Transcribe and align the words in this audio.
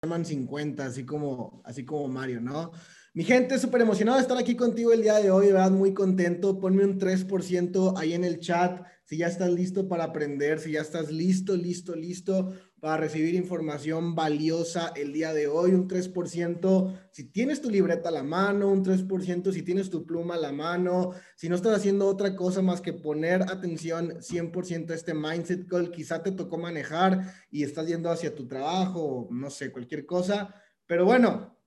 Sherman 0.00 0.24
50, 0.24 0.86
así 0.86 1.04
como, 1.04 1.60
así 1.64 1.84
como 1.84 2.06
Mario, 2.06 2.40
¿no? 2.40 2.70
Mi 3.14 3.24
gente, 3.24 3.58
súper 3.58 3.80
emocionado 3.80 4.18
de 4.18 4.22
estar 4.22 4.38
aquí 4.38 4.54
contigo 4.54 4.92
el 4.92 5.02
día 5.02 5.16
de 5.16 5.32
hoy, 5.32 5.48
¿verdad? 5.48 5.72
Muy 5.72 5.92
contento. 5.92 6.60
Ponme 6.60 6.84
un 6.84 7.00
3% 7.00 7.94
ahí 7.96 8.12
en 8.12 8.22
el 8.22 8.38
chat 8.38 8.80
si 9.06 9.16
ya 9.16 9.26
estás 9.26 9.50
listo 9.50 9.88
para 9.88 10.04
aprender, 10.04 10.60
si 10.60 10.72
ya 10.72 10.82
estás 10.82 11.10
listo, 11.10 11.56
listo, 11.56 11.96
listo 11.96 12.52
para 12.80 12.96
recibir 12.96 13.34
información 13.34 14.14
valiosa 14.14 14.92
el 14.94 15.12
día 15.12 15.32
de 15.32 15.48
hoy. 15.48 15.72
Un 15.72 15.88
3% 15.88 17.08
si 17.10 17.24
tienes 17.24 17.60
tu 17.60 17.70
libreta 17.70 18.08
a 18.08 18.12
la 18.12 18.22
mano, 18.22 18.70
un 18.70 18.84
3% 18.84 19.52
si 19.52 19.62
tienes 19.62 19.90
tu 19.90 20.06
pluma 20.06 20.34
a 20.34 20.38
la 20.38 20.52
mano, 20.52 21.12
si 21.36 21.48
no 21.48 21.56
estás 21.56 21.76
haciendo 21.76 22.06
otra 22.06 22.36
cosa 22.36 22.62
más 22.62 22.80
que 22.80 22.92
poner 22.92 23.42
atención 23.42 24.20
100% 24.20 24.90
a 24.90 24.94
este 24.94 25.14
mindset 25.14 25.66
call, 25.66 25.90
quizá 25.90 26.22
te 26.22 26.32
tocó 26.32 26.58
manejar 26.58 27.34
y 27.50 27.64
estás 27.64 27.86
yendo 27.86 28.10
hacia 28.10 28.34
tu 28.34 28.46
trabajo, 28.46 29.28
no 29.30 29.50
sé, 29.50 29.72
cualquier 29.72 30.06
cosa. 30.06 30.54
Pero 30.86 31.04
bueno, 31.04 31.58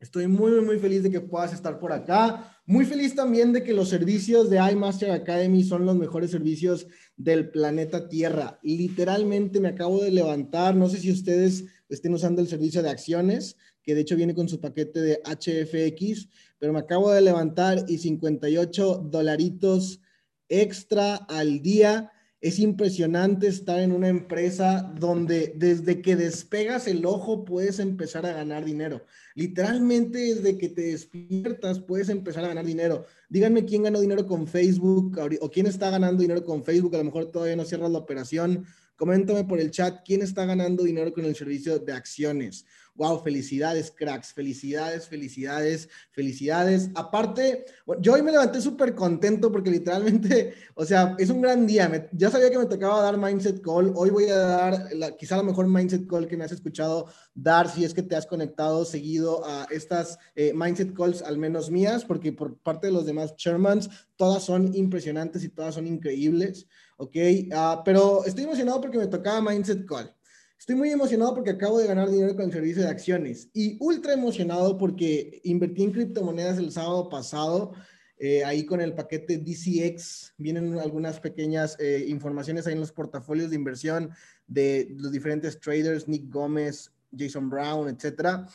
Estoy 0.00 0.28
muy, 0.28 0.52
muy 0.60 0.78
feliz 0.78 1.02
de 1.02 1.10
que 1.10 1.20
puedas 1.20 1.52
estar 1.52 1.78
por 1.80 1.92
acá. 1.92 2.57
Muy 2.68 2.84
feliz 2.84 3.14
también 3.14 3.54
de 3.54 3.64
que 3.64 3.72
los 3.72 3.88
servicios 3.88 4.50
de 4.50 4.58
iMaster 4.58 5.10
Academy 5.10 5.64
son 5.64 5.86
los 5.86 5.96
mejores 5.96 6.30
servicios 6.30 6.86
del 7.16 7.48
planeta 7.48 8.10
Tierra. 8.10 8.60
Literalmente 8.62 9.58
me 9.58 9.68
acabo 9.68 10.02
de 10.02 10.10
levantar. 10.10 10.76
No 10.76 10.86
sé 10.90 10.98
si 10.98 11.10
ustedes 11.10 11.64
estén 11.88 12.12
usando 12.12 12.42
el 12.42 12.46
servicio 12.46 12.82
de 12.82 12.90
acciones, 12.90 13.56
que 13.82 13.94
de 13.94 14.02
hecho 14.02 14.16
viene 14.16 14.34
con 14.34 14.50
su 14.50 14.60
paquete 14.60 15.00
de 15.00 15.22
HFX, 15.24 16.28
pero 16.58 16.74
me 16.74 16.80
acabo 16.80 17.10
de 17.10 17.22
levantar 17.22 17.86
y 17.88 17.96
58 17.96 19.08
dolaritos 19.10 20.02
extra 20.50 21.14
al 21.14 21.62
día 21.62 22.12
es 22.40 22.60
impresionante 22.60 23.48
estar 23.48 23.80
en 23.80 23.90
una 23.90 24.08
empresa 24.08 24.92
donde 24.96 25.52
desde 25.56 26.00
que 26.00 26.14
despegas 26.14 26.86
el 26.86 27.04
ojo 27.04 27.44
puedes 27.44 27.80
empezar 27.80 28.26
a 28.26 28.32
ganar 28.32 28.64
dinero. 28.64 29.04
Literalmente 29.34 30.18
desde 30.18 30.56
que 30.56 30.68
te 30.68 30.82
despiertas 30.82 31.80
puedes 31.80 32.08
empezar 32.08 32.44
a 32.44 32.48
ganar 32.48 32.64
dinero. 32.64 33.06
Díganme 33.28 33.64
quién 33.64 33.82
ganó 33.82 34.00
dinero 34.00 34.24
con 34.26 34.46
Facebook 34.46 35.18
o 35.40 35.50
quién 35.50 35.66
está 35.66 35.90
ganando 35.90 36.22
dinero 36.22 36.44
con 36.44 36.62
Facebook. 36.62 36.94
A 36.94 36.98
lo 36.98 37.04
mejor 37.04 37.32
todavía 37.32 37.56
no 37.56 37.64
cierras 37.64 37.90
la 37.90 37.98
operación. 37.98 38.64
Coméntame 38.94 39.44
por 39.44 39.58
el 39.60 39.72
chat 39.72 40.02
quién 40.04 40.22
está 40.22 40.44
ganando 40.44 40.84
dinero 40.84 41.12
con 41.12 41.24
el 41.24 41.34
servicio 41.34 41.78
de 41.80 41.92
acciones. 41.92 42.66
Wow, 42.98 43.22
felicidades, 43.22 43.92
cracks, 43.92 44.32
felicidades, 44.32 45.06
felicidades, 45.06 45.88
felicidades. 46.10 46.90
Aparte, 46.96 47.64
yo 48.00 48.14
hoy 48.14 48.22
me 48.22 48.32
levanté 48.32 48.60
súper 48.60 48.92
contento 48.96 49.52
porque 49.52 49.70
literalmente, 49.70 50.54
o 50.74 50.84
sea, 50.84 51.14
es 51.16 51.30
un 51.30 51.40
gran 51.40 51.64
día. 51.64 52.08
ya 52.10 52.28
sabía 52.28 52.50
que 52.50 52.58
me 52.58 52.66
tocaba 52.66 53.00
dar 53.00 53.16
Mindset 53.16 53.62
Call. 53.62 53.92
Hoy 53.94 54.10
voy 54.10 54.24
a 54.24 54.36
dar 54.36 54.88
quizá 55.16 55.36
la 55.36 55.44
mejor 55.44 55.68
Mindset 55.68 56.08
Call 56.08 56.26
que 56.26 56.36
me 56.36 56.44
has 56.44 56.50
escuchado 56.50 57.06
dar 57.34 57.70
si 57.70 57.84
es 57.84 57.94
que 57.94 58.02
te 58.02 58.16
has 58.16 58.26
conectado 58.26 58.84
seguido 58.84 59.46
a 59.46 59.68
estas 59.70 60.18
eh, 60.34 60.52
Mindset 60.52 60.92
Calls, 60.92 61.22
al 61.22 61.38
menos 61.38 61.70
mías, 61.70 62.04
porque 62.04 62.32
por 62.32 62.58
parte 62.58 62.88
de 62.88 62.92
los 62.92 63.06
demás 63.06 63.36
Chairmans, 63.36 63.88
todas 64.16 64.42
son 64.42 64.74
impresionantes 64.74 65.44
y 65.44 65.50
todas 65.50 65.76
son 65.76 65.86
increíbles. 65.86 66.66
Ok, 66.96 67.14
uh, 67.14 67.82
pero 67.84 68.24
estoy 68.24 68.42
emocionado 68.42 68.80
porque 68.80 68.98
me 68.98 69.06
tocaba 69.06 69.40
Mindset 69.40 69.86
Call. 69.86 70.12
Estoy 70.58 70.74
muy 70.74 70.90
emocionado 70.90 71.34
porque 71.34 71.50
acabo 71.50 71.78
de 71.78 71.86
ganar 71.86 72.10
dinero 72.10 72.34
con 72.34 72.46
el 72.46 72.52
servicio 72.52 72.82
de 72.82 72.88
acciones 72.88 73.48
y 73.54 73.76
ultra 73.80 74.12
emocionado 74.12 74.76
porque 74.76 75.40
invertí 75.44 75.84
en 75.84 75.92
criptomonedas 75.92 76.58
el 76.58 76.72
sábado 76.72 77.08
pasado. 77.08 77.74
Eh, 78.18 78.44
ahí 78.44 78.66
con 78.66 78.80
el 78.80 78.94
paquete 78.94 79.38
DCX 79.38 80.34
vienen 80.36 80.76
algunas 80.80 81.20
pequeñas 81.20 81.76
eh, 81.78 82.04
informaciones 82.08 82.66
ahí 82.66 82.72
en 82.72 82.80
los 82.80 82.90
portafolios 82.90 83.50
de 83.50 83.56
inversión 83.56 84.10
de 84.48 84.92
los 84.98 85.12
diferentes 85.12 85.60
traders, 85.60 86.08
Nick 86.08 86.28
Gómez, 86.28 86.92
Jason 87.16 87.48
Brown, 87.48 87.88
etcétera. 87.88 88.48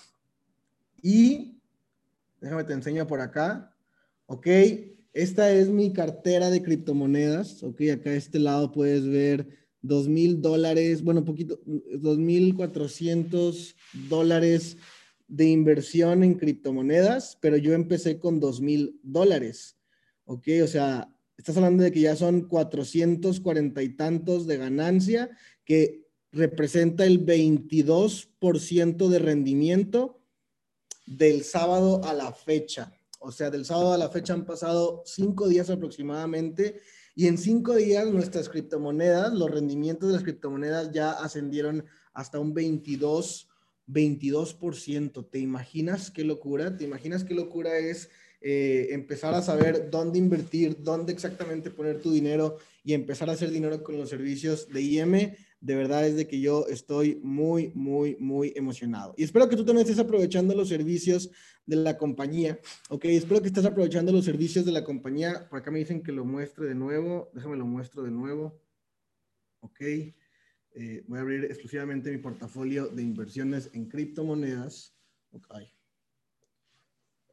Y 1.02 1.58
déjame 2.42 2.66
te 2.66 2.74
enseño 2.74 3.08
por 3.08 3.22
acá. 3.22 3.74
Ok, 4.26 4.48
esta 5.14 5.50
es 5.52 5.70
mi 5.70 5.94
cartera 5.94 6.50
de 6.50 6.62
criptomonedas. 6.62 7.64
Ok, 7.64 7.82
acá 7.94 8.10
a 8.10 8.16
este 8.16 8.40
lado 8.40 8.74
puedes 8.74 9.08
ver 9.08 9.63
dos 9.84 10.08
mil 10.08 10.42
dólares, 10.42 11.04
bueno, 11.04 11.24
poquito, 11.24 11.60
dos 11.66 12.18
mil 12.18 12.56
cuatrocientos 12.56 13.76
dólares 14.10 14.78
de 15.28 15.46
inversión 15.46 16.24
en 16.24 16.36
criptomonedas, 16.36 17.38
pero 17.42 17.58
yo 17.58 17.74
empecé 17.74 18.18
con 18.18 18.40
dos 18.40 18.62
mil 18.62 19.00
dólares. 19.04 19.78
Ok, 20.26 20.48
o 20.64 20.68
sea, 20.68 21.14
estás 21.38 21.58
hablando 21.58 21.84
de 21.84 21.92
que 21.92 22.00
ya 22.00 22.16
son 22.16 22.48
cuatrocientos 22.48 23.42
cuarenta 23.42 23.84
y 23.84 23.90
tantos 23.90 24.48
de 24.48 24.58
ganancia, 24.58 25.30
que 25.66 26.08
representa 26.32 27.06
el 27.06 27.26
22% 27.26 29.10
de 29.10 29.20
rendimiento 29.20 30.22
del 31.06 31.44
sábado 31.44 32.02
a 32.06 32.14
la 32.14 32.32
fecha. 32.32 32.94
O 33.20 33.32
sea, 33.32 33.50
del 33.50 33.66
sábado 33.66 33.94
a 33.94 33.98
la 33.98 34.10
fecha 34.10 34.34
han 34.34 34.46
pasado 34.46 35.04
cinco 35.06 35.48
días 35.48 35.70
aproximadamente 35.70 36.82
y 37.16 37.28
en 37.28 37.38
cinco 37.38 37.76
días 37.76 38.08
nuestras 38.08 38.50
criptomonedas, 38.50 39.34
los 39.34 39.52
rendimientos 39.52 40.10
de 40.10 40.16
las 40.16 40.24
criptomonedas 40.24 40.92
ya 40.92 41.12
ascendieron 41.12 41.86
hasta 42.14 42.40
un 42.40 42.54
22, 42.54 43.50
22%. 43.88 45.30
¿Te 45.30 45.40
imaginas 45.40 46.10
qué 46.10 46.24
locura? 46.24 46.76
¿Te 46.76 46.86
imaginas 46.86 47.24
qué 47.24 47.36
locura 47.36 47.78
es 47.78 48.10
eh, 48.42 48.88
empezar 48.92 49.36
a 49.36 49.44
saber 49.44 49.90
dónde 49.92 50.18
invertir, 50.18 50.78
dónde 50.82 51.14
exactamente 51.14 51.70
poner 51.70 52.02
tu 52.02 52.12
dinero 52.12 52.58
y 52.84 52.94
empezar 52.94 53.30
a 53.30 53.34
hacer 53.34 53.52
dinero 53.52 53.84
con 53.84 53.98
los 53.98 54.10
servicios 54.10 54.68
de 54.70 54.82
IM? 54.82 55.36
De 55.64 55.76
verdad 55.76 56.06
es 56.06 56.18
de 56.18 56.28
que 56.28 56.42
yo 56.42 56.68
estoy 56.68 57.22
muy, 57.24 57.72
muy, 57.74 58.18
muy 58.20 58.52
emocionado. 58.54 59.16
Y 59.18 59.24
espero 59.24 59.48
que 59.48 59.56
tú 59.56 59.64
también 59.64 59.88
estés 59.88 59.98
aprovechando 59.98 60.54
los 60.54 60.68
servicios 60.68 61.32
de 61.66 61.78
la 61.78 61.98
compañía. 61.98 62.60
Ok, 62.90 63.06
espero 63.06 63.42
que 63.42 63.48
estés 63.48 63.64
aprovechando 63.64 64.12
los 64.12 64.26
servicios 64.26 64.66
de 64.66 64.74
la 64.74 64.84
compañía. 64.84 65.48
Por 65.50 65.60
acá 65.60 65.72
me 65.72 65.80
dicen 65.80 66.04
que 66.04 66.12
lo 66.12 66.26
muestre 66.26 66.68
de 66.68 66.76
nuevo. 66.76 67.32
Déjame 67.34 67.56
lo 67.56 67.66
muestro 67.66 68.04
de 68.04 68.12
nuevo. 68.12 68.62
Ok. 69.62 69.80
Eh, 69.80 71.06
voy 71.08 71.18
a 71.18 71.22
abrir 71.22 71.46
exclusivamente 71.46 72.12
mi 72.12 72.18
portafolio 72.18 72.88
de 72.88 73.02
inversiones 73.02 73.70
en 73.72 73.88
criptomonedas. 73.88 74.94
Ok. 75.32 75.48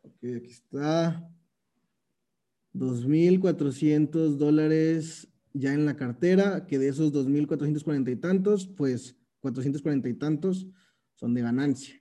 Ok, 0.02 0.24
aquí 0.36 0.50
está. 0.52 1.28
2.400 2.74 4.36
dólares 4.36 5.26
ya 5.52 5.72
en 5.74 5.86
la 5.86 5.96
cartera, 5.96 6.66
que 6.66 6.78
de 6.78 6.88
esos 6.88 7.12
2.440 7.12 8.12
y 8.12 8.16
tantos, 8.16 8.66
pues 8.66 9.16
440 9.40 10.08
y 10.08 10.14
tantos 10.14 10.66
son 11.14 11.34
de 11.34 11.42
ganancia. 11.42 12.00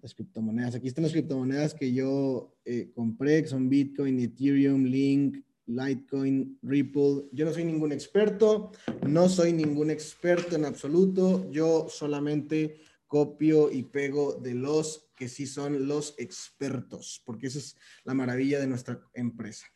Las 0.00 0.14
criptomonedas. 0.14 0.74
Aquí 0.74 0.88
están 0.88 1.04
las 1.04 1.12
criptomonedas 1.12 1.74
que 1.74 1.92
yo 1.92 2.56
eh, 2.64 2.90
compré, 2.94 3.42
que 3.42 3.48
son 3.48 3.68
Bitcoin, 3.68 4.18
Ethereum, 4.18 4.84
Link, 4.84 5.44
Litecoin, 5.66 6.58
Ripple. 6.62 7.28
Yo 7.32 7.44
no 7.44 7.52
soy 7.52 7.64
ningún 7.64 7.92
experto, 7.92 8.72
no 9.06 9.28
soy 9.28 9.52
ningún 9.52 9.90
experto 9.90 10.56
en 10.56 10.64
absoluto. 10.64 11.48
Yo 11.50 11.86
solamente 11.88 12.80
copio 13.06 13.70
y 13.70 13.82
pego 13.82 14.32
de 14.32 14.54
los 14.54 15.10
que 15.14 15.28
sí 15.28 15.46
son 15.46 15.86
los 15.86 16.14
expertos, 16.18 17.22
porque 17.24 17.48
esa 17.48 17.58
es 17.58 17.76
la 18.04 18.14
maravilla 18.14 18.58
de 18.58 18.66
nuestra 18.66 19.00
empresa. 19.12 19.66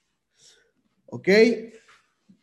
¿Ok? 1.04 1.28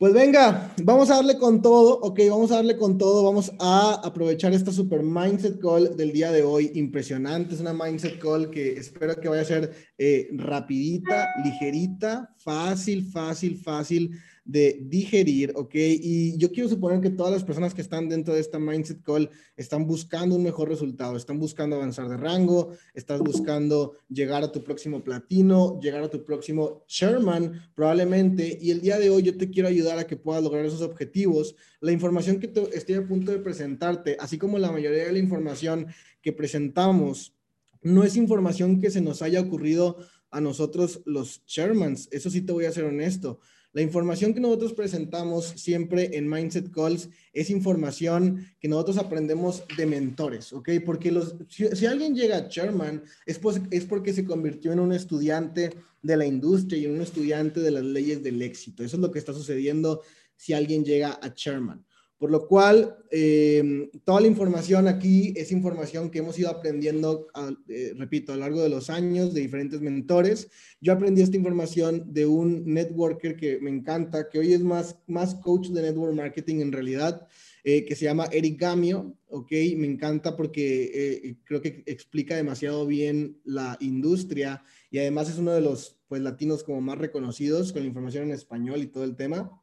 Pues 0.03 0.13
venga, 0.13 0.75
vamos 0.83 1.09
a 1.09 1.15
darle 1.15 1.37
con 1.37 1.61
todo, 1.61 1.97
ok, 2.01 2.19
vamos 2.29 2.51
a 2.51 2.55
darle 2.55 2.75
con 2.75 2.97
todo, 2.97 3.23
vamos 3.23 3.53
a 3.57 4.01
aprovechar 4.03 4.51
esta 4.51 4.73
super 4.73 5.01
mindset 5.01 5.61
call 5.61 5.95
del 5.95 6.11
día 6.11 6.29
de 6.29 6.43
hoy, 6.43 6.71
impresionante, 6.75 7.55
es 7.55 7.61
una 7.61 7.71
mindset 7.71 8.19
call 8.19 8.49
que 8.49 8.73
espero 8.73 9.15
que 9.15 9.29
vaya 9.29 9.43
a 9.43 9.45
ser 9.45 9.73
eh, 9.97 10.27
rapidita, 10.33 11.29
ligerita, 11.45 12.35
fácil, 12.37 13.09
fácil, 13.13 13.57
fácil 13.57 14.11
de 14.45 14.77
digerir, 14.81 15.53
¿ok? 15.55 15.73
Y 15.73 16.37
yo 16.37 16.51
quiero 16.51 16.67
suponer 16.67 16.99
que 16.99 17.09
todas 17.09 17.31
las 17.31 17.43
personas 17.45 17.73
que 17.73 17.81
están 17.81 18.09
dentro 18.09 18.33
de 18.33 18.41
esta 18.41 18.59
Mindset 18.59 19.01
Call 19.01 19.29
están 19.55 19.87
buscando 19.87 20.35
un 20.35 20.43
mejor 20.43 20.67
resultado, 20.67 21.15
están 21.15 21.39
buscando 21.39 21.77
avanzar 21.77 22.09
de 22.09 22.17
rango, 22.17 22.71
estás 22.93 23.21
buscando 23.21 23.93
llegar 24.09 24.43
a 24.43 24.51
tu 24.51 24.61
próximo 24.61 25.01
platino, 25.01 25.79
llegar 25.79 26.03
a 26.03 26.09
tu 26.09 26.25
próximo 26.25 26.83
Sherman, 26.87 27.71
probablemente, 27.73 28.57
y 28.61 28.71
el 28.71 28.81
día 28.81 28.99
de 28.99 29.09
hoy 29.09 29.23
yo 29.23 29.37
te 29.37 29.49
quiero 29.49 29.69
ayudar 29.69 29.97
a 29.97 30.07
que 30.07 30.17
puedas 30.17 30.43
lograr 30.43 30.65
esos 30.65 30.81
objetivos. 30.81 31.55
La 31.79 31.93
información 31.93 32.39
que 32.39 32.51
estoy 32.73 32.95
a 32.95 33.07
punto 33.07 33.31
de 33.31 33.39
presentarte, 33.39 34.17
así 34.19 34.37
como 34.37 34.59
la 34.59 34.71
mayoría 34.71 35.05
de 35.05 35.13
la 35.13 35.19
información 35.19 35.87
que 36.21 36.33
presentamos, 36.33 37.33
no 37.81 38.03
es 38.03 38.17
información 38.17 38.81
que 38.81 38.91
se 38.91 39.01
nos 39.01 39.21
haya 39.21 39.39
ocurrido 39.39 39.97
a 40.31 40.41
nosotros 40.41 41.01
los 41.05 41.45
Shermans, 41.45 42.09
eso 42.11 42.29
sí 42.29 42.41
te 42.41 42.51
voy 42.51 42.65
a 42.65 42.71
ser 42.71 42.85
honesto 42.85 43.39
la 43.73 43.81
información 43.81 44.35
que 44.35 44.39
nosotros 44.39 44.73
presentamos 44.73 45.45
siempre 45.55 46.15
en 46.15 46.29
Mindset 46.29 46.71
Calls 46.71 47.09
es 47.33 47.49
información 47.49 48.45
que 48.59 48.67
nosotros 48.67 48.99
aprendemos 48.99 49.63
de 49.75 49.87
mentores, 49.87 50.53
¿ok? 50.53 50.69
Porque 50.85 51.11
los, 51.11 51.35
si, 51.49 51.85
alguien 51.87 52.15
llega 52.15 52.37
a 52.37 52.47
Sherman 52.47 53.03
es, 53.25 53.39
pues, 53.39 53.59
es 53.71 53.85
porque 53.85 54.13
se 54.13 54.25
convirtió 54.25 54.71
en 54.71 54.79
un 54.79 54.93
estudiante 54.93 55.71
de 56.03 56.17
la 56.17 56.27
industria 56.27 56.77
y 56.77 56.85
en 56.85 56.91
un 56.91 57.01
estudiante 57.01 57.61
de 57.61 57.71
las 57.71 57.83
leyes 57.83 58.21
del 58.21 58.43
éxito. 58.43 58.83
Eso 58.83 58.97
es 58.97 59.01
lo 59.01 59.11
que 59.11 59.17
está 59.17 59.33
sucediendo 59.33 60.03
si 60.35 60.53
alguien 60.53 60.85
llega 60.85 61.13
a 61.13 61.33
Sherman. 61.35 61.83
Por 62.23 62.31
lo 62.31 62.47
cual, 62.47 62.95
em, 63.11 63.89
toda 64.05 64.21
la 64.21 64.27
información 64.27 64.87
aquí 64.87 65.33
es 65.35 65.51
información 65.51 66.09
que 66.09 66.19
hemos 66.19 66.39
ido 66.39 66.49
aprendiendo, 66.49 67.27
eh, 67.67 67.91
repito, 67.97 68.31
a 68.31 68.35
lo 68.37 68.43
largo 68.43 68.61
de 68.61 68.69
los 68.69 68.89
años 68.89 69.33
de 69.33 69.41
diferentes 69.41 69.81
mentores. 69.81 70.49
Yo 70.79 70.93
aprendí 70.93 71.21
esta 71.21 71.35
información 71.35 72.13
de 72.13 72.25
un 72.25 72.63
networker 72.65 73.35
que 73.35 73.59
me 73.59 73.69
encanta, 73.69 74.29
que 74.29 74.39
hoy 74.39 74.53
es 74.53 74.61
más, 74.61 74.97
más 75.05 75.35
coach 75.35 75.67
de 75.67 75.81
network 75.81 76.15
marketing 76.15 76.61
en 76.61 76.71
realidad, 76.71 77.27
eh, 77.65 77.83
que 77.83 77.93
se 77.93 78.05
llama 78.05 78.29
Eric 78.31 78.57
Gamio, 78.57 79.17
¿ok? 79.27 79.51
Me 79.75 79.87
encanta 79.87 80.37
porque 80.37 80.91
eh, 80.93 81.35
creo 81.43 81.61
que 81.61 81.83
explica 81.85 82.37
demasiado 82.37 82.85
bien 82.87 83.41
la 83.43 83.75
industria 83.81 84.63
y 84.89 84.99
además 84.99 85.29
es 85.29 85.39
uno 85.39 85.51
de 85.51 85.59
los 85.59 85.97
pues, 86.07 86.21
latinos 86.21 86.63
como 86.63 86.79
más 86.79 86.97
reconocidos 86.99 87.73
con 87.73 87.81
la 87.81 87.89
información 87.89 88.23
en 88.23 88.31
español 88.31 88.81
y 88.81 88.87
todo 88.87 89.03
el 89.03 89.17
tema. 89.17 89.59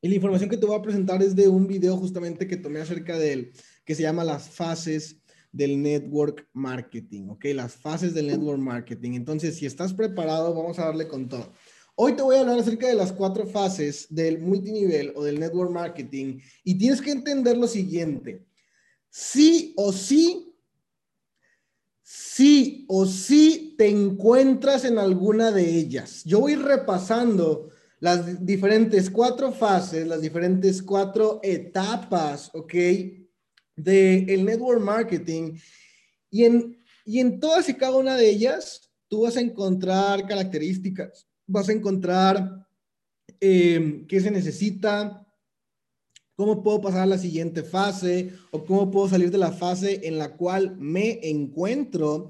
Y 0.00 0.08
la 0.08 0.14
información 0.14 0.48
que 0.48 0.56
te 0.56 0.66
voy 0.66 0.76
a 0.76 0.82
presentar 0.82 1.22
es 1.22 1.34
de 1.34 1.48
un 1.48 1.66
video 1.66 1.96
justamente 1.96 2.46
que 2.46 2.56
tomé 2.56 2.80
acerca 2.80 3.18
de 3.18 3.32
él, 3.32 3.52
que 3.84 3.94
se 3.94 4.02
llama 4.02 4.22
las 4.22 4.48
fases 4.48 5.20
del 5.50 5.82
network 5.82 6.46
marketing, 6.52 7.28
¿ok? 7.30 7.46
Las 7.54 7.74
fases 7.74 8.14
del 8.14 8.28
network 8.28 8.60
marketing. 8.60 9.12
Entonces, 9.12 9.56
si 9.56 9.66
estás 9.66 9.92
preparado, 9.92 10.54
vamos 10.54 10.78
a 10.78 10.84
darle 10.84 11.08
con 11.08 11.28
todo. 11.28 11.52
Hoy 11.96 12.14
te 12.14 12.22
voy 12.22 12.36
a 12.36 12.40
hablar 12.40 12.60
acerca 12.60 12.86
de 12.86 12.94
las 12.94 13.12
cuatro 13.12 13.44
fases 13.44 14.06
del 14.08 14.38
multinivel 14.38 15.12
o 15.16 15.24
del 15.24 15.40
network 15.40 15.72
marketing 15.72 16.38
y 16.62 16.78
tienes 16.78 17.00
que 17.00 17.10
entender 17.10 17.56
lo 17.56 17.66
siguiente. 17.66 18.46
Sí 19.10 19.74
o 19.76 19.92
sí, 19.92 20.54
sí 22.02 22.84
o 22.88 23.04
sí 23.04 23.74
te 23.76 23.88
encuentras 23.88 24.84
en 24.84 24.98
alguna 24.98 25.50
de 25.50 25.76
ellas. 25.76 26.22
Yo 26.24 26.38
voy 26.38 26.54
repasando 26.54 27.70
las 28.00 28.44
diferentes 28.44 29.10
cuatro 29.10 29.52
fases, 29.52 30.06
las 30.06 30.20
diferentes 30.20 30.82
cuatro 30.82 31.40
etapas, 31.42 32.50
¿ok? 32.54 32.74
De 33.76 34.18
el 34.28 34.44
network 34.44 34.80
marketing. 34.80 35.58
Y 36.30 36.44
en, 36.44 36.78
y 37.04 37.20
en 37.20 37.40
todas 37.40 37.68
y 37.68 37.74
cada 37.74 37.96
una 37.96 38.16
de 38.16 38.28
ellas, 38.28 38.90
tú 39.08 39.22
vas 39.22 39.36
a 39.36 39.40
encontrar 39.40 40.26
características, 40.26 41.26
vas 41.46 41.68
a 41.68 41.72
encontrar 41.72 42.66
eh, 43.40 44.04
qué 44.08 44.20
se 44.20 44.30
necesita, 44.30 45.26
cómo 46.38 46.62
puedo 46.62 46.80
pasar 46.80 47.00
a 47.00 47.06
la 47.06 47.18
siguiente 47.18 47.64
fase 47.64 48.32
o 48.52 48.64
cómo 48.64 48.90
puedo 48.92 49.08
salir 49.08 49.30
de 49.30 49.38
la 49.38 49.50
fase 49.50 50.06
en 50.06 50.18
la 50.18 50.36
cual 50.36 50.76
me 50.78 51.18
encuentro 51.28 52.28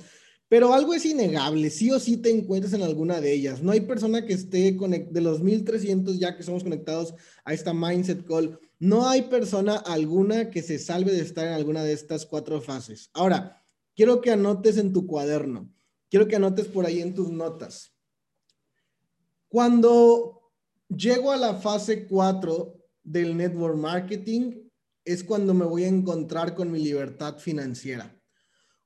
pero 0.49 0.73
algo 0.73 0.95
es 0.95 1.05
innegable, 1.05 1.69
sí 1.71 1.91
o 1.91 2.01
sí 2.01 2.17
te 2.17 2.31
encuentras 2.31 2.73
en 2.73 2.83
alguna 2.83 3.21
de 3.21 3.33
ellas. 3.33 3.63
No 3.63 3.73
hay 3.73 3.81
persona 3.81 4.25
que 4.25 4.33
esté 4.33 4.73
de 4.73 5.21
los 5.21 5.43
1300 5.43 6.19
ya 6.19 6.37
que 6.37 6.43
somos 6.43 6.65
conectados 6.65 7.15
a 7.45 7.53
esta 7.53 7.75
Mindset 7.75 8.25
Call, 8.25 8.59
no 8.79 9.09
hay 9.09 9.23
persona 9.23 9.77
alguna 9.77 10.51
que 10.51 10.63
se 10.63 10.79
salve 10.79 11.13
de 11.13 11.21
estar 11.21 11.47
en 11.47 11.53
alguna 11.53 11.83
de 11.83 11.93
estas 11.93 12.25
cuatro 12.25 12.61
fases. 12.61 13.11
Ahora, 13.13 13.63
quiero 13.95 14.21
que 14.21 14.31
anotes 14.31 14.79
en 14.79 14.93
tu 14.93 15.07
cuaderno, 15.07 15.71
quiero 16.09 16.29
que 16.29 16.37
anotes 16.37 16.67
por 16.67 16.87
ahí 16.87 17.01
en 17.01 17.15
tus 17.15 17.31
notas. 17.31 17.93
Cuando 19.49 20.53
llego 20.89 21.33
a 21.33 21.37
la 21.37 21.55
fase 21.55 22.07
4 22.07 22.75
del 23.03 23.37
network 23.37 23.77
marketing, 23.77 24.69
es 25.05 25.25
cuando 25.25 25.55
me 25.55 25.65
voy 25.65 25.85
a 25.85 25.89
encontrar 25.89 26.55
con 26.55 26.71
mi 26.71 26.79
libertad 26.79 27.39
financiera. 27.39 28.18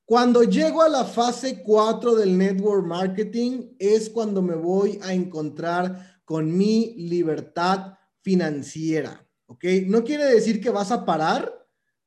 Cuando 0.04 0.43
llego 0.43 0.82
a 0.82 0.88
la 0.88 1.04
fase 1.04 1.62
4 1.62 2.14
del 2.16 2.37
network 2.37 2.84
marketing 2.87 3.75
es 3.78 4.10
cuando 4.10 4.43
me 4.43 4.54
voy 4.54 4.99
a 5.02 5.14
encontrar 5.14 6.20
con 6.25 6.56
mi 6.56 6.94
libertad 6.96 7.94
financiera, 8.20 9.26
¿ok? 9.46 9.64
No 9.87 10.04
quiere 10.04 10.25
decir 10.25 10.60
que 10.60 10.70
vas 10.70 10.90
a 10.90 11.04
parar, 11.04 11.52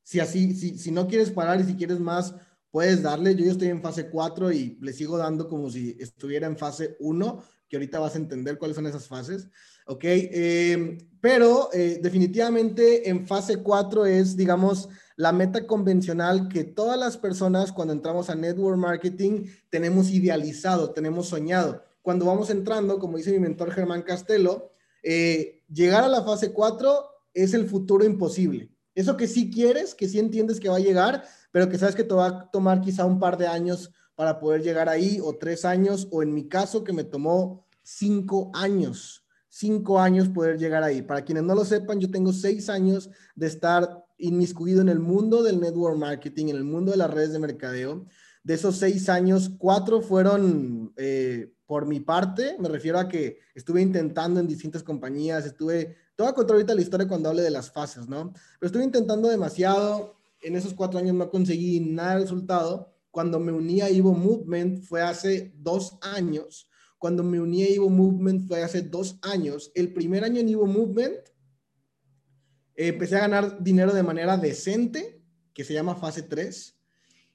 si 0.03 0.19
así, 0.19 0.53
si, 0.53 0.77
si 0.77 0.91
no 0.91 1.07
quieres 1.07 1.31
parar 1.31 1.59
y 1.61 1.63
si 1.63 1.75
quieres 1.75 1.99
más, 1.99 2.35
puedes 2.69 3.01
darle. 3.01 3.35
Yo 3.35 3.45
ya 3.45 3.51
estoy 3.51 3.69
en 3.69 3.81
fase 3.81 4.09
4 4.09 4.51
y 4.51 4.77
le 4.81 4.91
sigo 4.91 5.17
dando 5.17 5.47
como 5.47 5.69
si 5.69 5.95
estuviera 5.99 6.45
en 6.45 6.57
fase 6.57 6.97
1, 6.99 7.43
que 7.69 7.77
ahorita 7.77 7.99
vas 7.99 8.15
a 8.15 8.19
entender 8.19 8.57
cuáles 8.57 8.75
son 8.75 8.85
esas 8.85 9.07
fases, 9.07 9.47
¿ok? 9.87 10.03
Eh, 10.03 10.97
pero 11.21 11.69
eh, 11.73 11.99
definitivamente 12.01 13.09
en 13.09 13.25
fase 13.25 13.63
4 13.63 14.05
es, 14.05 14.35
digamos, 14.35 14.89
la 15.15 15.31
meta 15.31 15.65
convencional 15.65 16.49
que 16.49 16.63
todas 16.63 16.99
las 16.99 17.17
personas 17.17 17.71
cuando 17.71 17.93
entramos 17.93 18.29
a 18.29 18.35
network 18.35 18.77
marketing 18.77 19.45
tenemos 19.69 20.09
idealizado, 20.09 20.91
tenemos 20.91 21.27
soñado. 21.27 21.83
Cuando 22.01 22.25
vamos 22.25 22.49
entrando, 22.49 22.99
como 22.99 23.17
dice 23.17 23.31
mi 23.31 23.39
mentor 23.39 23.71
Germán 23.71 24.03
Castelo, 24.03 24.71
eh, 25.03 25.63
llegar 25.71 26.03
a 26.03 26.09
la 26.09 26.23
fase 26.23 26.51
4 26.51 27.05
es 27.33 27.53
el 27.53 27.67
futuro 27.67 28.03
imposible. 28.03 28.71
Eso 28.93 29.17
que 29.17 29.27
sí 29.27 29.51
quieres, 29.51 29.93
que 29.93 30.07
sí 30.07 30.19
entiendes 30.19 30.59
que 30.59 30.69
va 30.69 30.77
a 30.77 30.79
llegar, 30.79 31.23
pero 31.51 31.69
que 31.69 31.77
sabes 31.77 31.95
que 31.95 32.03
te 32.03 32.13
va 32.13 32.27
a 32.27 32.51
tomar 32.51 32.81
quizá 32.81 33.05
un 33.05 33.19
par 33.19 33.37
de 33.37 33.47
años 33.47 33.91
para 34.15 34.39
poder 34.39 34.63
llegar 34.63 34.87
ahí, 34.87 35.19
o 35.21 35.35
tres 35.37 35.65
años, 35.65 36.07
o 36.11 36.23
en 36.23 36.33
mi 36.33 36.47
caso 36.47 36.83
que 36.83 36.93
me 36.93 37.03
tomó 37.03 37.65
cinco 37.83 38.51
años, 38.53 39.25
cinco 39.49 39.99
años 39.99 40.29
poder 40.29 40.57
llegar 40.57 40.83
ahí. 40.83 41.01
Para 41.01 41.25
quienes 41.25 41.43
no 41.43 41.53
lo 41.53 41.65
sepan, 41.65 41.99
yo 41.99 42.09
tengo 42.09 42.31
seis 42.31 42.69
años 42.69 43.09
de 43.35 43.47
estar 43.47 44.04
inmiscuido 44.17 44.81
en 44.81 44.89
el 44.89 44.99
mundo 44.99 45.43
del 45.43 45.59
network 45.59 45.97
marketing, 45.97 46.47
en 46.47 46.57
el 46.57 46.63
mundo 46.63 46.91
de 46.91 46.97
las 46.97 47.11
redes 47.11 47.33
de 47.33 47.39
mercadeo. 47.39 48.05
De 48.43 48.53
esos 48.53 48.77
seis 48.77 49.09
años, 49.09 49.51
cuatro 49.57 50.01
fueron 50.01 50.93
eh, 50.97 51.51
por 51.65 51.87
mi 51.87 51.99
parte, 51.99 52.55
me 52.59 52.69
refiero 52.69 52.99
a 52.99 53.07
que 53.07 53.39
estuve 53.55 53.81
intentando 53.81 54.39
en 54.39 54.47
distintas 54.47 54.83
compañías, 54.83 55.45
estuve, 55.45 55.95
te 56.15 56.23
voy 56.23 56.27
a 56.27 56.33
contar 56.33 56.55
ahorita 56.55 56.75
la 56.75 56.81
historia 56.81 57.07
cuando 57.07 57.29
hable 57.29 57.41
de 57.41 57.49
las 57.49 57.71
fases, 57.71 58.07
¿no? 58.07 58.31
Pero 58.59 58.67
estuve 58.67 58.83
intentando 58.83 59.29
demasiado, 59.29 60.15
en 60.45 60.55
esos 60.55 60.75
cuatro 60.75 60.99
años 60.99 61.15
no 61.15 61.29
conseguí 61.29 61.79
nada 61.79 62.15
de 62.15 62.21
resultado. 62.21 62.93
Cuando 63.09 63.39
me 63.39 63.51
uní 63.51 63.81
a 63.81 63.89
Evo 63.89 64.13
Movement 64.13 64.83
fue 64.83 65.01
hace 65.01 65.53
dos 65.57 65.97
años. 66.01 66.69
Cuando 66.99 67.23
me 67.23 67.39
uní 67.39 67.63
a 67.63 67.69
Evo 67.69 67.89
Movement 67.89 68.47
fue 68.47 68.61
hace 68.61 68.83
dos 68.83 69.17
años. 69.23 69.71
El 69.73 69.91
primer 69.91 70.23
año 70.23 70.39
en 70.39 70.49
Evo 70.49 70.67
Movement 70.67 71.17
empecé 72.75 73.15
a 73.15 73.21
ganar 73.21 73.63
dinero 73.63 73.93
de 73.93 74.03
manera 74.03 74.37
decente, 74.37 75.21
que 75.53 75.63
se 75.63 75.73
llama 75.73 75.95
fase 75.95 76.23
3. 76.23 76.75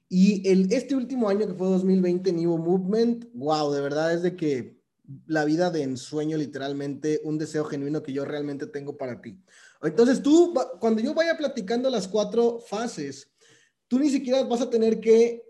Y 0.09 0.47
el, 0.49 0.71
este 0.71 0.95
último 0.95 1.29
año, 1.29 1.47
que 1.47 1.53
fue 1.53 1.67
2020 1.67 2.29
en 2.29 2.39
Evo 2.39 2.57
Movement, 2.57 3.25
wow, 3.33 3.71
de 3.71 3.81
verdad 3.81 4.13
es 4.13 4.21
de 4.21 4.35
que 4.35 4.81
la 5.25 5.45
vida 5.45 5.71
de 5.71 5.83
ensueño, 5.83 6.37
literalmente, 6.37 7.21
un 7.23 7.37
deseo 7.37 7.65
genuino 7.65 8.03
que 8.03 8.13
yo 8.13 8.25
realmente 8.25 8.67
tengo 8.67 8.97
para 8.97 9.21
ti. 9.21 9.41
Entonces 9.81 10.21
tú, 10.21 10.53
cuando 10.79 11.01
yo 11.01 11.13
vaya 11.13 11.37
platicando 11.37 11.89
las 11.89 12.07
cuatro 12.07 12.59
fases, 12.59 13.31
tú 13.87 13.99
ni 13.99 14.09
siquiera 14.09 14.43
vas 14.43 14.61
a 14.61 14.69
tener 14.69 14.99
que 14.99 15.43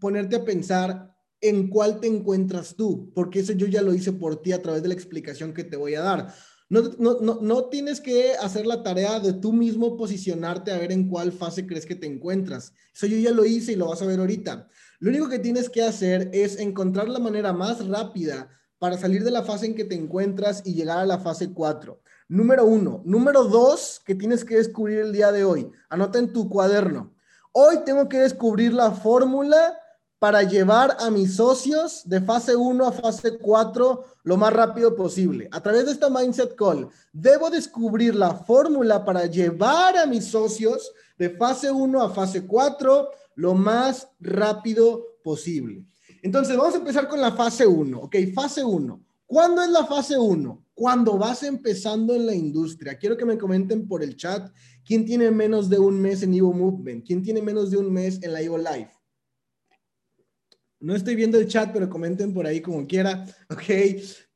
ponerte 0.00 0.36
a 0.36 0.44
pensar 0.44 1.14
en 1.40 1.68
cuál 1.68 2.00
te 2.00 2.06
encuentras 2.06 2.74
tú, 2.74 3.12
porque 3.14 3.40
eso 3.40 3.52
yo 3.52 3.66
ya 3.66 3.82
lo 3.82 3.94
hice 3.94 4.12
por 4.12 4.42
ti 4.42 4.52
a 4.52 4.62
través 4.62 4.82
de 4.82 4.88
la 4.88 4.94
explicación 4.94 5.52
que 5.54 5.64
te 5.64 5.76
voy 5.76 5.94
a 5.94 6.02
dar. 6.02 6.34
No, 6.68 6.82
no, 6.98 7.20
no, 7.20 7.38
no, 7.40 7.64
tienes 7.66 8.00
que 8.00 8.32
hacer 8.32 8.66
la 8.66 8.82
tarea 8.82 9.20
de 9.20 9.32
tú 9.34 9.52
mismo 9.52 9.96
posicionarte 9.96 10.72
a 10.72 10.78
ver 10.78 10.90
en 10.90 11.08
cuál 11.08 11.30
fase 11.30 11.64
crees 11.64 11.86
que 11.86 11.94
te 11.94 12.06
encuentras. 12.06 12.72
Eso 12.92 13.06
yo 13.06 13.16
ya 13.18 13.30
lo 13.30 13.44
hice 13.44 13.72
y 13.72 13.76
lo 13.76 13.86
vas 13.86 14.02
a 14.02 14.06
ver 14.06 14.18
ahorita. 14.18 14.68
Lo 14.98 15.10
único 15.10 15.28
que 15.28 15.38
tienes 15.38 15.70
que 15.70 15.82
hacer 15.82 16.28
es 16.32 16.58
encontrar 16.58 17.08
la 17.08 17.20
manera 17.20 17.52
más 17.52 17.86
rápida 17.86 18.50
para 18.78 18.98
salir 18.98 19.22
de 19.22 19.30
la 19.30 19.44
fase 19.44 19.66
en 19.66 19.74
que 19.76 19.84
te 19.84 19.94
encuentras 19.94 20.62
y 20.64 20.74
llegar 20.74 20.98
a 20.98 21.06
la 21.06 21.18
fase 21.18 21.52
4. 21.52 22.00
Número 22.28 22.64
uno. 22.66 23.02
Número 23.04 23.44
dos, 23.44 24.02
que 24.04 24.16
tienes 24.16 24.44
que 24.44 24.56
descubrir 24.56 24.98
el 24.98 25.12
día 25.12 25.30
de 25.30 25.44
hoy. 25.44 25.70
Anota 25.88 26.18
en 26.18 26.32
tu 26.32 26.48
cuaderno. 26.48 27.14
Hoy 27.52 27.78
tengo 27.84 28.08
que 28.08 28.18
descubrir 28.18 28.72
la 28.72 28.90
fórmula 28.90 29.78
para 30.18 30.42
llevar 30.42 30.96
a 30.98 31.10
mis 31.10 31.36
socios 31.36 32.02
de 32.04 32.20
fase 32.20 32.56
1 32.56 32.86
a 32.86 32.92
fase 32.92 33.38
4 33.38 34.04
lo 34.24 34.36
más 34.36 34.52
rápido 34.52 34.96
posible. 34.96 35.48
A 35.52 35.62
través 35.62 35.86
de 35.86 35.92
esta 35.92 36.08
Mindset 36.08 36.54
Call, 36.56 36.88
debo 37.12 37.50
descubrir 37.50 38.14
la 38.14 38.34
fórmula 38.34 39.04
para 39.04 39.26
llevar 39.26 39.96
a 39.98 40.06
mis 40.06 40.24
socios 40.24 40.90
de 41.18 41.30
fase 41.30 41.70
1 41.70 42.02
a 42.02 42.10
fase 42.10 42.46
4 42.46 43.08
lo 43.36 43.54
más 43.54 44.08
rápido 44.18 45.04
posible. 45.22 45.84
Entonces, 46.22 46.56
vamos 46.56 46.74
a 46.74 46.78
empezar 46.78 47.08
con 47.08 47.20
la 47.20 47.32
fase 47.32 47.66
1. 47.66 48.00
Ok, 48.00 48.16
fase 48.34 48.64
1. 48.64 49.00
¿Cuándo 49.26 49.62
es 49.62 49.70
la 49.70 49.84
fase 49.84 50.18
1? 50.18 50.64
Cuando 50.74 51.18
vas 51.18 51.42
empezando 51.42 52.14
en 52.14 52.26
la 52.26 52.34
industria. 52.34 52.96
Quiero 52.96 53.16
que 53.16 53.24
me 53.24 53.38
comenten 53.38 53.86
por 53.86 54.02
el 54.02 54.16
chat 54.16 54.50
quién 54.84 55.04
tiene 55.04 55.30
menos 55.30 55.68
de 55.68 55.78
un 55.78 56.00
mes 56.00 56.22
en 56.22 56.34
Evo 56.34 56.52
Movement, 56.52 57.06
quién 57.06 57.22
tiene 57.22 57.42
menos 57.42 57.70
de 57.70 57.76
un 57.76 57.92
mes 57.92 58.22
en 58.22 58.32
la 58.32 58.40
Evo 58.40 58.56
Life. 58.56 58.95
No 60.86 60.94
estoy 60.94 61.16
viendo 61.16 61.36
el 61.36 61.48
chat, 61.48 61.72
pero 61.72 61.90
comenten 61.90 62.32
por 62.32 62.46
ahí 62.46 62.60
como 62.60 62.86
quiera. 62.86 63.26
Ok. 63.50 63.64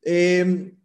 Em, 0.02 0.76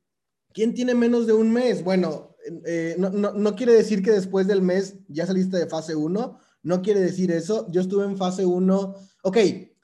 ¿Quién 0.54 0.76
tiene 0.76 0.94
menos 0.94 1.26
de 1.26 1.34
un 1.34 1.52
mes? 1.52 1.84
Bueno, 1.84 2.36
eh, 2.66 2.96
no, 3.00 3.56
quiere 3.56 3.74
decir 3.74 4.04
que 4.04 4.12
después 4.12 4.46
del 4.46 4.62
mes 4.62 4.96
ya 5.08 5.26
saliste 5.26 5.58
de 5.58 5.66
fase 5.66 5.96
1. 5.96 6.38
No 6.62 6.82
quiere 6.84 7.00
decir 7.00 7.32
eso. 7.32 7.66
Yo 7.72 7.82
estuve 7.82 8.06
en 8.06 8.16
fase 8.16 8.46
1. 8.46 8.96
Ok, 9.24 9.38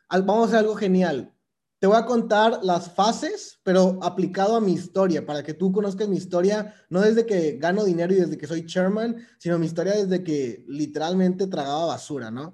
vamos 0.09 0.43
a 0.43 0.45
hacer 0.45 0.59
algo 0.59 0.75
genial. 0.75 1.33
te 1.79 1.87
voy 1.87 1.97
a 1.97 2.05
contar 2.05 2.59
las 2.61 2.91
fases, 2.91 3.59
pero 3.63 3.97
aplicado 4.03 4.55
a 4.55 4.61
mi 4.61 4.73
historia, 4.73 5.25
para 5.25 5.41
que 5.41 5.55
tú 5.55 5.71
conozcas 5.71 6.07
mi 6.07 6.17
historia, 6.17 6.75
no 6.91 7.01
desde 7.01 7.25
que 7.25 7.57
gano 7.57 7.83
dinero 7.83 8.13
y 8.13 8.17
desde 8.17 8.37
que 8.37 8.45
soy 8.45 8.67
chairman, 8.67 9.15
sino 9.39 9.57
mi 9.57 9.65
historia 9.65 9.93
desde 9.93 10.23
que 10.23 10.63
literalmente 10.67 11.47
tragaba 11.47 11.87
basura, 11.87 12.29
¿no? 12.29 12.53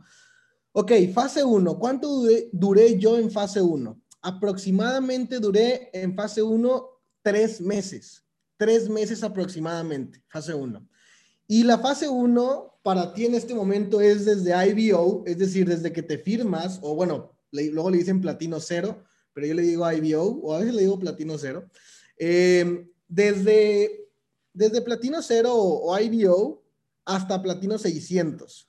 Ok, 0.79 0.91
fase 1.11 1.43
1. 1.43 1.79
¿Cuánto 1.79 2.21
duré, 2.51 2.99
yo 2.99 3.17
en 3.17 3.31
fase 3.31 3.59
1? 3.59 3.99
Aproximadamente 4.21 5.39
duré 5.39 5.89
en 5.91 6.13
fase 6.13 6.43
1 6.43 6.87
tres 7.23 7.59
meses. 7.59 8.23
Tres 8.57 8.87
meses 8.87 9.23
aproximadamente, 9.23 10.21
fase 10.27 10.53
1. 10.53 10.87
Y 11.47 11.63
la 11.63 11.79
fase 11.79 12.07
1 12.07 12.79
para 12.83 13.11
ti 13.11 13.25
en 13.25 13.33
este 13.33 13.55
momento 13.55 14.01
es 14.01 14.25
desde 14.25 14.53
IBO, 14.69 15.23
es 15.25 15.39
decir, 15.39 15.67
desde 15.67 15.91
que 15.91 16.03
te 16.03 16.19
firmas, 16.19 16.77
o 16.83 16.93
bueno, 16.93 17.35
luego 17.51 17.89
le 17.89 17.97
dicen 17.97 18.21
platino 18.21 18.59
cero, 18.59 19.03
pero 19.33 19.47
yo 19.47 19.55
le 19.55 19.63
digo 19.63 19.91
IBO, 19.91 20.41
o 20.43 20.53
a 20.53 20.59
veces 20.59 20.75
le 20.75 20.81
digo 20.83 20.99
platino 20.99 21.39
cero. 21.39 21.67
Eh, 22.19 22.87
desde, 23.07 24.11
desde 24.53 24.83
platino 24.83 25.23
cero 25.23 25.55
o 25.55 25.99
IBO 25.99 26.63
hasta 27.03 27.41
platino 27.41 27.79
600. 27.79 28.66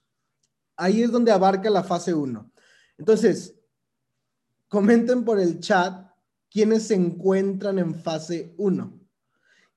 Ahí 0.78 1.02
es 1.02 1.10
donde 1.10 1.32
abarca 1.32 1.68
la 1.68 1.82
fase 1.82 2.14
1. 2.14 2.52
Entonces, 2.98 3.56
comenten 4.68 5.24
por 5.24 5.40
el 5.40 5.58
chat 5.58 6.08
quiénes 6.48 6.84
se 6.84 6.94
encuentran 6.94 7.80
en 7.80 7.96
fase 7.96 8.54
1. 8.56 8.98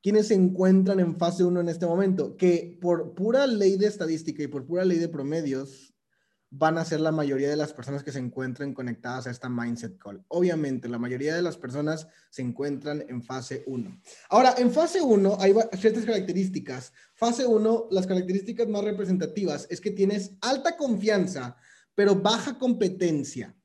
¿Quiénes 0.03 0.27
se 0.27 0.35
encuentran 0.35 0.99
en 0.99 1.17
fase 1.17 1.43
1 1.43 1.59
en 1.59 1.69
este 1.69 1.87
momento? 1.87 2.37
Que 2.37 2.77
por 2.79 3.15
pura 3.15 3.47
ley 3.47 3.77
de 3.77 3.87
estadística 3.87 4.43
y 4.43 4.47
por 4.47 4.65
pura 4.65 4.85
ley 4.85 4.99
de 4.99 5.09
promedios, 5.09 5.90
van 6.53 6.77
a 6.77 6.83
ser 6.83 6.99
la 6.99 7.13
mayoría 7.13 7.49
de 7.49 7.55
las 7.55 7.71
personas 7.71 8.03
que 8.03 8.11
se 8.11 8.19
encuentren 8.19 8.73
conectadas 8.73 9.25
a 9.25 9.31
esta 9.31 9.47
Mindset 9.47 9.97
Call. 9.97 10.25
Obviamente, 10.27 10.89
la 10.89 10.99
mayoría 10.99 11.33
de 11.33 11.41
las 11.41 11.55
personas 11.55 12.07
se 12.29 12.41
encuentran 12.41 13.05
en 13.07 13.23
fase 13.23 13.63
1. 13.67 14.01
Ahora, 14.29 14.55
en 14.57 14.69
fase 14.69 15.01
1 15.01 15.37
hay 15.39 15.55
ciertas 15.79 16.03
características. 16.03 16.91
Fase 17.15 17.47
1, 17.47 17.87
las 17.91 18.05
características 18.05 18.67
más 18.67 18.83
representativas 18.83 19.65
es 19.69 19.79
que 19.79 19.91
tienes 19.91 20.35
alta 20.41 20.75
confianza, 20.75 21.55
pero 21.95 22.15
baja 22.15 22.59
competencia. 22.59 23.55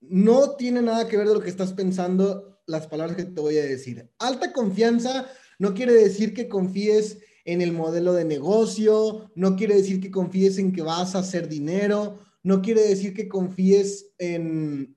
No 0.00 0.56
tiene 0.56 0.82
nada 0.82 1.06
que 1.06 1.16
ver 1.16 1.28
de 1.28 1.34
lo 1.34 1.40
que 1.40 1.50
estás 1.50 1.72
pensando 1.72 2.60
las 2.66 2.88
palabras 2.88 3.16
que 3.16 3.24
te 3.24 3.40
voy 3.40 3.56
a 3.58 3.64
decir. 3.64 4.10
Alta 4.18 4.52
confianza 4.52 5.30
no 5.60 5.74
quiere 5.74 5.92
decir 5.92 6.34
que 6.34 6.48
confíes 6.48 7.18
en 7.44 7.60
el 7.60 7.72
modelo 7.72 8.12
de 8.12 8.24
negocio, 8.24 9.30
no 9.34 9.56
quiere 9.56 9.76
decir 9.76 10.00
que 10.00 10.10
confíes 10.10 10.58
en 10.58 10.72
que 10.72 10.82
vas 10.82 11.14
a 11.14 11.18
hacer 11.18 11.48
dinero, 11.48 12.18
no 12.42 12.62
quiere 12.62 12.82
decir 12.82 13.14
que 13.14 13.28
confíes 13.28 14.06
en 14.18 14.94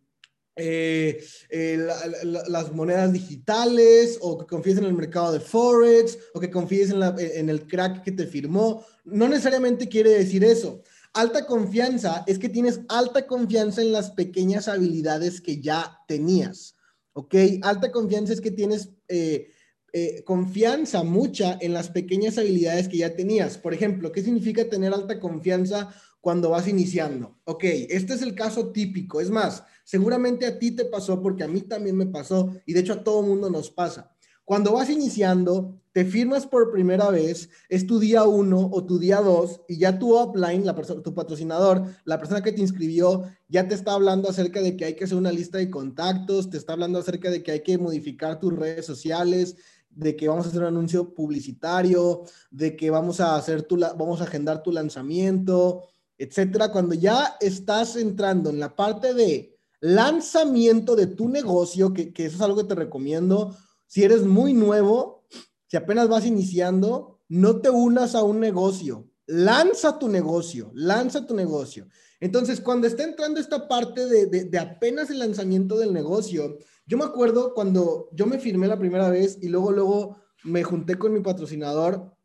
eh, 0.60 1.24
eh, 1.50 1.88
las 2.24 2.74
monedas 2.74 3.13
digitales 3.13 4.18
o 4.22 4.39
que 4.39 4.48
confíes 4.48 4.80
en 4.80 4.86
el 4.86 4.94
mercado 4.94 5.32
de 5.32 5.39
Forex 5.39 6.18
o 6.34 6.39
que 6.39 6.50
confíes 6.50 6.89
en, 6.92 7.50
el 7.50 7.68
crack 7.68 8.04
que 8.04 8.12
te 8.12 8.25
firmó. 8.25 8.84
No 9.06 9.27
necesariamente 9.27 9.88
quiere 9.88 10.10
decir 10.12 10.44
eso. 10.44 10.82
Alta 11.13 11.46
confianza 11.46 12.24
es 12.27 12.39
que 12.39 12.50
tienes 12.50 12.82
alta 12.89 13.27
confianza 13.27 13.82
en 13.82 13.92
las 13.92 14.12
pequeñas 14.12 14.68
habilidades 14.68 15.42
que 15.42 15.62
ya 15.62 16.00
tenías. 16.08 16.75
¿Ok? 17.13 17.36
Alta 17.62 17.92
confianza 17.92 18.34
es 18.34 18.42
que 18.42 18.51
tienes... 18.51 18.89
Eh, 19.08 19.51
eh, 20.00 20.24
confianza 20.24 21.01
mucha 21.01 21.58
en 21.60 21.74
las 21.74 21.89
pequeñas 21.89 22.38
habilidades 22.38 22.88
que 22.88 22.98
ya 22.98 23.16
tenías. 23.16 23.58
Por 23.58 23.74
ejemplo, 23.74 24.12
¿qué 24.12 24.22
significa 24.22 24.70
tener 24.70 24.94
alta 24.94 25.20
confianza 25.20 25.89
cuando 26.22 26.51
vas 26.51 26.68
iniciando? 26.68 27.39
Ok, 27.46 27.63
este 27.63 28.13
es 28.13 28.22
el 28.22 28.36
caso 28.36 28.72
típico. 28.72 29.20
Es 29.20 29.32
más, 29.32 29.63
seguramente 29.84 30.46
a 30.46 30.60
ti 30.60 30.70
te 30.70 30.86
pasó 30.86 31.20
porque 31.20 31.44
a 31.44 31.48
mí 31.48 31.62
también 31.62 31.98
me 31.98 32.06
pasó 32.06 32.54
y 32.68 32.74
de 32.74 32.82
hecho 32.82 32.94
a 32.94 33.04
todo 33.04 33.24
mundo 33.24 33.50
nos 33.50 33.72
pasa. 33.72 34.16
Cuando 34.48 34.72
vas 34.72 34.89
iniciando, 34.89 35.82
te 35.92 36.06
firmas 36.06 36.48
por 36.48 36.72
primera 36.72 37.10
vez, 37.10 37.50
es 37.68 37.86
tu 37.86 38.00
día 38.00 38.24
uno 38.24 38.70
o 38.72 38.86
tu 38.86 38.98
día 38.98 39.20
dos 39.20 39.62
y 39.68 39.77
ya 39.77 40.00
tu 40.00 40.18
upline, 40.18 40.63
la 40.63 40.74
tu 40.75 41.13
patrocinador, 41.13 41.84
la 42.06 42.18
persona 42.18 42.42
que 42.42 42.54
te 42.54 42.62
inscribió, 42.62 43.24
ya 43.50 43.68
te 43.68 43.75
está 43.75 43.92
hablando 43.92 44.30
acerca 44.30 44.62
de 44.62 44.77
que 44.77 44.86
hay 44.86 44.94
que 44.96 45.04
hacer 45.04 45.18
una 45.18 45.34
lista 45.34 45.58
de 45.58 45.70
contactos, 45.70 46.50
te 46.50 46.56
está 46.56 46.72
hablando 46.72 47.00
acerca 47.00 47.30
de 47.30 47.44
que 47.44 47.51
hay 47.51 47.62
que 47.62 47.77
modificar 47.77 48.39
tus 48.39 48.56
redes 48.56 48.86
sociales, 48.86 49.58
de 49.98 50.16
que 50.16 50.27
vamos 50.27 50.46
a 50.46 50.50
hacer 50.50 50.62
un 50.62 50.68
anuncio 50.68 51.13
publicitario, 51.13 52.24
de 52.51 52.75
que 52.75 52.92
vamos 52.92 53.20
a 53.20 53.36
hacer 53.36 53.63
tu, 53.63 53.77
vamos 53.77 54.22
a 54.22 54.25
agendar 54.25 54.62
tu 54.62 54.72
lanzamiento, 54.72 55.84
etcétera. 56.18 56.72
Cuando 56.72 56.94
ya 56.94 57.36
estás 57.39 57.96
entrando 57.96 58.51
en 58.51 58.60
la 58.60 58.75
parte 58.75 59.13
de 59.13 59.58
lanzamiento 59.80 60.96
de 60.96 61.08
tu 61.08 61.30
negocio, 61.30 61.94
que, 61.94 62.13
eso 62.16 62.36
es 62.36 62.42
algo 62.42 62.58
que 62.58 62.68
te 62.68 62.75
recomiendo, 62.75 63.58
si 63.88 64.04
eres 64.04 64.24
muy 64.24 64.54
nuevo, 64.54 65.25
si 65.66 65.77
apenas 65.77 66.08
vas 66.08 66.25
iniciando, 66.25 67.20
no 67.27 67.60
te 67.60 67.70
unas 67.72 68.13
a 68.13 68.24
un 68.24 68.39
negocio, 68.39 69.10
lanza 69.25 69.98
tu 69.98 70.10
negocio, 70.10 70.72
lanza 70.75 71.25
tu 71.25 71.36
negocio. 71.36 71.88
Entonces, 72.20 72.62
cuando 72.62 72.88
está 72.88 73.04
entrando 73.04 73.39
esta 73.39 73.68
parte 73.68 74.06
de, 74.06 74.25
de 74.27 74.60
apenas 74.60 75.10
el 75.10 75.20
lanzamiento 75.20 75.77
del 75.77 75.94
negocio, 75.94 76.58
yo 76.88 76.98
me 76.98 77.03
acuerdo 77.03 77.53
cuando 77.53 78.10
yo 78.13 78.25
me 78.25 78.39
firmé 78.39 78.67
la 78.67 78.79
primera 78.79 79.10
vez 79.10 79.38
y 79.41 79.50
luego, 79.50 79.72
luego 79.72 80.17
me 80.44 80.63
junté 80.63 80.98
con 80.98 81.13
mi 81.13 81.20
patrocinador 81.20 82.15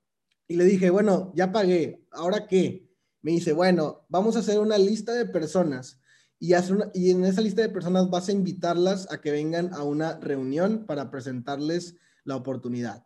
y 0.47 0.57
le 0.57 0.65
dije, 0.65 0.89
bueno, 0.91 1.33
ya 1.35 1.51
pagué, 1.51 2.07
¿ahora 2.13 2.47
qué? 2.47 2.89
Me 3.23 3.33
dice, 3.33 3.53
bueno, 3.53 4.07
vamos 4.09 4.37
a 4.37 4.39
hacer 4.39 4.61
una 4.61 4.79
lista 4.79 5.13
de 5.13 5.27
personas 5.27 6.01
y, 6.39 6.53
hacer 6.53 6.91
y 6.95 7.11
en 7.11 7.25
esa 7.25 7.41
lista 7.41 7.63
de 7.63 7.71
personas 7.71 8.09
vas 8.09 8.29
a 8.29 8.33
invitarlas 8.33 9.11
a 9.11 9.21
que 9.21 9.33
vengan 9.33 9.75
a 9.75 9.83
una 9.83 10.19
reunión 10.21 10.87
para 10.87 11.11
presentarles 11.11 11.97
la 12.25 12.37
oportunidad. 12.37 13.05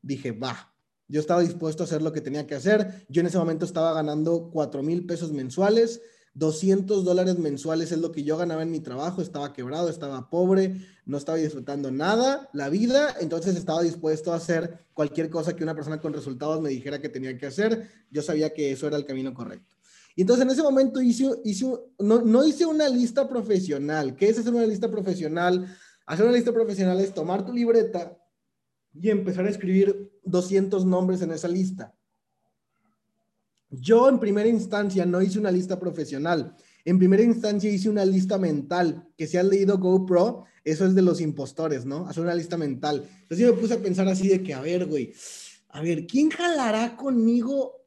Dije, 0.00 0.32
va, 0.32 0.74
yo 1.06 1.20
estaba 1.20 1.40
dispuesto 1.40 1.82
a 1.82 1.86
hacer 1.86 2.00
lo 2.00 2.12
que 2.12 2.20
tenía 2.22 2.46
que 2.46 2.54
hacer. 2.54 3.06
Yo 3.08 3.20
en 3.20 3.26
ese 3.26 3.38
momento 3.38 3.64
estaba 3.64 3.92
ganando 3.92 4.50
cuatro 4.50 4.82
mil 4.82 5.04
pesos 5.04 5.32
mensuales 5.32 6.00
200 6.38 7.04
dólares 7.04 7.36
mensuales 7.36 7.90
es 7.90 7.98
lo 7.98 8.12
que 8.12 8.22
yo 8.22 8.36
ganaba 8.36 8.62
en 8.62 8.70
mi 8.70 8.78
trabajo, 8.78 9.20
estaba 9.20 9.52
quebrado, 9.52 9.88
estaba 9.88 10.30
pobre, 10.30 10.86
no 11.04 11.18
estaba 11.18 11.36
disfrutando 11.36 11.90
nada, 11.90 12.48
la 12.52 12.68
vida, 12.68 13.16
entonces 13.20 13.56
estaba 13.56 13.82
dispuesto 13.82 14.32
a 14.32 14.36
hacer 14.36 14.78
cualquier 14.94 15.30
cosa 15.30 15.56
que 15.56 15.64
una 15.64 15.74
persona 15.74 16.00
con 16.00 16.12
resultados 16.12 16.60
me 16.60 16.68
dijera 16.68 17.00
que 17.00 17.08
tenía 17.08 17.36
que 17.36 17.46
hacer, 17.46 17.88
yo 18.12 18.22
sabía 18.22 18.54
que 18.54 18.70
eso 18.70 18.86
era 18.86 18.96
el 18.96 19.04
camino 19.04 19.34
correcto. 19.34 19.76
Y 20.14 20.20
entonces 20.20 20.44
en 20.44 20.52
ese 20.52 20.62
momento 20.62 21.02
hice, 21.02 21.28
hice 21.44 21.66
no, 21.98 22.22
no 22.22 22.46
hice 22.46 22.66
una 22.66 22.88
lista 22.88 23.28
profesional. 23.28 24.14
¿Qué 24.14 24.28
es 24.28 24.38
hacer 24.38 24.54
una 24.54 24.66
lista 24.66 24.90
profesional? 24.90 25.76
Hacer 26.06 26.24
una 26.24 26.34
lista 26.34 26.52
profesional 26.52 27.00
es 27.00 27.14
tomar 27.14 27.44
tu 27.44 27.52
libreta 27.52 28.16
y 28.94 29.10
empezar 29.10 29.46
a 29.46 29.50
escribir 29.50 30.12
200 30.24 30.84
nombres 30.84 31.22
en 31.22 31.32
esa 31.32 31.48
lista. 31.48 31.94
Yo 33.70 34.08
en 34.08 34.18
primera 34.18 34.48
instancia 34.48 35.04
no 35.04 35.20
hice 35.20 35.38
una 35.38 35.50
lista 35.50 35.78
profesional. 35.78 36.56
En 36.84 36.98
primera 36.98 37.22
instancia 37.22 37.70
hice 37.70 37.90
una 37.90 38.04
lista 38.04 38.38
mental, 38.38 39.06
que 39.16 39.26
si 39.26 39.36
has 39.36 39.44
leído 39.44 39.78
GoPro, 39.78 40.44
eso 40.64 40.86
es 40.86 40.94
de 40.94 41.02
los 41.02 41.20
impostores, 41.20 41.84
¿no? 41.84 42.06
Hacer 42.08 42.22
una 42.22 42.34
lista 42.34 42.56
mental. 42.56 43.06
Entonces 43.22 43.38
yo 43.38 43.54
me 43.54 43.60
puse 43.60 43.74
a 43.74 43.82
pensar 43.82 44.08
así 44.08 44.28
de 44.28 44.42
que, 44.42 44.54
a 44.54 44.60
ver, 44.60 44.86
güey, 44.86 45.12
a 45.68 45.82
ver, 45.82 46.06
¿quién 46.06 46.30
jalará 46.30 46.96
conmigo 46.96 47.86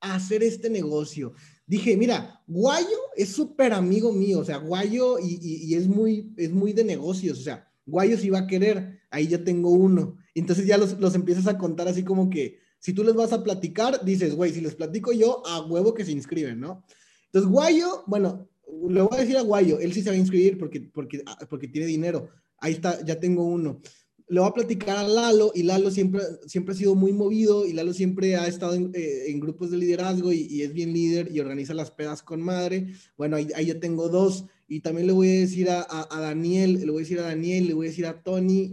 a 0.00 0.16
hacer 0.16 0.42
este 0.42 0.68
negocio? 0.68 1.32
Dije, 1.66 1.96
mira, 1.96 2.42
Guayo 2.46 2.98
es 3.16 3.30
súper 3.30 3.72
amigo 3.72 4.12
mío, 4.12 4.40
o 4.40 4.44
sea, 4.44 4.58
Guayo 4.58 5.18
y, 5.18 5.74
es, 5.74 5.88
muy, 5.88 6.34
es 6.36 6.50
muy 6.50 6.74
de 6.74 6.84
negocios, 6.84 7.38
o 7.38 7.42
sea, 7.42 7.66
Guayo 7.86 8.18
sí 8.18 8.28
va 8.28 8.40
a 8.40 8.46
querer, 8.46 9.00
ahí 9.10 9.28
ya 9.28 9.42
tengo 9.42 9.70
uno. 9.70 10.18
Entonces 10.34 10.66
ya 10.66 10.76
los, 10.76 10.98
los 11.00 11.14
empiezas 11.14 11.46
a 11.46 11.56
contar 11.56 11.88
así 11.88 12.02
como 12.04 12.28
que, 12.28 12.58
si 12.84 12.92
tú 12.92 13.02
les 13.02 13.14
vas 13.14 13.32
a 13.32 13.42
platicar, 13.42 14.04
dices, 14.04 14.34
güey, 14.34 14.52
si 14.52 14.60
les 14.60 14.74
platico 14.74 15.10
yo, 15.10 15.42
a 15.46 15.62
huevo 15.62 15.94
que 15.94 16.04
se 16.04 16.12
inscriben, 16.12 16.60
¿no? 16.60 16.84
Entonces, 17.32 17.50
Guayo, 17.50 18.04
bueno, 18.06 18.50
le 18.90 19.00
voy 19.00 19.16
a 19.16 19.22
decir 19.22 19.38
a 19.38 19.40
Guayo, 19.40 19.80
él 19.80 19.94
sí 19.94 20.02
se 20.02 20.10
va 20.10 20.14
a 20.14 20.18
inscribir 20.18 20.58
porque, 20.58 20.82
porque, 20.92 21.22
ah, 21.24 21.38
porque 21.48 21.68
tiene 21.68 21.86
dinero. 21.86 22.28
Ahí 22.58 22.74
está, 22.74 23.02
ya 23.02 23.18
tengo 23.18 23.42
uno. 23.42 23.80
Le 24.26 24.40
voy 24.40 24.48
a 24.48 24.54
platicar 24.54 24.96
a 24.96 25.06
Lalo 25.06 25.52
y 25.54 25.64
Lalo 25.64 25.90
siempre, 25.90 26.22
siempre 26.46 26.74
ha 26.74 26.78
sido 26.78 26.94
muy 26.94 27.12
movido 27.12 27.66
y 27.66 27.74
Lalo 27.74 27.92
siempre 27.92 28.36
ha 28.36 28.46
estado 28.46 28.74
en, 28.74 28.90
eh, 28.94 29.30
grupos 29.36 29.70
de 29.70 29.76
liderazgo 29.76 30.32
y, 30.32 30.62
es 30.62 30.72
bien 30.72 30.94
líder 30.94 31.30
y 31.30 31.40
organiza 31.40 31.74
las 31.74 31.90
pedas 31.90 32.22
con 32.22 32.40
madre. 32.40 32.86
Bueno, 33.18 33.36
ahí, 33.36 33.66
ya 33.66 33.78
tengo 33.78 34.08
dos. 34.08 34.46
Y 34.66 34.80
también 34.80 35.06
le 35.06 35.12
voy 35.12 35.28
a 35.28 35.40
decir 35.40 35.68
a, 35.68 36.08
Daniel, 36.10 36.80
le 36.80 36.90
voy 36.90 37.00
a 37.00 37.04
decir 37.04 37.18
a 37.18 37.24
Daniel, 37.24 37.66
le 37.66 37.74
voy 37.74 37.86
a 37.86 37.90
decir 37.90 38.06
a 38.06 38.22
Tony, 38.22 38.72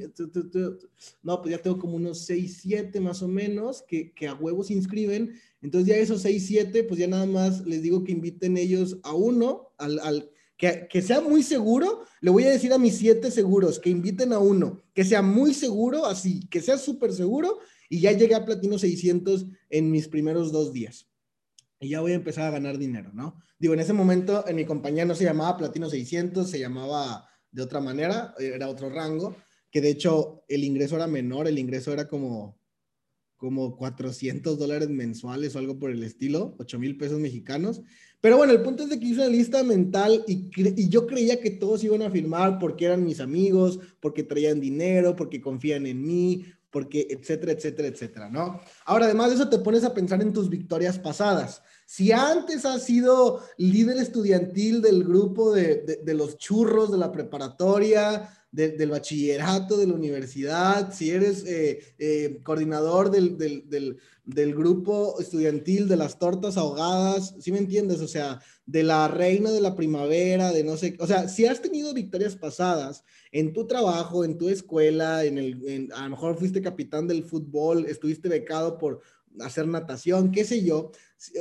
no, 1.22 1.42
pues 1.42 1.52
ya 1.52 1.62
tengo 1.62 1.78
como 1.78 1.98
unos 1.98 2.26
6, 2.26 2.60
7 2.62 3.02
más 3.02 3.22
o 3.22 3.28
menos 3.28 3.84
que, 3.86 4.14
que 4.14 4.30
a 4.30 4.34
huevos 4.34 4.68
se 4.68 4.74
inscriben. 4.74 5.34
Entonces 5.62 5.90
ya 5.90 5.98
esos 5.98 6.22
6, 6.22 6.46
7, 6.48 6.86
pues 6.86 6.98
ya 6.98 7.08
nada 7.08 7.26
más 7.26 7.66
les 7.66 7.82
digo 7.82 8.06
que 8.06 8.14
inviten 8.14 8.56
ellos 8.56 9.00
a 9.04 9.14
uno, 9.14 9.74
al 9.78 10.30
que, 10.62 11.02
sea 11.02 11.22
muy 11.22 11.42
seguro, 11.42 12.06
le 12.22 12.30
voy 12.30 12.44
a 12.44 12.52
decir 12.52 12.72
a 12.72 12.78
mis 12.78 12.96
7 12.98 13.32
seguros 13.32 13.80
que 13.80 13.90
inviten 13.90 14.32
a 14.32 14.38
uno, 14.38 14.80
que 14.94 15.04
sea 15.04 15.24
muy 15.24 15.56
seguro, 15.56 16.06
así, 16.06 16.48
que 16.50 16.62
sea 16.62 16.78
súper 16.78 17.14
seguro 17.14 17.58
y 17.90 18.00
ya 18.00 18.12
llegué 18.12 18.36
a 18.36 18.46
Platino 18.46 18.78
600 18.78 19.48
en 19.72 19.90
mis 19.90 20.08
primeros 20.08 20.52
dos 20.52 20.72
días 20.72 21.08
y 21.80 21.90
ya 21.90 22.02
voy 22.02 22.12
a 22.12 22.16
empezar 22.16 22.46
a 22.46 22.52
ganar 22.52 22.78
dinero, 22.78 23.10
¿no? 23.12 23.42
Digo, 23.58 23.74
en 23.74 23.80
ese 23.80 23.92
momento 23.92 24.48
en 24.48 24.56
mi 24.56 24.66
compañía 24.66 25.04
no 25.04 25.16
se 25.16 25.24
llamaba 25.24 25.58
Platino 25.58 25.90
600, 25.90 26.48
se 26.48 26.60
llamaba 26.60 27.28
de 27.50 27.64
otra 27.64 27.82
manera, 27.82 28.36
era 28.38 28.70
otro 28.70 28.92
rango, 28.92 29.36
que 29.72 29.82
de 29.82 29.90
hecho 29.90 30.44
el 30.48 30.64
ingreso 30.64 30.96
era 30.96 31.08
menor, 31.08 31.48
el 31.48 31.58
ingreso 31.58 31.92
era 31.92 32.08
como, 32.08 32.61
como 33.42 33.76
400 33.76 34.60
dólares 34.60 34.88
mensuales 34.90 35.56
o 35.56 35.60
algo 35.60 35.80
por 35.80 35.90
el 35.90 36.04
estilo, 36.04 36.54
8 36.60 36.78
mil 36.78 36.96
pesos 36.96 37.20
mexicanos. 37.20 37.82
Pero 38.22 38.38
bueno, 38.38 38.54
el 38.54 38.62
punto 38.62 38.84
es 38.84 38.90
de 38.90 39.00
que 39.00 39.08
hice 39.08 39.22
una 39.22 39.30
lista 39.30 39.64
mental 39.64 40.24
y, 40.28 40.48
y, 40.56 40.90
yo 40.90 41.08
creía 41.08 41.42
que 41.42 41.50
todos 41.50 41.84
iban 41.84 42.04
a 42.04 42.12
firmar 42.12 42.60
porque 42.60 42.86
eran 42.86 43.04
mis 43.04 43.20
amigos, 43.20 43.80
porque 44.00 44.22
traían 44.22 44.62
dinero, 44.62 45.16
porque 45.16 45.42
confían 45.42 45.88
en 45.88 46.06
mí, 46.06 46.46
porque 46.70 47.08
etcétera, 47.10 47.54
etcétera, 47.54 47.88
etcétera, 47.88 48.30
¿no? 48.30 48.62
Ahora, 48.86 49.06
además 49.06 49.30
de 49.30 49.38
eso, 49.38 49.50
te 49.50 49.58
pones 49.58 49.84
a 49.86 49.94
pensar 49.96 50.22
en 50.22 50.34
tus 50.34 50.48
victorias 50.48 51.00
pasadas. 51.00 51.64
Si 51.88 52.12
antes 52.12 52.64
has 52.64 52.86
sido 52.86 53.42
líder 53.58 53.98
estudiantil 53.98 54.84
del 54.84 55.04
grupo 55.04 55.52
de, 55.52 56.00
de, 56.04 56.14
los 56.14 56.38
churros 56.38 56.92
de 56.92 57.00
la 57.00 57.12
preparatoria, 57.12 58.30
del 58.52 58.90
bachillerato, 58.90 59.78
de 59.78 59.88
la 59.88 59.94
universidad, 59.94 60.94
si 60.94 61.10
eres 61.10 61.46
eh, 61.46 61.96
eh, 61.98 62.42
coordinador 62.44 63.10
del, 63.10 63.38
del, 63.38 63.98
del, 64.26 64.56
grupo 64.56 65.16
estudiantil 65.22 65.88
de 65.88 65.96
las 65.96 66.20
tortas 66.20 66.58
ahogadas, 66.58 67.34
¿sí 67.40 67.54
me 67.54 67.60
entiendes? 67.60 68.02
O 68.02 68.10
sea, 68.10 68.42
de 68.66 68.84
la 68.84 69.08
reina 69.08 69.52
de 69.52 69.62
la 69.62 69.74
primavera, 69.74 70.52
de 70.52 70.66
no 70.66 70.76
sé, 70.76 70.98
o 71.00 71.08
sea, 71.08 71.30
si 71.30 71.46
has 71.46 71.62
tenido 71.62 71.94
victorias 71.94 72.36
pasadas 72.36 73.06
en 73.32 73.54
tu 73.54 73.68
trabajo, 73.68 74.26
en 74.26 74.38
tu 74.38 74.50
escuela, 74.50 75.24
en 75.24 75.38
el, 75.38 75.90
a 75.96 76.04
lo 76.04 76.10
mejor 76.10 76.38
fuiste 76.38 76.62
capitán 76.62 77.08
del 77.08 77.24
fútbol, 77.24 77.86
estuviste 77.86 78.28
becado 78.28 78.78
por 78.78 79.00
hacer 79.40 79.66
natación, 79.66 80.32
qué 80.32 80.44
sé 80.44 80.62
yo, 80.62 80.92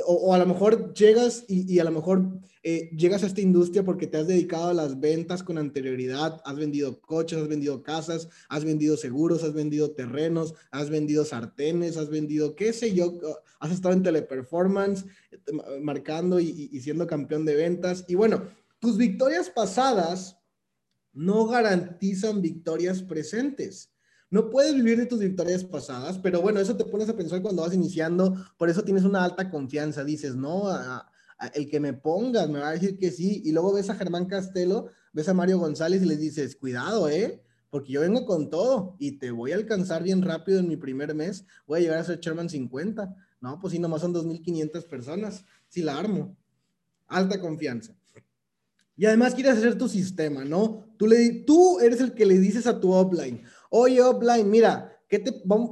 o, 0.05 0.33
a 0.33 0.37
lo 0.37 0.45
mejor 0.45 0.93
llegas 0.93 1.43
y, 1.47 1.79
a 1.79 1.83
lo 1.83 1.91
mejor 1.91 2.39
eh, 2.63 2.89
llegas 2.95 3.23
a 3.23 3.27
esta 3.27 3.41
industria 3.41 3.83
porque 3.83 4.07
te 4.07 4.17
has 4.17 4.27
dedicado 4.27 4.69
a 4.69 4.73
las 4.73 4.99
ventas 4.99 5.41
con 5.43 5.57
anterioridad, 5.57 6.41
has 6.45 6.55
vendido 6.55 7.01
coches, 7.01 7.39
has 7.39 7.47
vendido 7.47 7.81
casas, 7.81 8.29
has 8.49 8.63
vendido 8.63 8.95
seguros, 8.97 9.43
has 9.43 9.53
vendido 9.53 9.91
terrenos, 9.91 10.53
has 10.71 10.89
vendido 10.89 11.25
sartenes, 11.25 11.97
has 11.97 12.09
vendido, 12.09 12.55
qué 12.55 12.73
sé 12.73 12.93
yo, 12.93 13.19
has 13.59 13.71
estado 13.71 13.93
en 13.93 14.03
teleperformance, 14.03 15.05
eh, 15.31 15.39
marcando 15.81 16.39
y, 16.39 16.69
y 16.71 16.79
siendo 16.81 17.07
campeón 17.07 17.45
de 17.45 17.55
ventas. 17.55 18.05
Y 18.07 18.15
bueno, 18.15 18.43
tus 18.79 18.97
victorias 18.97 19.49
pasadas 19.49 20.37
no 21.13 21.47
garantizan 21.47 22.41
victorias 22.41 23.01
presentes. 23.01 23.90
No 24.31 24.49
puedes 24.49 24.73
vivir 24.73 24.97
de 24.97 25.05
tus 25.05 25.19
victorias 25.19 25.63
pasadas, 25.65 26.17
pero 26.17 26.41
bueno, 26.41 26.61
eso 26.61 26.77
te 26.77 26.85
pones 26.85 27.09
a 27.09 27.15
pensar 27.17 27.41
cuando 27.41 27.63
vas 27.63 27.73
iniciando, 27.73 28.37
por 28.57 28.69
eso 28.69 28.81
tienes 28.81 29.03
una 29.03 29.25
alta 29.25 29.49
confianza, 29.51 30.05
dices, 30.05 30.35
no, 30.35 30.69
el 31.53 31.69
que 31.69 31.81
me 31.81 31.91
pongas 31.91 32.49
me 32.49 32.59
va 32.59 32.69
a 32.69 32.71
decir 32.71 32.97
que 32.97 33.11
sí, 33.11 33.41
y 33.43 33.51
luego 33.51 33.73
ves 33.73 33.89
a 33.89 33.95
Germán 33.95 34.27
Castelo, 34.27 34.87
ves 35.11 35.27
a 35.27 35.33
Mario 35.33 35.59
González 35.59 36.01
y 36.01 36.05
les 36.05 36.19
dices, 36.19 36.55
cuidado, 36.55 37.09
¿eh? 37.09 37.43
Porque 37.69 37.91
yo 37.91 38.01
vengo 38.01 38.25
con 38.25 38.49
todo 38.49 38.95
y 38.99 39.17
te 39.17 39.31
voy 39.31 39.51
a 39.51 39.55
alcanzar 39.55 40.01
bien 40.01 40.21
rápido 40.21 40.59
en 40.59 40.67
mi 40.69 40.77
primer 40.77 41.13
mes, 41.13 41.45
voy 41.67 41.79
a 41.79 41.81
llegar 41.81 41.97
a 41.99 42.03
ser 42.05 42.21
Chairman 42.21 42.49
50. 42.49 43.13
No, 43.41 43.59
pues 43.59 43.73
sí, 43.73 43.79
nomás 43.79 43.99
son 43.99 44.13
2.500 44.13 44.87
personas, 44.87 45.43
sí 45.67 45.81
la 45.81 45.97
armo. 45.97 46.37
Alta 47.07 47.39
confianza. 47.41 47.93
Y 48.95 49.05
además 49.05 49.33
quieres 49.33 49.57
hacer 49.57 49.77
tu 49.77 49.89
sistema, 49.89 50.45
¿no? 50.45 50.85
Tú, 50.97 51.07
le, 51.07 51.43
tú 51.45 51.79
eres 51.79 52.01
el 52.01 52.13
que 52.13 52.25
le 52.25 52.37
dices 52.37 52.67
a 52.67 52.79
tu 52.79 52.91
offline, 52.91 53.41
oye 53.71 54.01
offline, 54.01 54.49
mira, 54.49 54.91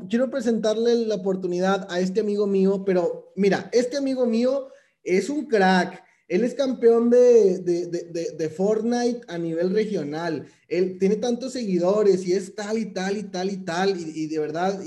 quiero 0.09 0.29
presentarle 0.29 0.95
la 1.05 1.15
oportunidad 1.15 1.87
a 1.89 1.99
este 1.99 2.21
amigo 2.21 2.47
mío, 2.47 2.83
pero 2.85 3.31
mira, 3.35 3.69
este 3.71 3.97
amigo 3.97 4.25
mío 4.25 4.69
es 5.03 5.29
un 5.29 5.45
crack. 5.45 6.03
Él 6.27 6.43
es 6.43 6.53
campeón 6.53 7.09
de, 7.09 7.59
de, 7.59 8.33
de, 8.37 8.49
Fortnite 8.49 9.21
a 9.27 9.37
nivel 9.39 9.73
regional. 9.73 10.45
Él 10.67 10.97
tiene 10.99 11.15
tantos 11.15 11.53
seguidores 11.53 12.25
y 12.27 12.33
es 12.33 12.53
tal 12.53 12.77
y 12.77 12.93
tal 12.93 13.17
y 13.17 13.23
tal 13.23 13.49
y 13.49 13.57
tal. 13.57 13.99
Y, 13.99 14.27
de 14.27 14.37
verdad, 14.37 14.79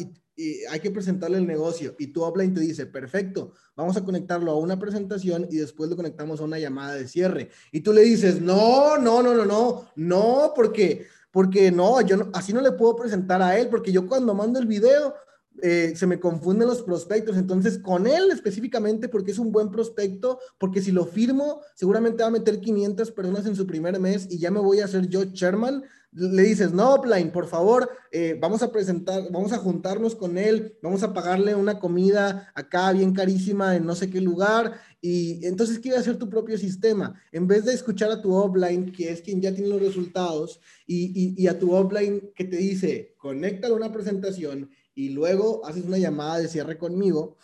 hay 0.71 0.81
que 0.81 0.91
presentarle 0.93 1.39
el 1.39 1.47
negocio 1.47 1.97
y 1.99 2.09
tu 2.09 2.23
offline 2.23 2.55
te 2.55 2.61
dice, 2.61 2.87
perfecto, 2.87 3.55
vamos 3.75 3.97
a 3.97 4.05
conectarlo 4.05 4.53
a 4.53 4.59
una 4.59 4.79
presentación 4.79 5.49
y 5.51 5.57
después 5.57 5.91
lo 5.91 5.97
conectamos 5.97 6.41
a 6.41 6.45
una 6.45 6.61
llamada 6.61 6.95
de 6.95 7.09
cierre. 7.09 7.51
Y 7.73 7.81
tú 7.81 7.93
le 7.93 8.03
dices, 8.03 8.41
no, 8.41 8.97
no, 8.99 9.21
no, 9.21 9.35
no, 9.35 9.45
no, 9.45 9.89
no, 9.97 10.53
porque, 10.55 11.07
porque 11.33 11.73
no, 11.73 12.01
yo 12.03 12.29
así 12.33 12.53
no 12.53 12.61
le 12.61 12.73
puedo 12.73 12.95
presentar 12.95 13.43
a 13.43 13.59
él, 13.59 13.69
porque 13.69 13.91
yo 13.91 14.07
cuando 14.07 14.35
mando 14.35 14.61
el 14.61 14.67
video 14.67 15.15
eh, 15.61 15.95
se 15.97 16.07
me 16.07 16.21
confunden 16.21 16.69
los 16.69 16.83
prospectos. 16.83 17.37
Entonces, 17.37 17.79
con 17.79 18.07
él 18.07 18.31
específicamente, 18.31 19.09
porque 19.09 19.33
es 19.33 19.39
un 19.39 19.53
buen 19.53 19.71
prospecto, 19.71 20.39
porque 20.59 20.81
si 20.81 20.93
lo 20.93 21.05
firmo, 21.05 21.61
seguramente 21.75 22.23
va 22.23 22.29
a 22.29 22.33
meter 22.33 22.61
500 22.61 23.11
personas 23.11 23.47
en 23.47 23.57
su 23.57 23.67
primer 23.67 23.99
mes 23.99 24.27
y 24.31 24.39
ya 24.39 24.51
me 24.51 24.61
voy 24.61 24.81
a 24.81 24.85
hacer 24.85 25.09
yo 25.09 25.25
chairman 25.33 25.85
le 26.13 26.43
dices, 26.43 26.73
no, 26.73 27.01
Plain, 27.01 27.31
por 27.31 27.47
favor, 27.47 27.91
eh, 28.11 28.37
vamos 28.39 28.63
a 28.63 28.71
presentar, 28.71 29.25
vamos 29.31 29.53
a 29.53 29.59
juntarnos 29.59 30.15
con 30.15 30.37
él, 30.37 30.77
vamos 30.83 31.03
a 31.03 31.15
pagarle 31.15 31.55
una 31.55 31.79
comida 31.79 32.53
acá 32.55 32.93
bien 32.93 33.15
carísima 33.15 33.75
en 33.77 33.87
no 33.87 33.95
sé 33.95 34.11
qué 34.11 34.21
lugar, 34.21 34.75
y 35.03 35.45
entonces 35.45 35.81
quiere 35.81 35.99
hacer 35.99 36.17
tu 36.17 36.31
propio 36.31 36.57
sistema. 36.57 37.21
En 37.31 37.47
vez 37.47 37.65
de 37.65 37.75
escuchar 37.75 38.11
a 38.11 38.23
tu 38.23 38.33
offline, 38.33 38.91
que 38.91 39.11
es 39.11 39.21
quien 39.21 39.43
ya 39.43 39.53
tiene 39.53 39.69
los 39.69 39.83
resultados, 39.83 40.61
y, 40.87 41.35
y, 41.37 41.47
a 41.49 41.59
tu 41.59 41.75
offline 41.75 42.31
que 42.35 42.45
te 42.45 42.57
dice, 42.57 43.15
conéctalo 43.19 43.75
a 43.75 43.79
una 43.79 43.93
presentación 43.93 44.71
y 44.95 45.11
luego 45.11 45.67
haces 45.67 45.85
una 45.85 45.99
llamada 45.99 46.39
de 46.39 46.49
cierre 46.49 46.79
conmigo, 46.79 47.37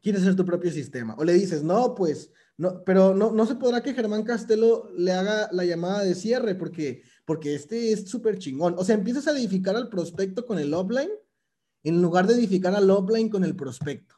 quieres 0.00 0.22
hacer 0.22 0.36
tu 0.36 0.46
propio 0.46 0.70
sistema. 0.70 1.14
O 1.18 1.24
le 1.24 1.32
dices, 1.34 1.62
no, 1.62 1.94
pues, 1.94 2.30
no, 2.56 2.84
pero 2.84 3.14
no, 3.14 3.32
no 3.32 3.44
se 3.44 3.56
podrá 3.56 3.82
que 3.82 3.94
Germán 3.94 4.22
Castelo 4.22 4.90
le 4.96 5.12
haga 5.12 5.48
la 5.52 5.64
llamada 5.64 6.04
de 6.04 6.14
cierre 6.14 6.54
porque 6.54 7.02
porque 7.28 7.54
este 7.54 7.92
es 7.92 8.08
súper 8.08 8.38
chingón. 8.38 8.74
O 8.78 8.84
sea, 8.84 8.94
empiezas 8.94 9.28
a 9.28 9.32
edificar 9.32 9.76
al 9.76 9.90
prospecto 9.90 10.46
con 10.46 10.58
el 10.58 10.72
offline 10.72 11.10
en 11.82 12.00
lugar 12.00 12.26
de 12.26 12.32
edificar 12.32 12.74
al 12.74 12.88
offline 12.88 13.28
con 13.28 13.44
el 13.44 13.54
prospecto. 13.54 14.17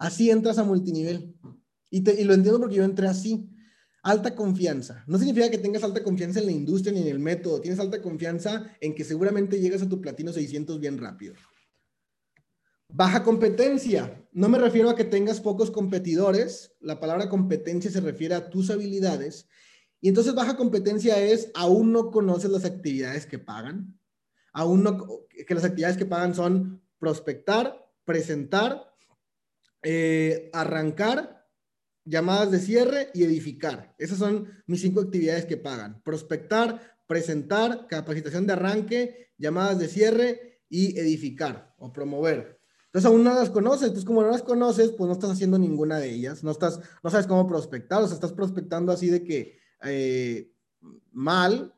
Así 0.00 0.30
entras 0.30 0.58
a 0.58 0.64
multinivel. 0.64 1.32
Y, 1.88 1.98
y 1.98 2.24
lo 2.24 2.34
entiendo 2.34 2.58
porque 2.58 2.74
yo 2.74 2.82
entré 2.82 3.06
así. 3.06 3.48
Alta 4.02 4.34
confianza. 4.34 5.04
No 5.06 5.16
significa 5.18 5.48
que 5.48 5.58
tengas 5.58 5.84
alta 5.84 6.02
confianza 6.02 6.40
en 6.40 6.46
la 6.46 6.52
industria 6.52 6.92
ni 6.92 7.02
en 7.02 7.06
el 7.06 7.20
método. 7.20 7.60
Tienes 7.60 7.78
alta 7.78 8.02
confianza 8.02 8.76
en 8.80 8.96
que 8.96 9.04
seguramente 9.04 9.60
llegas 9.60 9.82
a 9.82 9.88
tu 9.88 10.00
platino 10.00 10.32
600 10.32 10.80
bien 10.80 10.98
rápido. 10.98 11.34
Baja 12.88 13.22
competencia. 13.22 14.26
No 14.32 14.48
me 14.48 14.58
refiero 14.58 14.90
a 14.90 14.96
que 14.96 15.04
tengas 15.04 15.40
pocos 15.40 15.70
competidores. 15.70 16.72
La 16.80 16.98
palabra 16.98 17.28
competencia 17.28 17.90
se 17.92 18.00
refiere 18.00 18.34
a 18.34 18.50
tus 18.50 18.70
habilidades 18.70 19.46
y 20.00 20.08
entonces 20.08 20.34
baja 20.34 20.56
competencia 20.56 21.18
es, 21.18 21.50
aún 21.54 21.92
no 21.92 22.10
conoces 22.10 22.50
las 22.50 22.64
actividades 22.64 23.26
que 23.26 23.38
pagan, 23.38 23.98
aún 24.52 24.82
no, 24.82 25.26
que 25.46 25.54
las 25.54 25.64
actividades 25.64 25.98
que 25.98 26.06
pagan 26.06 26.34
son 26.34 26.82
prospectar, 26.98 27.86
presentar, 28.04 28.89
eh, 29.82 30.50
arrancar, 30.52 31.46
llamadas 32.04 32.50
de 32.50 32.58
cierre 32.58 33.10
y 33.14 33.24
edificar. 33.24 33.94
Esas 33.98 34.18
son 34.18 34.48
mis 34.66 34.80
cinco 34.80 35.00
actividades 35.00 35.44
que 35.44 35.56
pagan. 35.56 36.02
Prospectar, 36.02 36.98
presentar, 37.06 37.86
capacitación 37.88 38.46
de 38.46 38.52
arranque, 38.52 39.32
llamadas 39.38 39.78
de 39.78 39.88
cierre 39.88 40.62
y 40.68 40.98
edificar 40.98 41.74
o 41.78 41.92
promover. 41.92 42.60
Entonces 42.86 43.06
aún 43.06 43.22
no 43.22 43.32
las 43.32 43.50
conoces, 43.50 43.88
entonces 43.88 44.04
como 44.04 44.22
no 44.22 44.30
las 44.30 44.42
conoces, 44.42 44.90
pues 44.90 45.06
no 45.06 45.12
estás 45.12 45.30
haciendo 45.30 45.58
ninguna 45.58 46.00
de 46.00 46.10
ellas, 46.10 46.42
no 46.42 46.50
estás, 46.50 46.80
no 47.04 47.10
sabes 47.10 47.28
cómo 47.28 47.46
prospectar, 47.46 48.02
o 48.02 48.06
sea, 48.06 48.16
estás 48.16 48.32
prospectando 48.32 48.90
así 48.90 49.08
de 49.08 49.22
que 49.22 49.58
eh, 49.84 50.52
mal, 51.12 51.74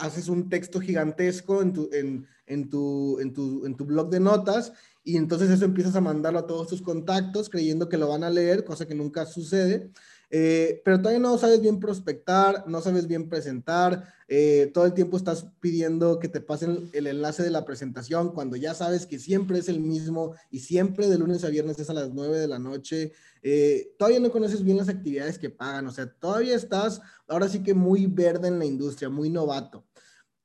haces 0.00 0.28
un 0.28 0.48
texto 0.48 0.80
gigantesco 0.80 1.62
en 1.62 1.72
tu, 1.72 1.88
en, 1.92 2.26
en, 2.46 2.68
tu, 2.68 3.18
en, 3.20 3.32
tu, 3.32 3.66
en 3.66 3.76
tu 3.76 3.84
blog 3.84 4.10
de 4.10 4.20
notas 4.20 4.72
y 5.02 5.16
entonces 5.16 5.50
eso 5.50 5.64
empiezas 5.64 5.96
a 5.96 6.00
mandarlo 6.00 6.38
a 6.38 6.46
todos 6.46 6.68
tus 6.68 6.82
contactos 6.82 7.48
creyendo 7.48 7.88
que 7.88 7.98
lo 7.98 8.08
van 8.08 8.24
a 8.24 8.30
leer, 8.30 8.64
cosa 8.64 8.86
que 8.86 8.94
nunca 8.94 9.26
sucede. 9.26 9.90
Eh, 10.36 10.82
pero 10.84 10.98
todavía 10.98 11.20
no 11.20 11.38
sabes 11.38 11.60
bien 11.60 11.78
prospectar, 11.78 12.64
no 12.66 12.80
sabes 12.80 13.06
bien 13.06 13.28
presentar, 13.28 14.12
eh, 14.26 14.68
todo 14.74 14.84
el 14.84 14.92
tiempo 14.92 15.16
estás 15.16 15.46
pidiendo 15.60 16.18
que 16.18 16.26
te 16.26 16.40
pasen 16.40 16.90
el 16.92 17.06
enlace 17.06 17.44
de 17.44 17.52
la 17.52 17.64
presentación 17.64 18.32
cuando 18.32 18.56
ya 18.56 18.74
sabes 18.74 19.06
que 19.06 19.20
siempre 19.20 19.60
es 19.60 19.68
el 19.68 19.78
mismo 19.78 20.34
y 20.50 20.58
siempre 20.58 21.06
de 21.06 21.18
lunes 21.18 21.44
a 21.44 21.50
viernes 21.50 21.78
es 21.78 21.88
a 21.88 21.94
las 21.94 22.12
9 22.12 22.36
de 22.36 22.48
la 22.48 22.58
noche. 22.58 23.12
Eh, 23.44 23.94
todavía 23.96 24.18
no 24.18 24.32
conoces 24.32 24.64
bien 24.64 24.76
las 24.76 24.88
actividades 24.88 25.38
que 25.38 25.50
pagan, 25.50 25.86
o 25.86 25.92
sea, 25.92 26.12
todavía 26.12 26.56
estás 26.56 27.00
ahora 27.28 27.48
sí 27.48 27.62
que 27.62 27.72
muy 27.72 28.06
verde 28.06 28.48
en 28.48 28.58
la 28.58 28.64
industria, 28.64 29.08
muy 29.08 29.30
novato. 29.30 29.84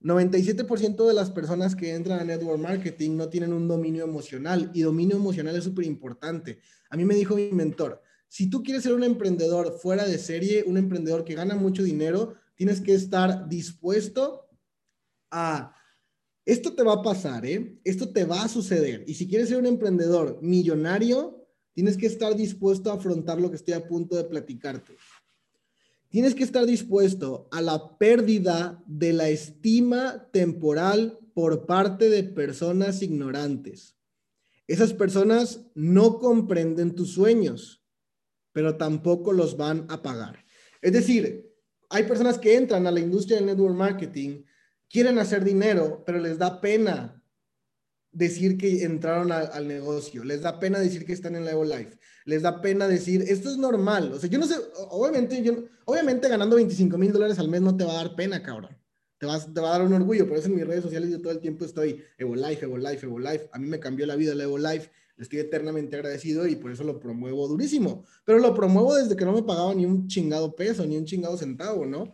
97% 0.02 1.08
de 1.08 1.14
las 1.16 1.32
personas 1.32 1.76
que 1.76 1.96
entran 1.96 2.20
a 2.20 2.24
network 2.26 2.62
marketing 2.62 3.18
no 3.18 3.28
tienen 3.30 3.54
un 3.54 3.68
dominio 3.68 4.04
emocional 4.04 4.70
y 4.72 4.84
dominio 4.84 5.16
emocional 5.16 5.56
es 5.56 5.64
súper 5.64 5.86
importante. 5.86 6.60
A 6.92 6.96
mí 6.96 7.06
me 7.06 7.16
dijo 7.16 7.36
mi 7.36 7.50
mentor, 7.52 8.04
si 8.30 8.48
tú 8.48 8.62
quieres 8.62 8.84
ser 8.84 8.94
un 8.94 9.04
emprendedor 9.04 9.80
fuera 9.80 10.06
de 10.06 10.20
serie, 10.20 10.64
un 10.66 10.78
emprendedor 10.78 11.26
que 11.26 11.34
gana 11.34 11.56
mucho 11.56 11.84
dinero, 11.84 12.36
tienes 12.56 12.80
que 12.80 12.94
estar 12.94 13.50
dispuesto 13.50 14.48
a... 15.32 15.76
Esto 16.46 16.74
te 16.74 16.84
va 16.84 16.94
a 16.94 17.02
pasar, 17.02 17.46
¿eh? 17.46 17.80
Esto 17.84 18.10
te 18.10 18.26
va 18.26 18.44
a 18.44 18.48
suceder. 18.48 19.04
Y 19.08 19.16
si 19.16 19.28
quieres 19.28 19.50
ser 19.50 19.58
un 19.58 19.66
emprendedor 19.66 20.40
millonario, 20.42 21.48
tienes 21.74 21.98
que 21.98 22.06
estar 22.06 22.36
dispuesto 22.36 22.92
a 22.92 22.96
afrontar 22.96 23.42
lo 23.42 23.50
que 23.50 23.56
estoy 23.56 23.74
a 23.74 23.88
punto 23.88 24.16
de 24.16 24.24
platicarte. 24.24 24.96
tienes 26.10 26.34
que 26.34 26.44
estar 26.44 26.66
dispuesto 26.66 27.48
a 27.52 27.62
la 27.62 27.98
pérdida 27.98 28.84
de 28.88 29.14
la 29.14 29.30
estima 29.30 30.28
temporal 30.32 31.20
por 31.34 31.66
parte 31.68 32.10
de 32.10 32.24
personas 32.24 33.02
ignorantes. 33.02 33.96
Esas 34.68 34.94
personas 34.94 35.66
no 35.74 36.20
comprenden 36.20 36.96
tus 36.96 37.14
sueños, 37.14 37.79
pero 38.52 38.78
tampoco 38.78 39.34
los 39.34 39.58
van 39.58 39.86
a 39.90 40.02
pagar. 40.02 40.46
Es 40.82 40.94
decir, 40.94 41.50
hay 41.90 42.04
personas 42.04 42.38
que 42.38 42.56
entran 42.56 42.88
a 42.88 42.92
la 42.92 43.00
industria 43.00 43.38
del 43.38 43.48
network 43.48 43.76
marketing, 43.76 44.44
quieren 44.90 45.20
hacer 45.20 45.44
dinero, 45.44 46.04
pero 46.06 46.20
les 46.20 46.38
da 46.38 46.62
pena 46.62 47.20
decir 48.12 48.58
que 48.58 48.84
entraron 48.84 49.32
al 49.32 49.68
negocio, 49.68 50.24
les 50.24 50.42
da 50.42 50.60
pena 50.60 50.80
decir 50.80 51.06
que 51.06 51.14
están 51.14 51.36
en 51.36 51.46
Level 51.46 51.70
Life, 51.70 51.98
les 52.26 52.42
da 52.42 52.62
pena 52.62 52.88
decir, 52.88 53.24
esto 53.28 53.50
es 53.50 53.58
normal. 53.58 54.12
O 54.14 54.20
sea, 54.20 54.30
yo 54.30 54.40
no 54.40 54.48
sé, 54.48 54.56
obviamente, 54.90 55.70
obviamente 55.86 56.28
ganando 56.28 56.56
25 56.56 56.98
mil 56.98 57.12
dólares 57.12 57.40
al 57.40 57.50
mes 57.50 57.62
no 57.62 57.76
te 57.76 57.84
va 57.84 57.92
a 57.94 58.04
dar 58.04 58.16
pena, 58.16 58.42
cabrón. 58.42 58.76
Te, 59.20 59.26
vas, 59.26 59.54
te 59.54 59.60
va 59.60 59.70
a 59.70 59.80
dar 59.80 59.88
un 59.88 59.94
orgullo, 59.94 60.28
por 60.28 60.38
eso 60.38 60.48
en 60.48 60.56
mis 60.56 60.66
redes 60.66 60.84
sociales 60.84 61.10
yo 61.10 61.22
todo 61.22 61.34
el 61.34 61.40
tiempo 61.40 61.66
estoy 61.66 62.04
Evo 62.18 62.36
Life, 62.36 62.64
Evo 62.66 62.78
Life, 62.78 63.06
Evo 63.06 63.20
Life. 63.20 63.50
A 63.52 63.60
mí 63.60 63.68
me 63.68 63.80
cambió 63.80 64.06
la 64.06 64.16
vida 64.16 64.32
el 64.32 64.42
Evo 64.42 64.58
Life, 64.58 64.90
estoy 65.20 65.40
eternamente 65.40 65.96
agradecido 65.96 66.48
y 66.48 66.56
por 66.56 66.72
eso 66.72 66.84
lo 66.84 67.00
promuevo 67.00 67.48
durísimo. 67.48 68.04
Pero 68.26 68.40
lo 68.40 68.54
promuevo 68.54 68.96
desde 68.96 69.16
que 69.16 69.26
no 69.26 69.34
me 69.34 69.44
pagaba 69.44 69.74
ni 69.74 69.86
un 69.86 70.08
chingado 70.08 70.56
peso, 70.56 70.86
ni 70.86 70.98
un 70.98 71.06
chingado 71.06 71.38
centavo, 71.38 71.86
¿no? 71.86 72.14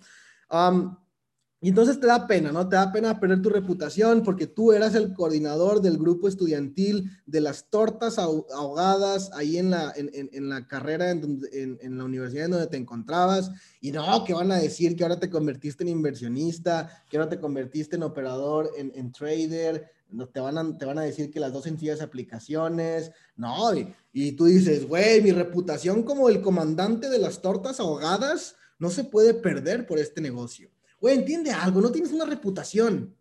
Y 1.65 1.69
entonces 1.69 1.99
te 1.99 2.05
da 2.05 2.27
pena, 2.27 2.51
¿no? 2.51 2.69
Te 2.69 2.75
da 2.75 2.91
pena 2.91 3.19
perder 3.19 3.41
tu 3.41 3.49
reputación 3.49 4.21
porque 4.21 4.45
tú 4.45 4.71
eras 4.71 4.93
el 4.93 5.13
coordinador 5.13 5.81
del 5.81 5.97
grupo 5.97 6.27
estudiantil 6.27 7.09
de 7.25 7.41
las 7.41 7.71
tortas 7.71 8.19
ahogadas 8.19 9.31
ahí 9.33 9.57
en 9.57 9.71
la, 9.71 9.91
en, 9.95 10.47
la 10.47 10.67
carrera, 10.67 11.09
en, 11.09 11.39
en, 11.51 11.97
la 11.97 12.03
universidad 12.03 12.45
en 12.45 12.51
donde 12.51 12.67
te 12.67 12.77
encontrabas. 12.77 13.49
Y 13.81 13.91
no, 13.91 14.23
que 14.25 14.35
van 14.35 14.51
a 14.51 14.59
decir 14.59 14.95
que 14.95 15.03
ahora 15.03 15.19
te 15.19 15.31
convertiste 15.31 15.83
en 15.83 15.89
inversionista, 15.89 17.03
que 17.09 17.17
ahora 17.17 17.29
te 17.29 17.39
convertiste 17.39 17.95
en 17.95 18.03
operador, 18.03 18.69
en, 18.77 19.11
trader. 19.11 19.89
Te, 20.31 20.39
van 20.39 20.57
a, 20.57 20.77
te 20.77 20.85
van 20.85 20.97
a 20.97 21.03
decir 21.03 21.31
que 21.31 21.39
las 21.39 21.53
dos 21.53 21.63
sencillas 21.63 22.01
aplicaciones. 22.01 23.11
No, 23.35 23.75
y, 23.75 23.93
y 24.13 24.33
tú 24.33 24.45
dices, 24.45 24.87
güey, 24.87 25.21
mi 25.21 25.31
reputación 25.31 26.03
como 26.03 26.29
el 26.29 26.41
comandante 26.41 27.09
de 27.09 27.19
las 27.19 27.41
tortas 27.41 27.79
ahogadas 27.79 28.55
no 28.79 28.89
se 28.89 29.03
puede 29.03 29.33
perder 29.33 29.85
por 29.85 29.99
este 29.99 30.21
negocio. 30.21 30.69
Güey, 30.99 31.17
entiende 31.17 31.51
algo, 31.51 31.81
no 31.81 31.91
tienes 31.91 32.11
una 32.11 32.25
reputación. 32.25 33.15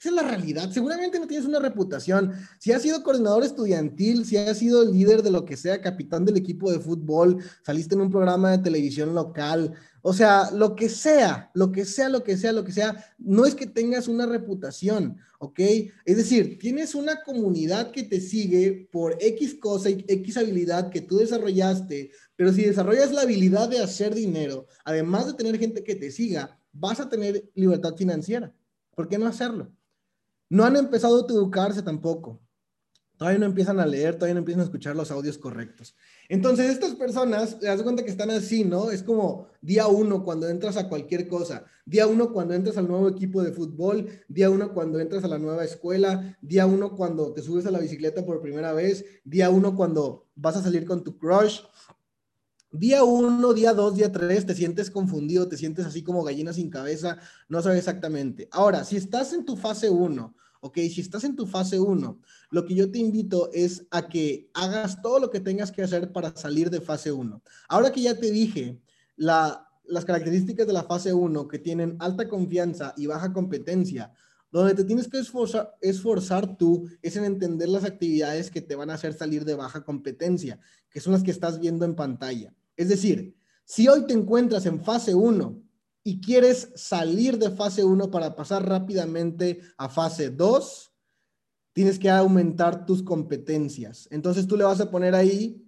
Esa 0.00 0.08
es 0.08 0.14
la 0.14 0.22
realidad. 0.22 0.70
Seguramente 0.70 1.20
no 1.20 1.26
tienes 1.26 1.46
una 1.46 1.58
reputación. 1.58 2.32
Si 2.58 2.72
has 2.72 2.80
sido 2.80 3.02
coordinador 3.02 3.44
estudiantil, 3.44 4.24
si 4.24 4.38
has 4.38 4.56
sido 4.56 4.82
líder 4.82 5.22
de 5.22 5.30
lo 5.30 5.44
que 5.44 5.58
sea, 5.58 5.82
capitán 5.82 6.24
del 6.24 6.38
equipo 6.38 6.72
de 6.72 6.80
fútbol, 6.80 7.36
saliste 7.66 7.96
en 7.96 8.00
un 8.00 8.10
programa 8.10 8.50
de 8.50 8.58
televisión 8.58 9.14
local, 9.14 9.74
o 10.00 10.14
sea, 10.14 10.50
lo 10.52 10.74
que 10.74 10.88
sea, 10.88 11.50
lo 11.52 11.70
que 11.70 11.84
sea, 11.84 12.08
lo 12.08 12.24
que 12.24 12.38
sea, 12.38 12.52
lo 12.52 12.64
que 12.64 12.72
sea, 12.72 13.12
no 13.18 13.44
es 13.44 13.54
que 13.54 13.66
tengas 13.66 14.08
una 14.08 14.24
reputación, 14.24 15.18
¿ok? 15.38 15.60
Es 16.06 16.16
decir, 16.16 16.58
tienes 16.58 16.94
una 16.94 17.22
comunidad 17.22 17.90
que 17.90 18.04
te 18.04 18.22
sigue 18.22 18.88
por 18.90 19.18
X 19.20 19.56
cosa 19.60 19.90
y 19.90 20.02
X 20.08 20.38
habilidad 20.38 20.88
que 20.88 21.02
tú 21.02 21.18
desarrollaste, 21.18 22.10
pero 22.36 22.54
si 22.54 22.62
desarrollas 22.62 23.12
la 23.12 23.20
habilidad 23.20 23.68
de 23.68 23.80
hacer 23.80 24.14
dinero, 24.14 24.66
además 24.82 25.26
de 25.26 25.34
tener 25.34 25.58
gente 25.58 25.84
que 25.84 25.94
te 25.94 26.10
siga, 26.10 26.58
vas 26.72 27.00
a 27.00 27.10
tener 27.10 27.50
libertad 27.54 27.94
financiera. 27.96 28.54
¿Por 28.94 29.06
qué 29.06 29.18
no 29.18 29.26
hacerlo? 29.26 29.70
No 30.50 30.64
han 30.64 30.76
empezado 30.76 31.16
a 31.16 31.32
educarse 31.32 31.80
tampoco. 31.82 32.42
Todavía 33.16 33.38
no 33.38 33.46
empiezan 33.46 33.78
a 33.78 33.86
leer, 33.86 34.14
todavía 34.14 34.34
no 34.34 34.38
empiezan 34.38 34.62
a 34.62 34.64
escuchar 34.64 34.96
los 34.96 35.10
audios 35.10 35.36
correctos. 35.36 35.94
Entonces, 36.28 36.70
estas 36.70 36.94
personas, 36.94 37.58
te 37.58 37.66
das 37.66 37.82
cuenta 37.82 38.02
que 38.02 38.10
están 38.10 38.30
así, 38.30 38.64
¿no? 38.64 38.90
Es 38.90 39.02
como 39.02 39.48
día 39.60 39.86
uno 39.88 40.24
cuando 40.24 40.48
entras 40.48 40.76
a 40.78 40.88
cualquier 40.88 41.28
cosa, 41.28 41.66
día 41.84 42.06
uno 42.06 42.32
cuando 42.32 42.54
entras 42.54 42.78
al 42.78 42.88
nuevo 42.88 43.08
equipo 43.08 43.42
de 43.42 43.52
fútbol, 43.52 44.08
día 44.26 44.48
uno 44.48 44.72
cuando 44.72 44.98
entras 44.98 45.22
a 45.22 45.28
la 45.28 45.38
nueva 45.38 45.64
escuela, 45.64 46.38
día 46.40 46.64
uno 46.66 46.96
cuando 46.96 47.32
te 47.34 47.42
subes 47.42 47.66
a 47.66 47.70
la 47.70 47.78
bicicleta 47.78 48.24
por 48.24 48.40
primera 48.40 48.72
vez, 48.72 49.04
día 49.22 49.50
uno 49.50 49.76
cuando 49.76 50.26
vas 50.34 50.56
a 50.56 50.62
salir 50.62 50.86
con 50.86 51.04
tu 51.04 51.18
crush, 51.18 51.60
Día 52.72 53.02
uno, 53.02 53.52
día 53.52 53.74
dos, 53.74 53.96
día 53.96 54.12
tres, 54.12 54.46
te 54.46 54.54
sientes 54.54 54.92
confundido, 54.92 55.48
te 55.48 55.56
sientes 55.56 55.84
así 55.86 56.04
como 56.04 56.22
gallina 56.22 56.52
sin 56.52 56.70
cabeza, 56.70 57.18
no 57.48 57.60
sabes 57.62 57.80
exactamente. 57.80 58.48
Ahora, 58.52 58.84
si 58.84 58.96
estás 58.96 59.32
en 59.32 59.44
tu 59.44 59.56
fase 59.56 59.90
uno, 59.90 60.36
ok, 60.60 60.76
si 60.76 61.00
estás 61.00 61.24
en 61.24 61.36
tu 61.36 61.46
fase 61.46 61.80
uno, 61.80 62.20
lo 62.50 62.64
que 62.64 62.74
yo 62.74 62.90
te 62.90 62.98
invito 62.98 63.50
es 63.52 63.86
a 63.90 64.08
que 64.08 64.50
hagas 64.54 65.00
todo 65.02 65.18
lo 65.18 65.30
que 65.30 65.40
tengas 65.40 65.72
que 65.72 65.82
hacer 65.82 66.12
para 66.12 66.36
salir 66.36 66.70
de 66.70 66.80
fase 66.80 67.10
uno. 67.10 67.42
Ahora 67.68 67.92
que 67.92 68.02
ya 68.02 68.18
te 68.18 68.30
dije 68.30 68.80
la, 69.16 69.68
las 69.84 70.04
características 70.04 70.66
de 70.66 70.72
la 70.72 70.84
fase 70.84 71.12
uno, 71.12 71.48
que 71.48 71.58
tienen 71.58 71.96
alta 71.98 72.28
confianza 72.28 72.94
y 72.96 73.06
baja 73.06 73.32
competencia, 73.32 74.12
donde 74.52 74.74
te 74.74 74.84
tienes 74.84 75.08
que 75.08 75.18
esforzar, 75.18 75.76
esforzar 75.80 76.56
tú 76.56 76.88
es 77.02 77.16
en 77.16 77.24
entender 77.24 77.68
las 77.68 77.84
actividades 77.84 78.50
que 78.50 78.60
te 78.60 78.74
van 78.74 78.90
a 78.90 78.94
hacer 78.94 79.14
salir 79.14 79.44
de 79.44 79.54
baja 79.54 79.84
competencia, 79.84 80.58
que 80.90 81.00
son 81.00 81.12
las 81.12 81.22
que 81.22 81.30
estás 81.30 81.60
viendo 81.60 81.84
en 81.84 81.94
pantalla. 81.94 82.52
Es 82.76 82.88
decir, 82.88 83.36
si 83.64 83.88
hoy 83.88 84.06
te 84.06 84.14
encuentras 84.14 84.66
en 84.66 84.82
fase 84.82 85.14
1 85.14 85.62
y 86.02 86.20
quieres 86.20 86.72
salir 86.74 87.38
de 87.38 87.50
fase 87.50 87.84
1 87.84 88.10
para 88.10 88.34
pasar 88.34 88.66
rápidamente 88.66 89.60
a 89.76 89.88
fase 89.88 90.30
2, 90.30 90.92
tienes 91.72 91.98
que 91.98 92.10
aumentar 92.10 92.86
tus 92.86 93.02
competencias. 93.02 94.08
Entonces 94.10 94.46
tú 94.46 94.56
le 94.56 94.64
vas 94.64 94.80
a 94.80 94.90
poner 94.90 95.14
ahí, 95.14 95.66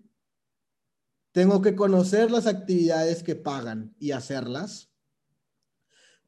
tengo 1.33 1.63
que 1.63 1.75
conocer 1.75 2.31
las 2.31 2.47
actividades 2.47 3.23
que 3.23 3.35
pagan 3.35 3.95
y 3.99 4.13
hacerlas. 4.13 4.91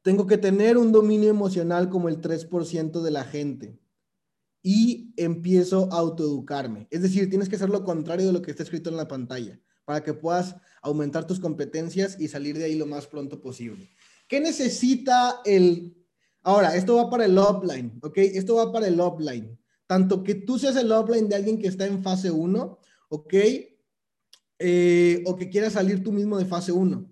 Tengo 0.01 0.27
que 0.27 0.37
tener 0.37 0.77
un 0.77 0.91
dominio 0.91 1.29
emocional 1.29 1.89
como 1.89 2.09
el 2.09 2.21
3% 2.21 3.01
de 3.01 3.11
la 3.11 3.23
gente. 3.23 3.79
Y 4.61 5.13
empiezo 5.15 5.91
a 5.91 5.97
autoeducarme. 5.97 6.87
Es 6.89 7.03
decir, 7.03 7.29
tienes 7.29 7.49
que 7.49 7.55
hacer 7.55 7.69
lo 7.69 7.83
contrario 7.83 8.25
de 8.27 8.33
lo 8.33 8.41
que 8.41 8.49
está 8.49 8.63
escrito 8.63 8.89
en 8.89 8.97
la 8.97 9.07
pantalla 9.07 9.59
para 9.85 10.03
que 10.03 10.13
puedas 10.13 10.55
aumentar 10.81 11.25
tus 11.25 11.39
competencias 11.39 12.17
y 12.19 12.27
salir 12.27 12.57
de 12.57 12.65
ahí 12.65 12.75
lo 12.75 12.85
más 12.85 13.07
pronto 13.07 13.41
posible. 13.41 13.89
¿Qué 14.27 14.39
necesita 14.39 15.41
el... 15.45 15.95
Ahora, 16.43 16.75
esto 16.75 16.95
va 16.95 17.09
para 17.09 17.25
el 17.25 17.37
offline, 17.37 17.97
¿ok? 18.01 18.17
Esto 18.17 18.55
va 18.55 18.71
para 18.71 18.87
el 18.87 18.99
offline. 18.99 19.57
Tanto 19.87 20.23
que 20.23 20.35
tú 20.35 20.59
seas 20.59 20.75
el 20.75 20.91
offline 20.91 21.29
de 21.29 21.35
alguien 21.35 21.59
que 21.59 21.67
está 21.67 21.85
en 21.85 22.03
fase 22.03 22.29
1, 22.29 22.79
¿ok? 23.09 23.33
Eh, 24.59 25.23
o 25.25 25.35
que 25.35 25.49
quieras 25.49 25.73
salir 25.73 26.03
tú 26.03 26.11
mismo 26.11 26.37
de 26.37 26.45
fase 26.45 26.71
1. 26.71 27.09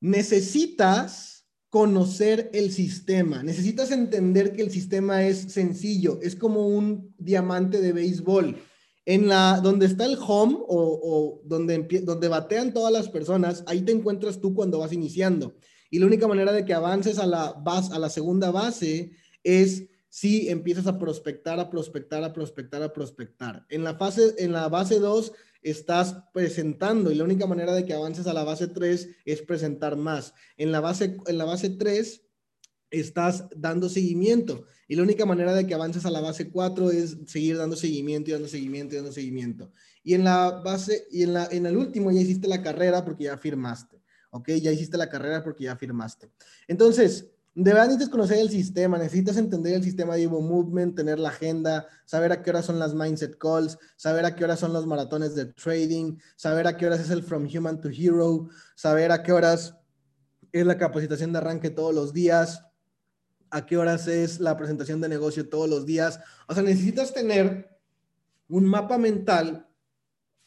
Necesitas 0.00 1.46
conocer 1.68 2.50
el 2.52 2.72
sistema. 2.72 3.42
Necesitas 3.42 3.90
entender 3.90 4.52
que 4.52 4.62
el 4.62 4.70
sistema 4.70 5.22
es 5.24 5.52
sencillo. 5.52 6.18
Es 6.22 6.34
como 6.34 6.66
un 6.66 7.14
diamante 7.18 7.80
de 7.80 7.92
béisbol 7.92 8.56
en 9.06 9.28
la, 9.28 9.60
donde 9.62 9.86
está 9.86 10.04
el 10.04 10.18
home 10.20 10.56
o, 10.60 11.40
donde, 11.44 12.02
donde 12.02 12.28
batean 12.28 12.72
todas 12.72 12.92
las 12.92 13.08
personas, 13.08 13.64
ahí 13.66 13.82
te 13.82 13.92
encuentras 13.92 14.40
tú 14.40 14.54
cuando 14.54 14.78
vas 14.78 14.92
iniciando. 14.92 15.54
Y 15.90 15.98
la 15.98 16.06
única 16.06 16.28
manera 16.28 16.52
de 16.52 16.64
que 16.64 16.74
avances 16.74 17.18
a 17.18 17.26
la, 17.26 17.52
base, 17.52 17.92
a 17.94 17.98
la 17.98 18.10
segunda 18.10 18.50
base 18.50 19.12
es 19.42 19.88
si 20.08 20.48
empiezas 20.48 20.86
a 20.86 20.98
prospectar, 20.98 21.58
a 21.60 21.70
prospectar, 21.70 22.22
a 22.24 22.32
prospectar, 22.32 22.82
a 22.82 22.92
prospectar. 22.92 23.66
En 23.68 23.84
la, 23.84 23.96
fase, 23.96 24.34
en 24.38 24.52
la 24.52 24.68
base 24.68 24.98
2 24.98 25.32
estás 25.62 26.16
presentando 26.32 27.10
y 27.10 27.14
la 27.14 27.24
única 27.24 27.46
manera 27.46 27.72
de 27.74 27.84
que 27.84 27.92
avances 27.92 28.26
a 28.26 28.32
la 28.32 28.44
base 28.44 28.68
3 28.68 29.08
es 29.24 29.42
presentar 29.42 29.96
más. 29.96 30.34
En 30.56 30.72
la 30.72 30.80
base, 30.80 31.16
en 31.26 31.38
la 31.38 31.44
base 31.44 31.70
3 31.70 32.22
estás 32.90 33.46
dando 33.56 33.88
seguimiento. 33.88 34.66
Y 34.88 34.96
la 34.96 35.02
única 35.02 35.24
manera 35.24 35.54
de 35.54 35.66
que 35.66 35.74
avances 35.74 36.04
a 36.04 36.10
la 36.10 36.20
base 36.20 36.50
4 36.50 36.90
es 36.90 37.18
seguir 37.26 37.56
dando 37.56 37.76
seguimiento 37.76 38.30
y 38.30 38.32
dando 38.32 38.48
seguimiento 38.48 38.94
y 38.94 38.96
dando 38.96 39.12
seguimiento. 39.12 39.70
Y 40.02 40.14
en 40.14 40.24
la 40.24 40.62
base, 40.64 41.06
y 41.10 41.22
en, 41.22 41.34
la, 41.34 41.46
en 41.50 41.66
el 41.66 41.76
último 41.76 42.10
ya 42.10 42.20
hiciste 42.20 42.48
la 42.48 42.62
carrera 42.62 43.04
porque 43.04 43.24
ya 43.24 43.38
firmaste. 43.38 44.00
¿Ok? 44.30 44.48
Ya 44.60 44.72
hiciste 44.72 44.96
la 44.96 45.08
carrera 45.08 45.42
porque 45.42 45.64
ya 45.64 45.76
firmaste. 45.76 46.30
Entonces, 46.68 47.30
de 47.54 47.72
verdad 47.72 47.86
necesitas 47.86 48.10
conocer 48.10 48.38
el 48.38 48.48
sistema, 48.48 48.96
necesitas 48.96 49.36
entender 49.36 49.74
el 49.74 49.82
sistema 49.82 50.14
de 50.14 50.22
Evo 50.22 50.40
Movement, 50.40 50.96
tener 50.96 51.18
la 51.18 51.30
agenda, 51.30 51.86
saber 52.04 52.30
a 52.30 52.42
qué 52.42 52.50
hora 52.50 52.62
son 52.62 52.78
las 52.78 52.94
mindset 52.94 53.36
calls, 53.38 53.76
saber 53.96 54.24
a 54.24 54.36
qué 54.36 54.44
hora 54.44 54.56
son 54.56 54.72
los 54.72 54.86
maratones 54.86 55.34
de 55.34 55.46
trading, 55.46 56.16
saber 56.36 56.68
a 56.68 56.76
qué 56.76 56.86
horas 56.86 57.00
es 57.00 57.10
el 57.10 57.24
From 57.24 57.48
Human 57.52 57.80
to 57.80 57.88
Hero, 57.90 58.48
saber 58.76 59.10
a 59.10 59.22
qué 59.22 59.32
horas 59.32 59.76
es 60.52 60.64
la 60.64 60.78
capacitación 60.78 61.32
de 61.32 61.38
arranque 61.38 61.70
todos 61.70 61.94
los 61.94 62.12
días, 62.12 62.64
a 63.50 63.66
qué 63.66 63.76
horas 63.76 64.06
es 64.08 64.40
la 64.40 64.56
presentación 64.56 65.00
de 65.00 65.08
negocio 65.08 65.48
todos 65.48 65.68
los 65.68 65.86
días. 65.86 66.20
O 66.46 66.54
sea, 66.54 66.62
necesitas 66.62 67.12
tener 67.12 67.78
un 68.48 68.64
mapa 68.64 68.98
mental 68.98 69.66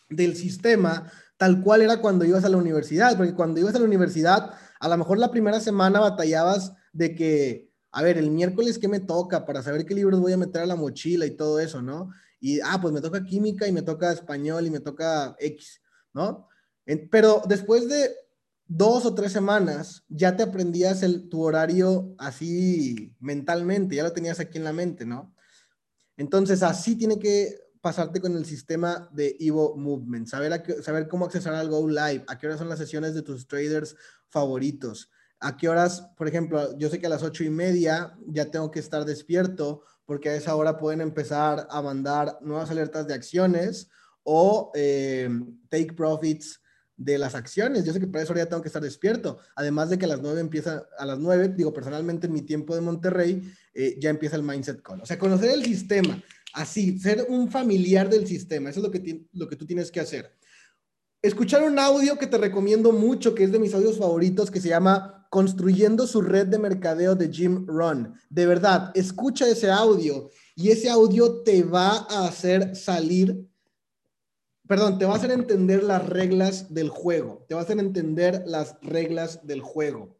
del 0.09 0.35
sistema 0.35 1.11
tal 1.37 1.61
cual 1.61 1.81
era 1.81 1.99
cuando 1.99 2.25
ibas 2.25 2.45
a 2.45 2.49
la 2.49 2.57
universidad, 2.57 3.17
porque 3.17 3.33
cuando 3.33 3.59
ibas 3.59 3.75
a 3.75 3.79
la 3.79 3.85
universidad, 3.85 4.53
a 4.79 4.87
lo 4.87 4.97
mejor 4.97 5.17
la 5.19 5.31
primera 5.31 5.59
semana 5.59 5.99
batallabas 5.99 6.73
de 6.93 7.15
que, 7.15 7.69
a 7.91 8.01
ver, 8.01 8.17
el 8.17 8.31
miércoles 8.31 8.79
qué 8.79 8.87
me 8.87 8.99
toca 8.99 9.45
para 9.45 9.61
saber 9.61 9.85
qué 9.85 9.93
libros 9.93 10.19
voy 10.19 10.33
a 10.33 10.37
meter 10.37 10.61
a 10.61 10.65
la 10.65 10.75
mochila 10.75 11.25
y 11.25 11.31
todo 11.31 11.59
eso, 11.59 11.81
¿no? 11.81 12.11
Y, 12.39 12.59
ah, 12.61 12.79
pues 12.81 12.93
me 12.93 13.01
toca 13.01 13.23
química 13.23 13.67
y 13.67 13.71
me 13.71 13.81
toca 13.81 14.11
español 14.11 14.65
y 14.65 14.69
me 14.69 14.79
toca 14.79 15.35
X, 15.39 15.81
¿no? 16.13 16.47
pero 17.09 17.41
después 17.47 17.87
de 17.87 18.11
dos 18.67 19.05
o 19.05 19.13
tres 19.13 19.31
semanas 19.31 20.03
ya 20.07 20.35
te 20.35 20.43
aprendías 20.43 21.03
el, 21.03 21.29
tu 21.29 21.41
horario 21.41 22.15
así 22.17 23.15
mentalmente, 23.19 23.95
ya 23.95 24.03
lo 24.03 24.13
tenías 24.13 24.39
aquí 24.39 24.57
en 24.57 24.63
la 24.63 24.73
mente, 24.73 25.05
¿no? 25.05 25.33
Entonces, 26.17 26.63
así 26.63 26.95
tiene 26.95 27.19
que 27.19 27.57
pasarte 27.81 28.21
con 28.21 28.37
el 28.37 28.45
sistema 28.45 29.09
de 29.11 29.35
Evo 29.39 29.75
Movement, 29.75 30.27
saber, 30.27 30.63
saber 30.81 31.07
cómo 31.07 31.25
accesar 31.25 31.53
al 31.53 31.69
Go 31.69 31.87
Live, 31.87 32.23
a 32.27 32.37
qué 32.37 32.47
horas 32.47 32.59
son 32.59 32.69
las 32.69 32.79
sesiones 32.79 33.13
de 33.13 33.23
tus 33.23 33.47
traders 33.47 33.95
favoritos, 34.29 35.11
a 35.39 35.57
qué 35.57 35.67
horas, 35.67 36.07
por 36.15 36.27
ejemplo, 36.27 36.77
yo 36.77 36.89
sé 36.89 36.99
que 36.99 37.07
a 37.07 37.09
las 37.09 37.23
ocho 37.23 37.43
y 37.43 37.49
media 37.49 38.17
ya 38.27 38.49
tengo 38.49 38.71
que 38.71 38.79
estar 38.79 39.03
despierto 39.03 39.83
porque 40.05 40.29
a 40.29 40.35
esa 40.35 40.55
hora 40.55 40.77
pueden 40.77 41.01
empezar 41.01 41.67
a 41.69 41.81
mandar 41.81 42.37
nuevas 42.41 42.71
alertas 42.71 43.07
de 43.07 43.15
acciones 43.15 43.89
o 44.23 44.71
eh, 44.75 45.29
take 45.69 45.93
profits 45.93 46.61
de 47.03 47.17
las 47.17 47.35
acciones. 47.35 47.83
Yo 47.83 47.93
sé 47.93 47.99
que 47.99 48.07
para 48.07 48.23
eso 48.23 48.33
ya 48.33 48.45
tengo 48.45 48.61
que 48.61 48.69
estar 48.69 48.81
despierto. 48.81 49.37
Además 49.55 49.89
de 49.89 49.97
que 49.97 50.05
a 50.05 50.07
las 50.07 50.21
nueve 50.21 50.39
empieza, 50.39 50.87
a 50.97 51.05
las 51.05 51.19
nueve, 51.19 51.49
digo, 51.49 51.73
personalmente 51.73 52.27
en 52.27 52.33
mi 52.33 52.41
tiempo 52.41 52.75
de 52.75 52.81
Monterrey, 52.81 53.51
eh, 53.73 53.97
ya 53.99 54.09
empieza 54.09 54.35
el 54.35 54.43
Mindset 54.43 54.81
Call. 54.81 55.01
O 55.01 55.05
sea, 55.05 55.19
conocer 55.19 55.51
el 55.51 55.63
sistema, 55.63 56.21
así, 56.53 56.99
ser 56.99 57.25
un 57.29 57.49
familiar 57.49 58.09
del 58.09 58.27
sistema, 58.27 58.69
eso 58.69 58.79
es 58.79 58.83
lo 58.85 58.91
que, 58.91 59.25
lo 59.33 59.47
que 59.47 59.55
tú 59.55 59.65
tienes 59.65 59.91
que 59.91 59.99
hacer. 59.99 60.31
Escuchar 61.21 61.63
un 61.63 61.79
audio 61.79 62.17
que 62.17 62.27
te 62.27 62.37
recomiendo 62.37 62.91
mucho, 62.91 63.33
que 63.33 63.45
es 63.45 63.51
de 63.51 63.59
mis 63.59 63.73
audios 63.73 63.97
favoritos, 63.97 64.51
que 64.51 64.59
se 64.59 64.69
llama 64.69 65.27
Construyendo 65.29 66.05
su 66.05 66.21
red 66.21 66.47
de 66.47 66.59
mercadeo 66.59 67.15
de 67.15 67.31
Jim 67.31 67.65
Ron. 67.65 68.13
De 68.29 68.45
verdad, 68.45 68.91
escucha 68.93 69.47
ese 69.47 69.71
audio 69.71 70.29
y 70.55 70.69
ese 70.69 70.89
audio 70.89 71.41
te 71.41 71.63
va 71.63 72.05
a 72.09 72.27
hacer 72.27 72.75
salir 72.75 73.47
perdón, 74.67 74.97
te 74.97 75.05
va 75.05 75.13
a 75.13 75.17
hacer 75.17 75.31
entender 75.31 75.83
las 75.83 76.07
reglas 76.07 76.73
del 76.73 76.89
juego. 76.89 77.45
Te 77.47 77.55
va 77.55 77.61
a 77.61 77.63
hacer 77.63 77.79
entender 77.79 78.43
las 78.45 78.77
reglas 78.81 79.45
del 79.45 79.61
juego. 79.61 80.17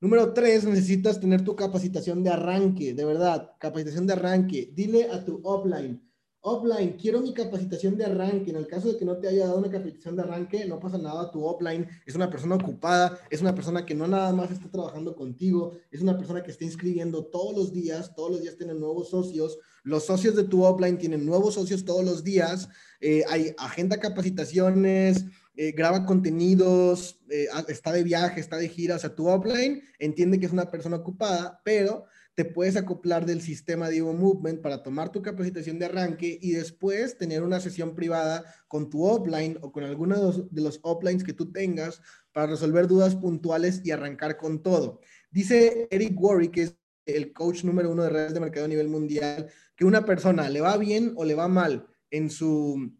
Número 0.00 0.32
tres, 0.32 0.64
necesitas 0.64 1.20
tener 1.20 1.44
tu 1.44 1.54
capacitación 1.54 2.24
de 2.24 2.30
arranque, 2.30 2.92
de 2.92 3.04
verdad, 3.04 3.52
capacitación 3.60 4.06
de 4.06 4.14
arranque. 4.14 4.72
Dile 4.74 5.08
a 5.10 5.24
tu 5.24 5.40
offline, 5.44 6.02
offline, 6.40 6.96
quiero 7.00 7.20
mi 7.20 7.32
capacitación 7.32 7.96
de 7.96 8.06
arranque. 8.06 8.50
En 8.50 8.56
el 8.56 8.66
caso 8.66 8.88
de 8.88 8.98
que 8.98 9.04
no 9.04 9.16
te 9.18 9.28
haya 9.28 9.46
dado 9.46 9.58
una 9.58 9.70
capacitación 9.70 10.16
de 10.16 10.22
arranque, 10.22 10.66
no 10.66 10.80
pasa 10.80 10.98
nada, 10.98 11.30
tu 11.30 11.44
offline 11.44 11.86
es 12.04 12.16
una 12.16 12.28
persona 12.28 12.56
ocupada, 12.56 13.16
es 13.30 13.40
una 13.40 13.54
persona 13.54 13.86
que 13.86 13.94
no 13.94 14.08
nada 14.08 14.32
más 14.32 14.50
está 14.50 14.68
trabajando 14.68 15.14
contigo, 15.14 15.74
es 15.90 16.00
una 16.00 16.18
persona 16.18 16.42
que 16.42 16.50
está 16.50 16.64
inscribiendo 16.64 17.26
todos 17.26 17.56
los 17.56 17.72
días, 17.72 18.12
todos 18.14 18.32
los 18.32 18.42
días 18.42 18.56
tienen 18.56 18.80
nuevos 18.80 19.10
socios, 19.10 19.58
los 19.82 20.06
socios 20.06 20.36
de 20.36 20.44
tu 20.44 20.64
offline 20.64 20.98
tienen 20.98 21.26
nuevos 21.26 21.54
socios 21.54 21.84
todos 21.84 22.04
los 22.04 22.22
días, 22.22 22.68
eh, 23.00 23.24
hay 23.28 23.54
agenda 23.58 23.98
capacitaciones, 23.98 25.24
eh, 25.54 25.72
graba 25.72 26.06
contenidos, 26.06 27.20
eh, 27.28 27.46
está 27.68 27.92
de 27.92 28.04
viaje, 28.04 28.40
está 28.40 28.56
de 28.56 28.68
gira, 28.68 28.96
o 28.96 28.98
sea, 28.98 29.14
tu 29.14 29.28
offline 29.28 29.82
entiende 29.98 30.38
que 30.38 30.46
es 30.46 30.52
una 30.52 30.70
persona 30.70 30.96
ocupada, 30.96 31.60
pero 31.64 32.06
te 32.34 32.46
puedes 32.46 32.76
acoplar 32.76 33.26
del 33.26 33.42
sistema 33.42 33.90
de 33.90 33.98
Evo 33.98 34.14
Movement 34.14 34.62
para 34.62 34.82
tomar 34.82 35.12
tu 35.12 35.20
capacitación 35.20 35.78
de 35.78 35.84
arranque 35.84 36.38
y 36.40 36.52
después 36.52 37.18
tener 37.18 37.42
una 37.42 37.60
sesión 37.60 37.94
privada 37.94 38.44
con 38.68 38.88
tu 38.88 39.04
offline 39.04 39.58
o 39.60 39.70
con 39.70 39.84
alguno 39.84 40.16
de 40.16 40.22
los, 40.22 40.54
de 40.54 40.62
los 40.62 40.80
offlines 40.82 41.24
que 41.24 41.34
tú 41.34 41.52
tengas 41.52 42.00
para 42.32 42.46
resolver 42.46 42.86
dudas 42.86 43.16
puntuales 43.16 43.82
y 43.84 43.90
arrancar 43.90 44.38
con 44.38 44.62
todo. 44.62 45.00
Dice 45.30 45.88
Eric 45.90 46.18
Worry, 46.18 46.48
que 46.48 46.62
es 46.62 46.81
el 47.06 47.32
coach 47.32 47.64
número 47.64 47.90
uno 47.90 48.02
de 48.02 48.10
redes 48.10 48.34
de 48.34 48.40
mercado 48.40 48.66
a 48.66 48.68
nivel 48.68 48.88
mundial, 48.88 49.50
que 49.76 49.84
una 49.84 50.04
persona 50.04 50.48
le 50.48 50.60
va 50.60 50.76
bien 50.76 51.12
o 51.16 51.24
le 51.24 51.34
va 51.34 51.48
mal 51.48 51.86
en 52.10 52.30
su, 52.30 52.92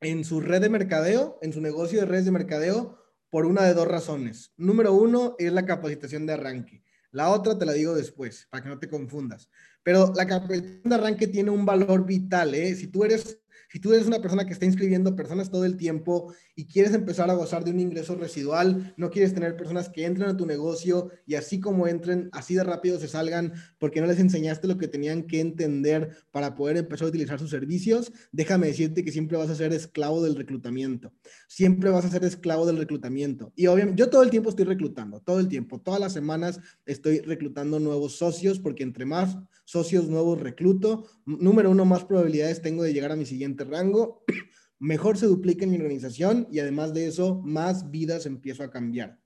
en 0.00 0.24
su 0.24 0.40
red 0.40 0.60
de 0.60 0.68
mercadeo, 0.68 1.38
en 1.42 1.52
su 1.52 1.60
negocio 1.60 2.00
de 2.00 2.06
redes 2.06 2.24
de 2.24 2.30
mercadeo, 2.30 2.98
por 3.30 3.46
una 3.46 3.64
de 3.64 3.74
dos 3.74 3.88
razones. 3.88 4.52
Número 4.56 4.92
uno 4.92 5.36
es 5.38 5.52
la 5.52 5.64
capacitación 5.64 6.26
de 6.26 6.34
arranque. 6.34 6.84
La 7.10 7.30
otra 7.30 7.58
te 7.58 7.66
la 7.66 7.72
digo 7.72 7.94
después, 7.94 8.46
para 8.50 8.62
que 8.62 8.68
no 8.68 8.78
te 8.78 8.88
confundas. 8.88 9.48
Pero 9.82 10.12
la 10.14 10.26
capacitación 10.26 10.82
de 10.84 10.94
arranque 10.94 11.26
tiene 11.26 11.50
un 11.50 11.64
valor 11.64 12.06
vital. 12.06 12.54
¿eh? 12.54 12.74
Si 12.74 12.88
tú 12.88 13.04
eres 13.04 13.41
si 13.72 13.80
tú 13.80 13.94
eres 13.94 14.06
una 14.06 14.20
persona 14.20 14.44
que 14.44 14.52
está 14.52 14.66
inscribiendo 14.66 15.16
personas 15.16 15.50
todo 15.50 15.64
el 15.64 15.78
tiempo 15.78 16.34
y 16.54 16.66
quieres 16.66 16.92
empezar 16.92 17.30
a 17.30 17.34
gozar 17.34 17.64
de 17.64 17.70
un 17.70 17.80
ingreso 17.80 18.14
residual, 18.16 18.92
no 18.98 19.08
quieres 19.08 19.32
tener 19.32 19.56
personas 19.56 19.88
que 19.88 20.04
entren 20.04 20.28
a 20.28 20.36
tu 20.36 20.44
negocio 20.44 21.10
y 21.26 21.36
así 21.36 21.58
como 21.58 21.86
entren, 21.86 22.28
así 22.32 22.54
de 22.54 22.64
rápido 22.64 23.00
se 23.00 23.08
salgan 23.08 23.54
porque 23.78 24.02
no 24.02 24.06
les 24.06 24.20
enseñaste 24.20 24.68
lo 24.68 24.76
que 24.76 24.88
tenían 24.88 25.22
que 25.22 25.40
entender 25.40 26.10
para 26.32 26.54
poder 26.54 26.76
empezar 26.76 27.06
a 27.06 27.08
utilizar 27.08 27.38
sus 27.38 27.48
servicios, 27.48 28.12
déjame 28.30 28.66
decirte 28.66 29.02
que 29.04 29.10
siempre 29.10 29.38
vas 29.38 29.48
a 29.48 29.54
ser 29.54 29.72
esclavo 29.72 30.22
del 30.22 30.36
reclutamiento. 30.36 31.14
Siempre 31.48 31.88
vas 31.88 32.04
a 32.04 32.10
ser 32.10 32.24
esclavo 32.24 32.66
del 32.66 32.76
reclutamiento. 32.76 33.54
Y 33.56 33.68
obviamente, 33.68 33.98
yo 33.98 34.10
todo 34.10 34.22
el 34.22 34.28
tiempo 34.28 34.50
estoy 34.50 34.66
reclutando, 34.66 35.20
todo 35.20 35.40
el 35.40 35.48
tiempo, 35.48 35.80
todas 35.80 35.98
las 35.98 36.12
semanas 36.12 36.60
estoy 36.84 37.20
reclutando 37.20 37.80
nuevos 37.80 38.16
socios 38.16 38.58
porque 38.58 38.82
entre 38.82 39.06
más 39.06 39.38
socios 39.72 40.06
nuevos 40.06 40.38
recluto, 40.38 41.06
número 41.24 41.70
uno, 41.70 41.86
más 41.86 42.04
probabilidades 42.04 42.60
tengo 42.60 42.82
de 42.82 42.92
llegar 42.92 43.10
a 43.10 43.16
mi 43.16 43.24
siguiente 43.24 43.64
rango, 43.64 44.22
mejor 44.78 45.16
se 45.16 45.24
duplica 45.24 45.64
en 45.64 45.70
mi 45.70 45.78
organización 45.78 46.46
y 46.50 46.58
además 46.58 46.92
de 46.92 47.06
eso, 47.06 47.40
más 47.42 47.90
vidas 47.90 48.26
empiezo 48.26 48.64
a 48.64 48.70
cambiar. 48.70 49.18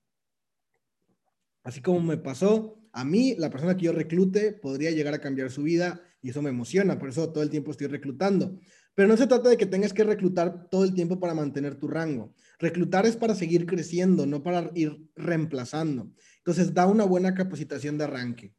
Así 1.64 1.80
como 1.80 1.98
me 1.98 2.16
pasó 2.16 2.78
a 2.92 3.04
mí, 3.04 3.34
la 3.36 3.50
persona 3.50 3.76
que 3.76 3.86
yo 3.86 3.92
reclute 3.92 4.52
podría 4.52 4.92
llegar 4.92 5.14
a 5.14 5.20
cambiar 5.20 5.50
su 5.50 5.64
vida 5.64 6.00
y 6.22 6.30
eso 6.30 6.42
me 6.42 6.50
emociona, 6.50 6.96
por 6.96 7.08
eso 7.08 7.32
todo 7.32 7.42
el 7.42 7.50
tiempo 7.50 7.72
estoy 7.72 7.88
reclutando. 7.88 8.56
Pero 8.94 9.08
no 9.08 9.16
se 9.16 9.26
trata 9.26 9.48
de 9.48 9.56
que 9.56 9.66
tengas 9.66 9.92
que 9.92 10.04
reclutar 10.04 10.70
todo 10.70 10.84
el 10.84 10.94
tiempo 10.94 11.18
para 11.18 11.34
mantener 11.34 11.74
tu 11.74 11.88
rango. 11.88 12.32
Reclutar 12.60 13.04
es 13.04 13.16
para 13.16 13.34
seguir 13.34 13.66
creciendo, 13.66 14.26
no 14.26 14.44
para 14.44 14.70
ir 14.76 15.10
reemplazando. 15.16 16.12
Entonces, 16.38 16.72
da 16.72 16.86
una 16.86 17.04
buena 17.04 17.34
capacitación 17.34 17.98
de 17.98 18.04
arranque. 18.04 18.54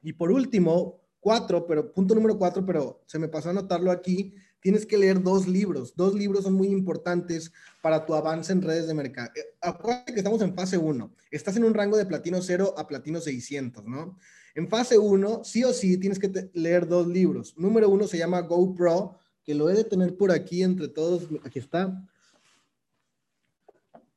Y 0.00 0.14
por 0.14 0.32
último, 0.32 1.05
cuatro, 1.20 1.66
pero 1.66 1.92
punto 1.92 2.14
número 2.14 2.38
cuatro, 2.38 2.64
pero 2.64 3.02
se 3.06 3.18
me 3.18 3.28
pasó 3.28 3.48
a 3.48 3.52
anotarlo 3.52 3.90
aquí, 3.90 4.34
tienes 4.60 4.84
que 4.84 4.98
leer 4.98 5.22
dos 5.22 5.46
libros. 5.46 5.94
Dos 5.94 6.14
libros 6.14 6.44
son 6.44 6.54
muy 6.54 6.68
importantes 6.68 7.52
para 7.82 8.04
tu 8.04 8.14
avance 8.14 8.52
en 8.52 8.62
redes 8.62 8.86
de 8.86 8.94
mercado. 8.94 9.30
Eh, 9.36 9.54
acuérdate 9.60 10.12
que 10.12 10.18
estamos 10.18 10.42
en 10.42 10.54
fase 10.54 10.76
1. 10.76 11.14
Estás 11.30 11.56
en 11.56 11.64
un 11.64 11.74
rango 11.74 11.96
de 11.96 12.06
platino 12.06 12.42
0 12.42 12.74
a 12.76 12.86
platino 12.86 13.20
600, 13.20 13.84
¿no? 13.84 14.18
En 14.54 14.68
fase 14.68 14.98
1, 14.98 15.44
sí 15.44 15.64
o 15.64 15.72
sí, 15.72 15.98
tienes 15.98 16.18
que 16.18 16.50
leer 16.54 16.88
dos 16.88 17.06
libros. 17.06 17.54
Número 17.56 17.88
uno 17.88 18.06
se 18.06 18.18
llama 18.18 18.40
GoPro, 18.40 19.18
que 19.44 19.54
lo 19.54 19.70
he 19.70 19.74
de 19.74 19.84
tener 19.84 20.16
por 20.16 20.32
aquí 20.32 20.62
entre 20.62 20.88
todos. 20.88 21.28
Aquí 21.44 21.58
está. 21.58 22.02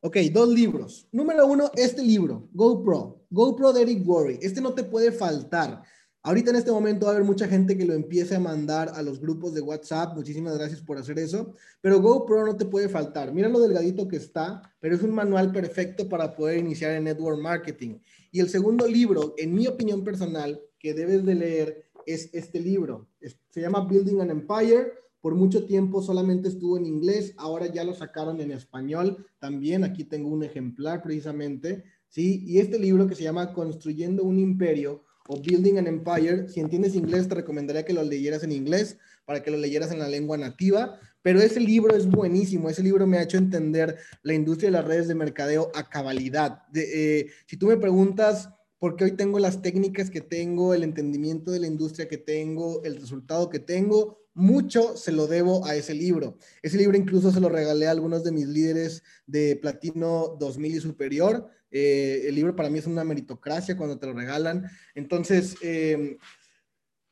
Ok, 0.01 0.17
dos 0.31 0.49
libros. 0.49 1.07
Número 1.12 1.45
uno, 1.45 1.69
este 1.75 2.01
libro, 2.01 2.47
GoPro. 2.53 3.25
GoPro 3.29 3.73
de 3.73 3.81
Eric 3.81 4.07
Worry. 4.07 4.39
Este 4.41 4.62
no 4.62 4.73
te 4.73 4.83
puede 4.83 5.12
faltar. 5.12 5.83
Ahorita 6.21 6.49
en 6.49 6.58
este 6.58 6.71
momento 6.71 7.05
va 7.05 7.13
a 7.13 7.15
haber 7.15 7.25
mucha 7.25 7.47
gente 7.47 7.77
que 7.77 7.86
lo 7.86 7.93
empiece 7.93 8.36
a 8.36 8.41
mandar 8.41 8.91
a 8.93 9.01
los 9.01 9.21
grupos 9.21 9.53
de 9.53 9.62
WhatsApp. 9.62 10.15
Muchísimas 10.15 10.58
gracias 10.58 10.82
por 10.82 10.97
hacer 10.97 11.17
eso. 11.17 11.53
Pero 11.79 12.01
GoPro 12.01 12.45
no 12.45 12.58
te 12.58 12.65
puede 12.65 12.89
faltar. 12.89 13.34
Mira 13.34 13.47
lo 13.47 13.62
delgadito 13.62 14.05
que 14.08 14.17
está, 14.17 14.62
pero 14.82 14.95
es 14.95 15.01
un 15.01 15.12
manual 15.12 15.53
perfecto 15.53 16.10
para 16.10 16.36
poder 16.36 16.58
iniciar 16.58 16.91
en 16.91 17.05
network 17.05 17.39
marketing. 17.39 17.99
Y 18.32 18.41
el 18.41 18.49
segundo 18.49 18.86
libro, 18.86 19.34
en 19.38 19.53
mi 19.53 19.65
opinión 19.67 20.03
personal, 20.03 20.62
que 20.77 20.93
debes 20.93 21.25
de 21.25 21.36
leer 21.36 21.89
es 22.05 22.29
este 22.34 22.60
libro. 22.60 23.08
se 23.49 23.62
llama 23.62 23.86
Building 23.86 24.19
an 24.19 24.32
Empire. 24.32 24.93
Por 25.21 25.36
mucho 25.36 25.65
tiempo 25.65 26.01
solamente 26.01 26.49
estuvo 26.49 26.77
en 26.77 26.86
inglés, 26.86 27.34
ahora 27.38 27.67
ya 27.67 27.84
lo 27.84 27.93
sacaron 27.93 28.39
en 28.41 28.51
español 28.51 29.25
también. 29.39 29.84
Aquí 29.86 30.03
tengo 30.03 30.29
un 30.29 30.43
ejemplar 30.43 31.01
precisamente, 31.01 31.84
¿sí? 32.08 32.43
Y 32.45 32.60
este 32.60 32.77
libro 32.79 33.08
que 33.08 33.15
se 33.15 33.23
llama 33.23 33.53
Construyendo 33.53 34.23
un 34.23 34.39
Imperio 34.39 35.03
Building 35.37 35.77
an 35.77 35.87
Empire. 35.87 36.47
Si 36.47 36.59
entiendes 36.59 36.95
inglés, 36.95 37.27
te 37.27 37.35
recomendaría 37.35 37.85
que 37.85 37.93
lo 37.93 38.03
leyeras 38.03 38.43
en 38.43 38.51
inglés 38.51 38.97
para 39.25 39.43
que 39.43 39.51
lo 39.51 39.57
leyeras 39.57 39.91
en 39.91 39.99
la 39.99 40.07
lengua 40.07 40.37
nativa. 40.37 40.99
Pero 41.21 41.39
ese 41.41 41.59
libro 41.59 41.95
es 41.95 42.07
buenísimo. 42.07 42.69
Ese 42.69 42.83
libro 42.83 43.05
me 43.05 43.17
ha 43.17 43.23
hecho 43.23 43.37
entender 43.37 43.97
la 44.23 44.33
industria 44.33 44.69
de 44.69 44.77
las 44.77 44.85
redes 44.85 45.07
de 45.07 45.15
mercadeo 45.15 45.71
a 45.75 45.89
cabalidad. 45.89 46.63
Eh, 46.73 47.27
si 47.45 47.57
tú 47.57 47.67
me 47.67 47.77
preguntas 47.77 48.49
por 48.79 48.95
qué 48.95 49.03
hoy 49.03 49.11
tengo 49.11 49.39
las 49.39 49.61
técnicas 49.61 50.09
que 50.09 50.21
tengo, 50.21 50.73
el 50.73 50.83
entendimiento 50.83 51.51
de 51.51 51.59
la 51.59 51.67
industria 51.67 52.07
que 52.07 52.17
tengo, 52.17 52.81
el 52.83 52.95
resultado 52.95 53.49
que 53.49 53.59
tengo, 53.59 54.19
mucho 54.33 54.95
se 54.95 55.11
lo 55.11 55.27
debo 55.27 55.65
a 55.65 55.75
ese 55.75 55.93
libro. 55.93 56.37
Ese 56.63 56.77
libro 56.77 56.97
incluso 56.97 57.31
se 57.31 57.41
lo 57.41 57.49
regalé 57.49 57.87
a 57.87 57.91
algunos 57.91 58.23
de 58.23 58.31
mis 58.31 58.47
líderes 58.47 59.03
de 59.27 59.57
Platino 59.57 60.37
2000 60.39 60.75
y 60.75 60.79
superior. 60.79 61.49
Eh, 61.71 62.25
el 62.27 62.36
libro 62.36 62.55
para 62.55 62.69
mí 62.69 62.79
es 62.79 62.88
una 62.88 63.03
meritocracia 63.03 63.77
cuando 63.77 63.97
te 63.97 64.08
lo 64.08 64.13
regalan. 64.13 64.69
Entonces, 64.95 65.55
em, 65.62 66.17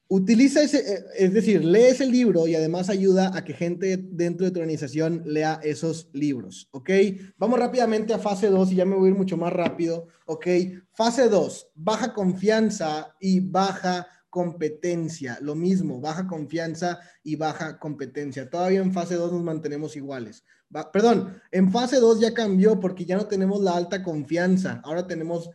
utiliza 0.10 0.62
ese, 0.62 0.80
eh, 0.80 1.04
es 1.18 1.34
decir, 1.34 1.64
lee 1.64 1.88
ese 1.90 2.06
libro 2.06 2.48
y 2.48 2.56
además 2.56 2.90
ayuda 2.90 3.36
a 3.36 3.44
que 3.44 3.54
gente 3.54 3.98
dentro 3.98 4.46
de 4.46 4.52
tu 4.52 4.60
organización 4.60 5.24
lea 5.26 5.60
esos 5.64 6.10
libros, 6.14 6.70
¿ok? 6.72 6.90
Vamos 7.38 7.60
rápidamente 7.60 8.14
a 8.14 8.20
fase 8.20 8.48
2 8.48 8.72
y 8.72 8.76
ya 8.76 8.86
me 8.86 8.96
voy 8.96 9.08
a 9.08 9.12
ir 9.12 9.18
mucho 9.18 9.38
más 9.38 9.52
rápido, 9.52 10.08
¿ok? 10.26 10.48
Fase 10.94 11.28
2, 11.30 11.72
baja 11.76 12.14
confianza 12.14 13.16
y 13.20 13.42
baja 13.42 14.08
competencia, 14.30 15.40
lo 15.42 15.56
mismo, 15.56 16.00
baja 16.00 16.28
confianza 16.28 17.00
y 17.24 17.36
baja 17.36 17.80
competencia. 17.80 18.50
Todavía 18.50 18.82
en 18.82 18.94
fase 18.94 19.16
2 19.16 19.32
nos 19.32 19.44
mantenemos 19.44 19.96
iguales. 19.96 20.44
Perdón, 20.92 21.42
en 21.52 21.72
fase 21.72 22.00
2 22.00 22.20
ya 22.20 22.34
cambió 22.34 22.80
porque 22.80 23.06
ya 23.06 23.18
no 23.18 23.28
tenemos 23.28 23.62
la 23.62 23.76
alta 23.76 24.04
confianza, 24.04 24.82
ahora 24.84 25.08
tenemos 25.08 25.50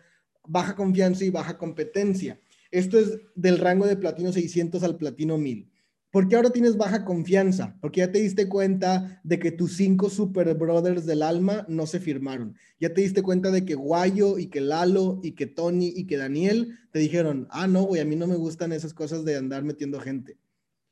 baja 0.46 0.74
confianza 0.74 1.24
y 1.24 1.30
baja 1.30 1.58
competencia. 1.58 2.40
Esto 2.70 2.98
es 2.98 3.18
del 3.34 3.58
rango 3.58 3.86
de 3.86 3.96
platino 3.96 4.32
600 4.32 4.82
al 4.82 4.96
platino 4.96 5.38
1000. 5.38 5.70
¿Por 6.12 6.28
qué 6.28 6.36
ahora 6.36 6.50
tienes 6.50 6.76
baja 6.76 7.06
confianza? 7.06 7.74
Porque 7.80 8.00
ya 8.00 8.12
te 8.12 8.20
diste 8.20 8.46
cuenta 8.46 9.22
de 9.24 9.38
que 9.38 9.50
tus 9.50 9.76
cinco 9.76 10.10
super 10.10 10.52
brothers 10.54 11.06
del 11.06 11.22
alma 11.22 11.64
no 11.68 11.86
se 11.86 12.00
firmaron. 12.00 12.54
Ya 12.78 12.92
te 12.92 13.00
diste 13.00 13.22
cuenta 13.22 13.50
de 13.50 13.64
que 13.64 13.74
Guayo 13.74 14.38
y 14.38 14.48
que 14.48 14.60
Lalo 14.60 15.20
y 15.22 15.32
que 15.32 15.46
Tony 15.46 15.90
y 15.96 16.04
que 16.04 16.18
Daniel 16.18 16.78
te 16.90 16.98
dijeron, 16.98 17.48
ah, 17.50 17.66
no, 17.66 17.84
güey, 17.84 18.02
a 18.02 18.04
mí 18.04 18.14
no 18.14 18.26
me 18.26 18.36
gustan 18.36 18.72
esas 18.72 18.92
cosas 18.92 19.24
de 19.24 19.36
andar 19.36 19.64
metiendo 19.64 20.00
gente. 20.00 20.36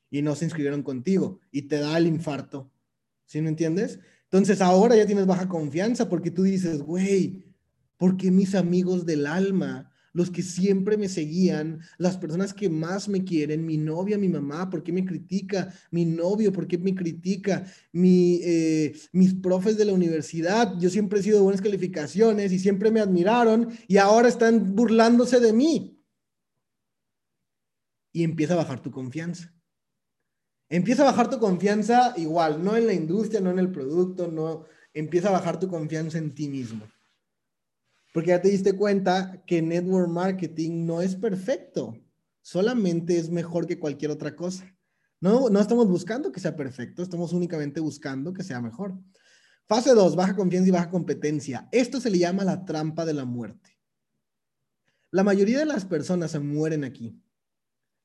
Y 0.09 0.23
no 0.23 0.35
se 0.35 0.45
inscribieron 0.45 0.81
contigo 0.81 1.39
y 1.51 1.63
te 1.63 1.77
da 1.77 1.95
el 1.99 2.07
infarto. 2.07 2.70
¿Sí 3.31 3.41
me 3.41 3.47
entiendes? 3.47 3.97
Entonces 4.25 4.59
ahora 4.59 4.93
ya 4.97 5.05
tienes 5.05 5.25
baja 5.25 5.47
confianza 5.47 6.09
porque 6.09 6.31
tú 6.31 6.43
dices, 6.43 6.81
güey, 6.81 7.45
¿por 7.95 8.17
qué 8.17 8.29
mis 8.29 8.55
amigos 8.55 9.05
del 9.05 9.25
alma 9.25 9.89
los 10.11 10.29
que 10.29 10.41
siempre 10.41 10.97
me 10.97 11.07
seguían, 11.07 11.79
las 11.97 12.17
personas 12.17 12.53
que 12.53 12.67
más 12.67 13.07
me 13.07 13.23
quieren, 13.23 13.65
mi 13.65 13.77
novia, 13.77 14.17
mi 14.17 14.27
mamá, 14.27 14.69
¿por 14.69 14.83
qué 14.83 14.91
me 14.91 15.05
critica? 15.05 15.73
Mi 15.91 16.03
novio, 16.03 16.51
¿por 16.51 16.67
qué 16.67 16.77
me 16.77 16.93
critica? 16.93 17.65
Eh, 17.93 18.99
mis 19.13 19.33
profes 19.35 19.77
de 19.77 19.85
la 19.85 19.93
universidad, 19.93 20.77
yo 20.77 20.89
siempre 20.89 21.21
he 21.21 21.23
sido 21.23 21.37
de 21.37 21.43
buenas 21.43 21.61
calificaciones 21.61 22.51
y 22.51 22.59
siempre 22.59 22.91
me 22.91 22.99
admiraron 22.99 23.69
y 23.87 23.95
ahora 23.95 24.27
están 24.27 24.75
burlándose 24.75 25.39
de 25.39 25.53
mí. 25.53 26.03
Y 28.11 28.25
empieza 28.25 28.55
a 28.55 28.57
bajar 28.57 28.81
tu 28.81 28.91
confianza. 28.91 29.53
Empieza 30.71 31.01
a 31.01 31.11
bajar 31.11 31.29
tu 31.29 31.37
confianza 31.37 32.13
igual, 32.15 32.63
no 32.63 32.77
en 32.77 32.87
la 32.87 32.93
industria, 32.93 33.41
no 33.41 33.51
en 33.51 33.59
el 33.59 33.73
producto, 33.73 34.29
no, 34.31 34.63
empieza 34.93 35.27
a 35.27 35.33
bajar 35.33 35.59
tu 35.59 35.67
confianza 35.67 36.17
en 36.17 36.33
ti 36.33 36.47
mismo. 36.47 36.87
Porque 38.13 38.29
ya 38.29 38.41
te 38.41 38.47
diste 38.47 38.71
cuenta 38.71 39.43
que 39.45 39.61
network 39.61 40.07
marketing 40.07 40.85
no 40.85 41.01
es 41.01 41.17
perfecto, 41.17 41.97
solamente 42.41 43.17
es 43.17 43.29
mejor 43.29 43.67
que 43.67 43.79
cualquier 43.79 44.11
otra 44.11 44.33
cosa. 44.33 44.73
No, 45.19 45.49
no 45.49 45.59
estamos 45.59 45.89
buscando 45.89 46.31
que 46.31 46.39
sea 46.39 46.55
perfecto, 46.55 47.03
estamos 47.03 47.33
únicamente 47.33 47.81
buscando 47.81 48.31
que 48.31 48.41
sea 48.41 48.61
mejor. 48.61 48.97
Fase 49.67 49.93
2, 49.93 50.15
baja 50.15 50.37
confianza 50.37 50.69
y 50.69 50.71
baja 50.71 50.89
competencia. 50.89 51.67
Esto 51.73 51.99
se 51.99 52.09
le 52.09 52.19
llama 52.19 52.45
la 52.45 52.63
trampa 52.63 53.03
de 53.03 53.13
la 53.13 53.25
muerte. 53.25 53.77
La 55.09 55.25
mayoría 55.25 55.59
de 55.59 55.65
las 55.65 55.83
personas 55.83 56.31
se 56.31 56.39
mueren 56.39 56.85
aquí. 56.85 57.21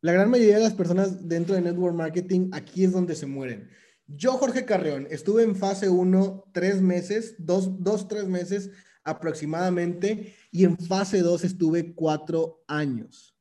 La 0.02 0.12
gran 0.12 0.30
mayoría 0.30 0.56
de 0.56 0.62
las 0.62 0.74
personas 0.74 1.28
dentro 1.28 1.54
de 1.54 1.62
network 1.62 1.94
marketing, 1.94 2.50
aquí 2.52 2.84
es 2.84 2.92
donde 2.92 3.14
se 3.14 3.26
mueren. 3.26 3.70
Yo, 4.06 4.32
Jorge 4.32 4.64
Carreón, 4.64 5.08
estuve 5.10 5.42
en 5.42 5.56
fase 5.56 5.88
1 5.88 6.50
tres 6.52 6.80
meses, 6.80 7.34
dos, 7.38 7.82
dos, 7.82 8.06
tres 8.06 8.26
meses 8.26 8.70
aproximadamente 9.02 10.34
y 10.52 10.64
en 10.64 10.76
fase 10.78 11.22
2 11.22 11.44
estuve 11.44 11.94
cuatro 11.94 12.62
años. 12.68 13.34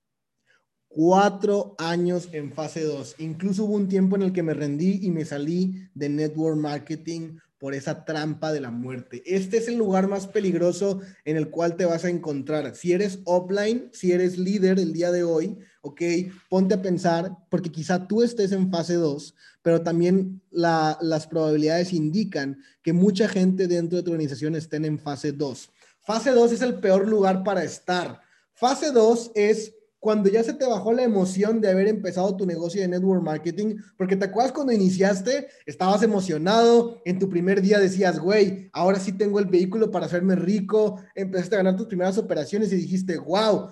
Cuatro 0.87 1.75
años 1.77 2.29
en 2.31 2.53
fase 2.53 2.83
2. 2.83 3.15
Incluso 3.19 3.65
hubo 3.65 3.73
un 3.73 3.89
tiempo 3.89 4.15
en 4.15 4.21
el 4.21 4.33
que 4.33 4.43
me 4.43 4.53
rendí 4.53 4.99
y 5.03 5.11
me 5.11 5.25
salí 5.25 5.89
de 5.93 6.07
network 6.07 6.57
marketing 6.57 7.37
por 7.59 7.73
esa 7.73 8.05
trampa 8.05 8.53
de 8.53 8.61
la 8.61 8.71
muerte. 8.71 9.23
Este 9.25 9.57
es 9.57 9.67
el 9.67 9.77
lugar 9.77 10.07
más 10.07 10.27
peligroso 10.27 11.01
en 11.25 11.37
el 11.37 11.49
cual 11.49 11.75
te 11.75 11.85
vas 11.85 12.05
a 12.05 12.09
encontrar. 12.09 12.75
Si 12.75 12.93
eres 12.93 13.19
offline, 13.25 13.89
si 13.91 14.11
eres 14.11 14.37
líder 14.37 14.79
el 14.79 14.93
día 14.93 15.11
de 15.11 15.23
hoy, 15.23 15.57
ok, 15.85 16.01
ponte 16.49 16.73
a 16.73 16.81
pensar, 16.81 17.37
porque 17.49 17.71
quizá 17.71 18.07
tú 18.07 18.23
estés 18.23 18.51
en 18.51 18.71
fase 18.71 18.95
2, 18.95 19.35
pero 19.61 19.81
también 19.83 20.41
las 20.49 21.27
probabilidades 21.27 21.93
indican 21.93 22.57
que 22.81 22.91
mucha 22.91 23.27
gente 23.27 23.67
dentro 23.67 23.97
de 23.97 24.03
tu 24.03 24.11
organización 24.11 24.55
estén 24.55 24.83
en 24.83 24.97
fase 24.97 25.31
2. 25.31 25.69
Fase 26.01 26.31
2 26.31 26.53
es 26.53 26.61
el 26.61 26.79
peor 26.79 27.07
lugar 27.07 27.43
para 27.43 27.63
estar. 27.63 28.19
Fase 28.53 28.91
2 28.91 29.31
es 29.35 29.73
cuando 29.99 30.29
ya 30.29 30.43
se 30.43 30.53
te 30.53 30.65
bajó 30.65 30.91
la 30.91 31.03
emoción 31.03 31.61
de 31.61 31.69
haber 31.69 31.87
empezado 31.87 32.35
tu 32.35 32.45
negocio 32.45 32.81
de 32.81 32.87
network 32.87 33.23
marketing, 33.23 33.77
porque 33.97 34.15
te 34.15 34.25
acuerdas 34.25 34.51
cuando 34.51 34.73
iniciaste, 34.73 35.47
estabas 35.65 36.01
emocionado, 36.01 37.01
en 37.05 37.19
tu 37.19 37.29
primer 37.29 37.61
día 37.61 37.79
decías, 37.79 38.19
güey, 38.19 38.69
ahora 38.73 38.99
sí 38.99 39.13
tengo 39.13 39.39
el 39.39 39.45
vehículo 39.45 39.91
para 39.91 40.07
hacerme 40.07 40.35
rico, 40.35 40.99
empezaste 41.13 41.55
a 41.55 41.59
ganar 41.59 41.75
tus 41.75 41.87
primeras 41.87 42.17
operaciones 42.17 42.71
y 42.71 42.77
dijiste, 42.77 43.17
wow, 43.17 43.69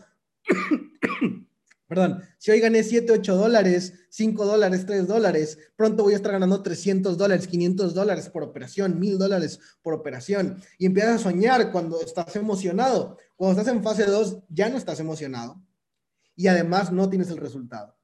perdón, 1.87 2.23
si 2.37 2.51
hoy 2.51 2.59
gané 2.59 2.83
7, 2.83 3.11
8 3.11 3.35
dólares, 3.35 3.93
5 4.09 4.45
dólares, 4.45 4.85
3 4.85 5.07
dólares, 5.07 5.57
pronto 5.75 6.03
voy 6.03 6.13
a 6.13 6.17
estar 6.17 6.31
ganando 6.31 6.61
300 6.61 7.17
dólares, 7.17 7.47
500 7.47 7.93
dólares 7.93 8.29
por 8.29 8.43
operación, 8.43 8.99
1000 8.99 9.17
dólares 9.17 9.59
por 9.81 9.93
operación. 9.93 10.61
Y 10.77 10.85
empiezas 10.85 11.15
a 11.15 11.23
soñar 11.23 11.71
cuando 11.71 12.01
estás 12.01 12.35
emocionado. 12.35 13.17
Cuando 13.35 13.59
estás 13.59 13.75
en 13.75 13.83
fase 13.83 14.05
2, 14.05 14.43
ya 14.49 14.69
no 14.69 14.77
estás 14.77 14.99
emocionado 14.99 15.61
y 16.35 16.47
además 16.47 16.91
no 16.91 17.09
tienes 17.09 17.29
el 17.29 17.37
resultado. 17.37 17.95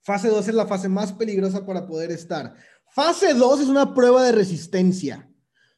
Fase 0.00 0.28
2 0.28 0.48
es 0.48 0.54
la 0.54 0.66
fase 0.66 0.88
más 0.88 1.12
peligrosa 1.12 1.64
para 1.64 1.86
poder 1.86 2.10
estar. 2.10 2.54
Fase 2.90 3.34
2 3.34 3.60
es 3.60 3.68
una 3.68 3.94
prueba 3.94 4.22
de 4.22 4.32
resistencia. 4.32 5.28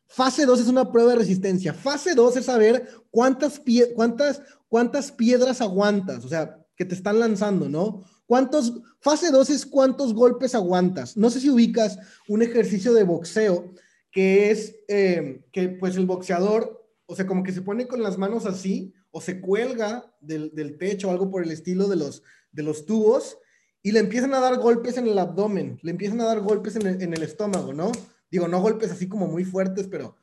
Fase 0.09 0.47
2 0.47 0.61
es 0.61 0.69
una 0.69 0.91
prueba 0.91 1.13
de 1.13 1.19
resistencia. 1.19 1.73
Fase 1.73 2.15
2 2.15 2.37
es 2.37 2.45
saber 2.45 2.89
cuántas, 3.11 3.61
cuántas, 3.95 4.43
cuántas 4.69 5.13
piedras 5.13 5.61
aguantas, 5.61 6.25
o 6.25 6.29
sea, 6.29 6.59
que 6.77 6.85
te 6.85 6.95
están 6.95 7.19
lanzando, 7.19 7.69
¿no? 7.69 8.05
¿Cuántos, 8.27 8.81
fase 9.01 9.31
2 9.31 9.51
es 9.51 9.67
cuántos 9.67 10.15
golpes 10.15 10.55
aguantas. 10.55 11.17
No 11.17 11.31
sé 11.31 11.41
si 11.41 11.49
ubicas 11.49 11.99
un 12.29 12.43
ejercicio 12.43 12.93
de 12.93 13.05
boxeo 13.05 13.73
que 14.11 14.51
es 14.51 14.77
eh, 14.89 15.45
que 15.53 15.69
pues 15.69 15.97
el 15.97 16.07
boxeador, 16.07 16.87
o 17.07 17.15
sea, 17.15 17.27
como 17.27 17.43
que 17.43 17.53
se 17.53 17.63
pone 17.63 17.87
con 17.87 18.03
las 18.03 18.19
manos 18.19 18.47
así 18.47 18.95
o 19.11 19.21
se 19.21 19.41
cuelga 19.41 20.13
del, 20.21 20.55
del 20.55 20.79
techo 20.79 21.09
o 21.09 21.11
algo 21.11 21.31
por 21.31 21.43
el 21.43 21.51
estilo 21.51 21.89
de 21.89 21.97
los, 21.97 22.23
de 22.53 22.63
los 22.63 22.85
tubos 22.85 23.39
y 23.83 23.93
le 23.93 24.01
empiezan 24.01 24.35
a 24.35 24.41
dar 24.41 24.59
golpes 24.59 24.97
en 24.97 25.07
el 25.07 25.19
abdomen, 25.19 25.79
le 25.83 25.93
empiezan 25.93 26.21
a 26.21 26.25
dar 26.25 26.41
golpes 26.41 26.77
en 26.77 26.87
el, 26.87 27.01
en 27.01 27.15
el 27.15 27.23
estómago, 27.23 27.73
¿no? 27.73 27.93
Digo, 28.31 28.49
no 28.49 28.61
golpes 28.61 28.91
así 28.91 29.09
como 29.09 29.29
muy 29.29 29.45
fuertes, 29.45 29.87
pero 29.87 30.17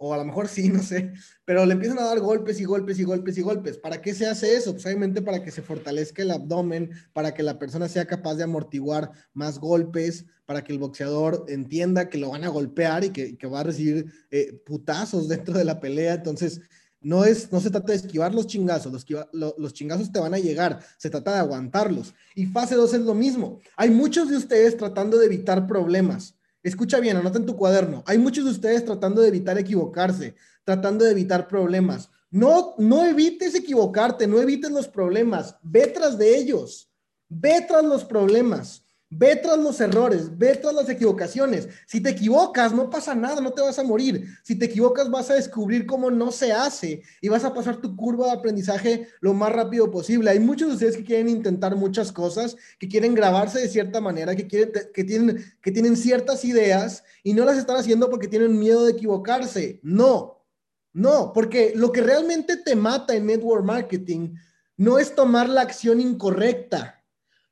o 0.00 0.14
a 0.14 0.16
lo 0.16 0.24
mejor 0.24 0.48
sí, 0.48 0.68
no 0.70 0.82
sé, 0.82 1.12
pero 1.44 1.64
le 1.66 1.74
empiezan 1.74 1.98
a 1.98 2.04
dar 2.04 2.20
golpes 2.20 2.60
y 2.60 2.64
golpes 2.64 2.98
y 2.98 3.04
golpes 3.04 3.38
y 3.38 3.42
golpes. 3.42 3.78
¿Para 3.78 4.00
qué 4.00 4.14
se 4.14 4.26
hace 4.26 4.56
eso? 4.56 4.72
Pues 4.72 4.86
obviamente 4.86 5.22
para 5.22 5.42
que 5.42 5.50
se 5.50 5.62
fortalezca 5.62 6.22
el 6.22 6.30
abdomen, 6.30 6.90
para 7.12 7.34
que 7.34 7.42
la 7.42 7.58
persona 7.58 7.88
sea 7.88 8.06
capaz 8.06 8.34
de 8.36 8.44
amortiguar 8.44 9.10
más 9.32 9.58
golpes, 9.58 10.24
para 10.46 10.64
que 10.64 10.72
el 10.72 10.78
boxeador 10.78 11.44
entienda 11.48 12.08
que 12.08 12.18
lo 12.18 12.30
van 12.30 12.44
a 12.44 12.48
golpear 12.48 13.04
y 13.04 13.10
que, 13.10 13.36
que 13.36 13.46
va 13.46 13.60
a 13.60 13.64
recibir 13.64 14.12
eh, 14.30 14.60
putazos 14.64 15.28
dentro 15.28 15.56
de 15.56 15.64
la 15.64 15.80
pelea. 15.80 16.14
Entonces, 16.14 16.62
no, 17.00 17.24
es, 17.24 17.52
no 17.52 17.60
se 17.60 17.70
trata 17.70 17.92
de 17.92 17.98
esquivar 17.98 18.34
los 18.34 18.46
chingazos, 18.46 18.92
los, 18.92 19.54
los 19.58 19.72
chingazos 19.72 20.10
te 20.10 20.18
van 20.18 20.34
a 20.34 20.38
llegar, 20.38 20.80
se 20.96 21.10
trata 21.10 21.32
de 21.32 21.38
aguantarlos. 21.38 22.14
Y 22.34 22.46
fase 22.46 22.74
2 22.74 22.94
es 22.94 23.00
lo 23.02 23.14
mismo. 23.14 23.60
Hay 23.76 23.90
muchos 23.90 24.28
de 24.28 24.36
ustedes 24.36 24.76
tratando 24.76 25.18
de 25.18 25.26
evitar 25.26 25.66
problemas. 25.66 26.37
Escucha 26.68 27.00
bien, 27.00 27.16
anota 27.16 27.38
en 27.38 27.46
tu 27.46 27.56
cuaderno. 27.56 28.02
Hay 28.06 28.18
muchos 28.18 28.44
de 28.44 28.50
ustedes 28.50 28.84
tratando 28.84 29.22
de 29.22 29.28
evitar 29.28 29.58
equivocarse, 29.58 30.34
tratando 30.64 31.04
de 31.04 31.12
evitar 31.12 31.48
problemas. 31.48 32.10
No, 32.30 32.74
no 32.76 33.06
evites 33.06 33.54
equivocarte, 33.54 34.26
no 34.26 34.38
evites 34.38 34.70
los 34.70 34.86
problemas, 34.86 35.56
ve 35.62 35.86
tras 35.86 36.18
de 36.18 36.36
ellos, 36.36 36.90
ve 37.28 37.64
tras 37.66 37.84
los 37.84 38.04
problemas. 38.04 38.84
Ve 39.10 39.36
tras 39.36 39.56
los 39.56 39.80
errores, 39.80 40.36
ve 40.36 40.54
tras 40.56 40.74
las 40.74 40.88
equivocaciones. 40.90 41.66
Si 41.86 42.02
te 42.02 42.10
equivocas, 42.10 42.74
no 42.74 42.90
pasa 42.90 43.14
nada, 43.14 43.40
no 43.40 43.52
te 43.52 43.62
vas 43.62 43.78
a 43.78 43.82
morir. 43.82 44.28
Si 44.42 44.54
te 44.54 44.66
equivocas, 44.66 45.10
vas 45.10 45.30
a 45.30 45.34
descubrir 45.34 45.86
cómo 45.86 46.10
no 46.10 46.30
se 46.30 46.52
hace 46.52 47.02
y 47.22 47.28
vas 47.28 47.42
a 47.44 47.54
pasar 47.54 47.78
tu 47.78 47.96
curva 47.96 48.26
de 48.26 48.32
aprendizaje 48.32 49.08
lo 49.20 49.32
más 49.32 49.50
rápido 49.50 49.90
posible. 49.90 50.30
Hay 50.30 50.40
muchos 50.40 50.68
de 50.68 50.74
ustedes 50.74 50.96
que 50.98 51.04
quieren 51.04 51.30
intentar 51.30 51.74
muchas 51.74 52.12
cosas, 52.12 52.56
que 52.78 52.86
quieren 52.86 53.14
grabarse 53.14 53.60
de 53.60 53.68
cierta 53.68 53.98
manera, 54.02 54.36
que, 54.36 54.46
quieren, 54.46 54.72
que, 54.92 55.04
tienen, 55.04 55.42
que 55.62 55.72
tienen 55.72 55.96
ciertas 55.96 56.44
ideas 56.44 57.02
y 57.22 57.32
no 57.32 57.46
las 57.46 57.56
están 57.56 57.78
haciendo 57.78 58.10
porque 58.10 58.28
tienen 58.28 58.58
miedo 58.58 58.84
de 58.84 58.92
equivocarse. 58.92 59.80
No, 59.82 60.44
no, 60.92 61.32
porque 61.32 61.72
lo 61.74 61.92
que 61.92 62.02
realmente 62.02 62.58
te 62.58 62.76
mata 62.76 63.14
en 63.14 63.24
network 63.24 63.64
marketing 63.64 64.34
no 64.76 64.98
es 64.98 65.14
tomar 65.14 65.48
la 65.48 65.62
acción 65.62 65.98
incorrecta 65.98 66.97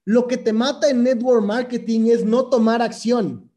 lo 0.06 0.28
que 0.28 0.36
te 0.36 0.52
mata 0.52 0.88
en 0.88 1.02
network 1.02 1.44
marketing 1.44 2.06
es 2.06 2.24
no 2.24 2.48
tomar 2.48 2.80
acción. 2.80 3.50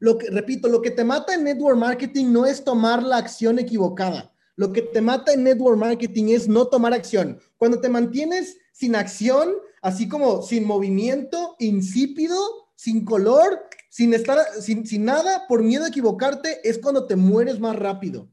Lo 0.00 0.18
que, 0.18 0.28
repito, 0.28 0.68
lo 0.68 0.82
que 0.82 0.90
te 0.90 1.04
mata 1.04 1.32
en 1.32 1.44
network 1.44 1.78
marketing 1.78 2.32
no 2.32 2.44
es 2.44 2.64
tomar 2.64 3.04
la 3.04 3.18
acción 3.18 3.60
equivocada. 3.60 4.34
Lo 4.56 4.72
que 4.72 4.82
te 4.82 5.00
mata 5.00 5.32
en 5.32 5.44
network 5.44 5.78
marketing 5.78 6.30
es 6.30 6.48
no 6.48 6.66
tomar 6.66 6.92
acción. 6.92 7.38
Cuando 7.56 7.80
te 7.80 7.88
mantienes 7.88 8.56
sin 8.72 8.96
acción, 8.96 9.54
así 9.80 10.08
como 10.08 10.42
sin 10.42 10.66
movimiento, 10.66 11.54
insípido, 11.60 12.36
sin 12.74 13.04
color, 13.04 13.62
sin 13.90 14.14
estar, 14.14 14.40
sin, 14.60 14.84
sin 14.84 15.04
nada, 15.04 15.46
por 15.46 15.62
miedo 15.62 15.84
a 15.84 15.88
equivocarte, 15.88 16.68
es 16.68 16.78
cuando 16.78 17.06
te 17.06 17.14
mueres 17.14 17.60
más 17.60 17.76
rápido. 17.76 18.28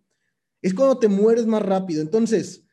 Es 0.63 0.73
cuando 0.73 0.97
te 0.97 1.07
mueres 1.07 1.45
más 1.45 1.61
rápido. 1.61 2.01
Entonces, 2.01 2.63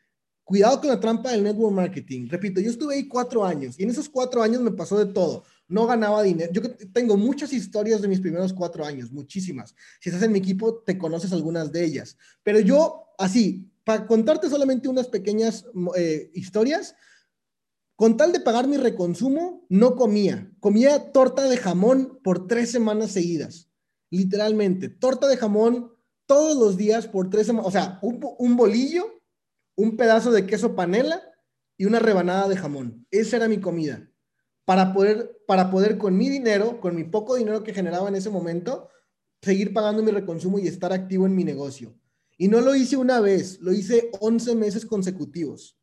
Cuidado 0.46 0.80
con 0.80 0.90
la 0.90 1.00
trampa 1.00 1.32
del 1.32 1.42
network 1.42 1.74
marketing. 1.74 2.28
Repito, 2.28 2.60
yo 2.60 2.70
estuve 2.70 2.94
ahí 2.94 3.08
cuatro 3.08 3.44
años 3.44 3.74
y 3.80 3.82
en 3.82 3.90
esos 3.90 4.08
cuatro 4.08 4.40
años 4.40 4.60
me 4.60 4.70
pasó 4.70 4.96
de 4.96 5.12
todo. 5.12 5.42
no 5.66 5.88
ganaba 5.88 6.22
dinero. 6.22 6.52
Yo 6.52 6.62
tengo 6.92 7.16
muchas 7.16 7.52
historias 7.52 8.00
de 8.00 8.06
mis 8.06 8.20
primeros 8.20 8.52
cuatro 8.52 8.84
años, 8.84 9.10
muchísimas. 9.10 9.74
Si 10.00 10.08
estás 10.08 10.22
en 10.22 10.30
mi 10.30 10.38
equipo, 10.38 10.84
te 10.86 10.96
conoces 10.96 11.32
algunas 11.32 11.72
de 11.72 11.84
ellas. 11.84 12.16
Pero 12.44 12.60
yo, 12.60 13.08
así, 13.18 13.72
para 13.82 14.06
contarte 14.06 14.48
solamente 14.48 14.88
unas 14.88 15.08
pequeñas 15.08 15.66
eh, 15.96 16.30
historias, 16.32 16.94
con 17.96 18.16
tal 18.16 18.30
de 18.30 18.38
pagar 18.38 18.68
mi 18.68 18.76
reconsumo, 18.76 19.66
no 19.68 19.96
comía. 19.96 20.52
Comía 20.60 21.10
torta 21.10 21.48
de 21.48 21.56
jamón 21.56 22.20
por 22.22 22.46
tres 22.46 22.70
semanas 22.70 23.10
seguidas. 23.10 23.68
Literalmente, 24.10 24.90
torta 24.90 25.26
de 25.26 25.38
jamón 25.38 25.90
todos 26.26 26.56
los 26.56 26.76
días 26.76 27.08
por 27.08 27.30
tres 27.30 27.48
semanas. 27.48 27.66
O 27.66 27.72
sea, 27.72 27.98
un, 28.00 28.20
un 28.38 28.56
bolillo, 28.56 29.15
un 29.76 29.96
pedazo 29.96 30.32
de 30.32 30.46
queso 30.46 30.74
panela 30.74 31.22
y 31.76 31.84
una 31.84 31.98
rebanada 31.98 32.48
de 32.48 32.56
jamón. 32.56 33.06
Esa 33.10 33.36
era 33.36 33.48
mi 33.48 33.60
comida 33.60 34.10
para 34.64 34.92
poder, 34.92 35.38
para 35.46 35.70
poder 35.70 35.96
con 35.96 36.16
mi 36.16 36.28
dinero, 36.28 36.80
con 36.80 36.96
mi 36.96 37.04
poco 37.04 37.36
dinero 37.36 37.62
que 37.62 37.72
generaba 37.72 38.08
en 38.08 38.16
ese 38.16 38.30
momento, 38.30 38.88
seguir 39.40 39.72
pagando 39.72 40.02
mi 40.02 40.10
reconsumo 40.10 40.58
y 40.58 40.66
estar 40.66 40.92
activo 40.92 41.26
en 41.26 41.36
mi 41.36 41.44
negocio. 41.44 41.96
Y 42.36 42.48
no 42.48 42.60
lo 42.60 42.74
hice 42.74 42.96
una 42.96 43.20
vez, 43.20 43.60
lo 43.60 43.72
hice 43.72 44.10
11 44.20 44.56
meses 44.56 44.84
consecutivos. 44.84 45.78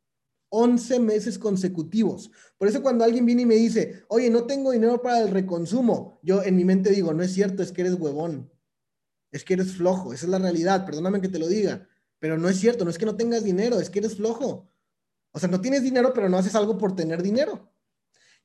11 0.49 0.99
meses 0.99 1.39
consecutivos. 1.39 2.29
Por 2.59 2.67
eso 2.67 2.83
cuando 2.83 3.03
alguien 3.03 3.25
viene 3.25 3.41
y 3.43 3.45
me 3.45 3.55
dice, 3.55 4.03
oye, 4.07 4.29
no 4.29 4.45
tengo 4.45 4.71
dinero 4.71 5.01
para 5.01 5.19
el 5.21 5.29
reconsumo, 5.29 6.19
yo 6.21 6.43
en 6.43 6.55
mi 6.55 6.63
mente 6.63 6.91
digo, 6.91 7.11
no 7.13 7.23
es 7.23 7.33
cierto, 7.33 7.63
es 7.63 7.71
que 7.71 7.81
eres 7.81 7.95
huevón. 7.95 8.51
Es 9.31 9.43
que 9.43 9.55
eres 9.55 9.71
flojo, 9.71 10.13
esa 10.13 10.25
es 10.25 10.29
la 10.29 10.37
realidad, 10.37 10.85
perdóname 10.85 11.21
que 11.21 11.29
te 11.29 11.39
lo 11.39 11.47
diga, 11.47 11.87
pero 12.23 12.37
no 12.37 12.47
es 12.47 12.57
cierto, 12.57 12.85
no 12.85 12.89
es 12.89 12.97
que 12.97 13.05
no 13.05 13.17
tengas 13.17 13.43
dinero, 13.43 13.81
es 13.81 13.89
que 13.89 13.99
eres 13.99 14.15
flojo. 14.15 14.71
O 15.33 15.39
sea, 15.39 15.49
no 15.49 15.59
tienes 15.59 15.83
dinero, 15.83 16.13
pero 16.13 16.29
no 16.29 16.37
haces 16.37 16.55
algo 16.55 16.77
por 16.77 16.95
tener 16.95 17.21
dinero. 17.21 17.69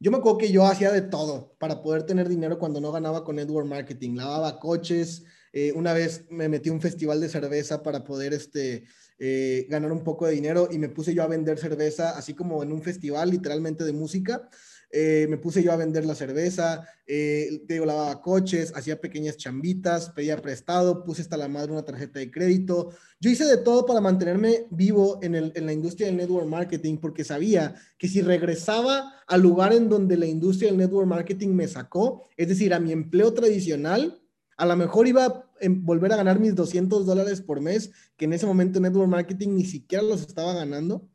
Yo 0.01 0.11
me 0.11 0.17
acuerdo 0.17 0.39
que 0.39 0.51
yo 0.51 0.65
hacía 0.65 0.91
de 0.91 1.03
todo 1.03 1.55
para 1.61 1.81
poder 1.81 2.03
tener 2.03 2.29
dinero 2.29 2.59
cuando 2.59 2.81
no 2.81 2.91
ganaba 2.91 3.23
con 3.23 3.39
Edward 3.39 3.67
Marketing. 3.67 4.17
Lavaba 4.17 4.59
coches. 4.59 5.23
Eh, 5.53 5.71
una 5.77 5.93
vez 5.93 6.27
me 6.29 6.49
metí 6.49 6.71
a 6.71 6.73
un 6.73 6.81
festival 6.81 7.21
de 7.21 7.29
cerveza 7.29 7.81
para 7.85 8.03
poder 8.03 8.35
este, 8.35 8.83
eh, 9.19 9.67
ganar 9.69 9.93
un 9.93 10.05
poco 10.05 10.27
de 10.27 10.33
dinero 10.33 10.69
y 10.71 10.79
me 10.79 10.89
puse 10.89 11.15
yo 11.15 11.23
a 11.23 11.27
vender 11.27 11.59
cerveza, 11.59 12.17
así 12.17 12.35
como 12.35 12.63
en 12.63 12.73
un 12.73 12.83
festival 12.83 13.31
literalmente 13.31 13.85
de 13.85 13.93
música. 13.93 14.49
Eh, 14.91 15.27
me 15.29 15.37
puse 15.37 15.63
yo 15.63 15.71
a 15.71 15.77
vender 15.77 16.07
la 16.07 16.15
cerveza, 16.15 16.89
eh, 17.07 17.63
digo, 17.67 17.85
lavaba 17.85 18.23
coches, 18.23 18.73
hacía 18.75 18.99
pequeñas 18.99 19.37
chambitas, 19.37 20.11
pedía 20.11 20.41
prestado, 20.41 21.05
puse 21.05 21.21
hasta 21.21 21.37
la 21.37 21.47
madre 21.47 21.73
una 21.73 21.85
tarjeta 21.85 22.21
de 22.21 22.31
crédito. 22.31 22.91
Yo 23.21 23.29
hice 23.29 23.45
de 23.45 23.59
todo 23.59 23.85
para 23.85 24.01
mantenerme 24.01 24.67
vivo 24.71 25.19
en, 25.21 25.35
el, 25.35 25.53
en 25.55 25.67
la 25.67 25.75
industria 25.75 26.07
del 26.07 26.17
network 26.17 26.47
marketing 26.47 26.97
porque 26.97 27.23
sabía 27.23 27.75
que 27.99 28.09
si 28.09 28.23
regresaba 28.23 29.13
al 29.27 29.43
lugar 29.43 29.75
en 29.75 29.91
donde 29.91 30.17
la 30.17 30.27
industria 30.27 30.71
del 30.71 30.79
network 30.79 31.07
marketing 31.07 31.49
me 31.49 31.69
sacó, 31.69 32.27
es 32.37 32.49
decir, 32.49 32.73
a 32.73 32.81
mi 32.81 32.93
empleo 32.93 33.35
tradicional, 33.35 34.23
a 34.59 34.67
lo 34.67 34.77
mejor 34.77 35.09
iba 35.09 35.25
a 35.25 35.45
volver 35.69 36.13
a 36.13 36.17
ganar 36.17 36.39
mis 36.39 36.55
200 36.55 37.07
dólares 37.07 37.41
por 37.41 37.63
mes, 37.63 37.91
que 38.17 38.27
en 38.27 38.35
ese 38.35 38.45
momento 38.45 38.79
network 38.79 39.09
marketing 39.09 39.55
ni 39.55 39.65
siquiera 39.65 40.05
los 40.05 40.21
estaba 40.21 40.53
ganando 40.53 41.09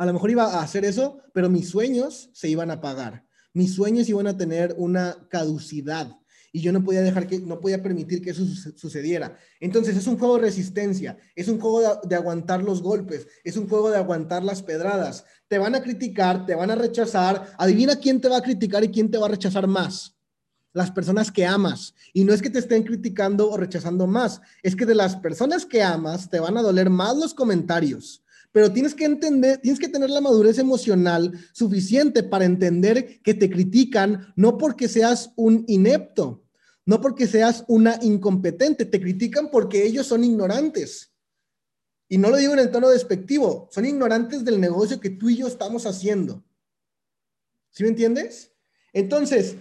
a 0.00 0.06
lo 0.06 0.14
mejor 0.14 0.30
iba 0.30 0.44
a 0.44 0.62
hacer 0.62 0.86
eso, 0.86 1.18
pero 1.34 1.50
mis 1.50 1.68
sueños 1.68 2.30
se 2.32 2.48
iban 2.48 2.70
a 2.70 2.80
pagar. 2.80 3.26
Mis 3.52 3.74
sueños 3.74 4.08
iban 4.08 4.26
a 4.28 4.36
tener 4.38 4.74
una 4.78 5.28
caducidad 5.28 6.16
y 6.52 6.62
yo 6.62 6.72
no 6.72 6.82
podía 6.82 7.02
dejar 7.02 7.26
que, 7.26 7.38
no 7.38 7.60
podía 7.60 7.82
permitir 7.82 8.22
que 8.22 8.30
eso 8.30 8.46
sucediera. 8.76 9.36
Entonces 9.60 9.98
es 9.98 10.06
un 10.06 10.18
juego 10.18 10.36
de 10.36 10.44
resistencia, 10.44 11.18
es 11.36 11.48
un 11.48 11.60
juego 11.60 12.00
de, 12.02 12.16
aguantar 12.16 12.62
los 12.62 12.80
golpes, 12.80 13.28
es 13.44 13.58
un 13.58 13.68
juego 13.68 13.90
de 13.90 13.98
aguantar 13.98 14.42
las 14.42 14.62
pedradas. 14.62 15.26
Te 15.48 15.58
van 15.58 15.74
a 15.74 15.82
criticar, 15.82 16.46
te 16.46 16.54
van 16.54 16.70
a 16.70 16.76
rechazar. 16.76 17.52
Adivina 17.58 17.96
quién 17.96 18.22
te 18.22 18.30
va 18.30 18.38
a 18.38 18.42
criticar 18.42 18.82
y 18.82 18.88
quién 18.88 19.10
te 19.10 19.18
va 19.18 19.26
a 19.26 19.30
rechazar 19.32 19.66
más. 19.66 20.18
Las 20.72 20.90
personas 20.90 21.32
que 21.32 21.46
amas. 21.46 21.94
Y 22.12 22.24
no 22.24 22.32
es 22.32 22.42
que 22.42 22.50
te 22.50 22.58
estén 22.58 22.84
criticando 22.84 23.50
o 23.50 23.56
rechazando 23.56 24.06
más, 24.06 24.40
es 24.62 24.76
que 24.76 24.86
de 24.86 24.94
las 24.94 25.16
personas 25.16 25.66
que 25.66 25.82
amas 25.82 26.30
te 26.30 26.40
van 26.40 26.56
a 26.56 26.62
doler 26.62 26.90
más 26.90 27.16
los 27.16 27.34
comentarios 27.34 28.22
pero 28.52 28.72
tienes 28.72 28.94
que 28.94 29.04
entender, 29.04 29.58
tienes 29.58 29.78
que 29.78 29.88
tener 29.88 30.10
la 30.10 30.20
madurez 30.20 30.58
emocional 30.58 31.32
suficiente 31.52 32.22
para 32.22 32.44
entender 32.44 33.20
que 33.22 33.34
te 33.34 33.48
critican 33.48 34.32
no 34.36 34.58
porque 34.58 34.88
seas 34.88 35.32
un 35.36 35.64
inepto, 35.68 36.44
no 36.84 37.00
porque 37.00 37.26
seas 37.26 37.64
una 37.68 37.98
incompetente, 38.02 38.84
te 38.84 39.00
critican 39.00 39.50
porque 39.50 39.86
ellos 39.86 40.06
son 40.06 40.24
ignorantes. 40.24 41.12
Y 42.08 42.18
no 42.18 42.28
lo 42.30 42.36
digo 42.36 42.52
en 42.54 42.58
el 42.58 42.72
tono 42.72 42.88
despectivo, 42.88 43.68
son 43.70 43.86
ignorantes 43.86 44.44
del 44.44 44.60
negocio 44.60 44.98
que 44.98 45.10
tú 45.10 45.28
y 45.28 45.36
yo 45.36 45.46
estamos 45.46 45.86
haciendo. 45.86 46.44
¿Sí 47.70 47.84
me 47.84 47.90
entiendes? 47.90 48.50
Entonces, 48.92 49.54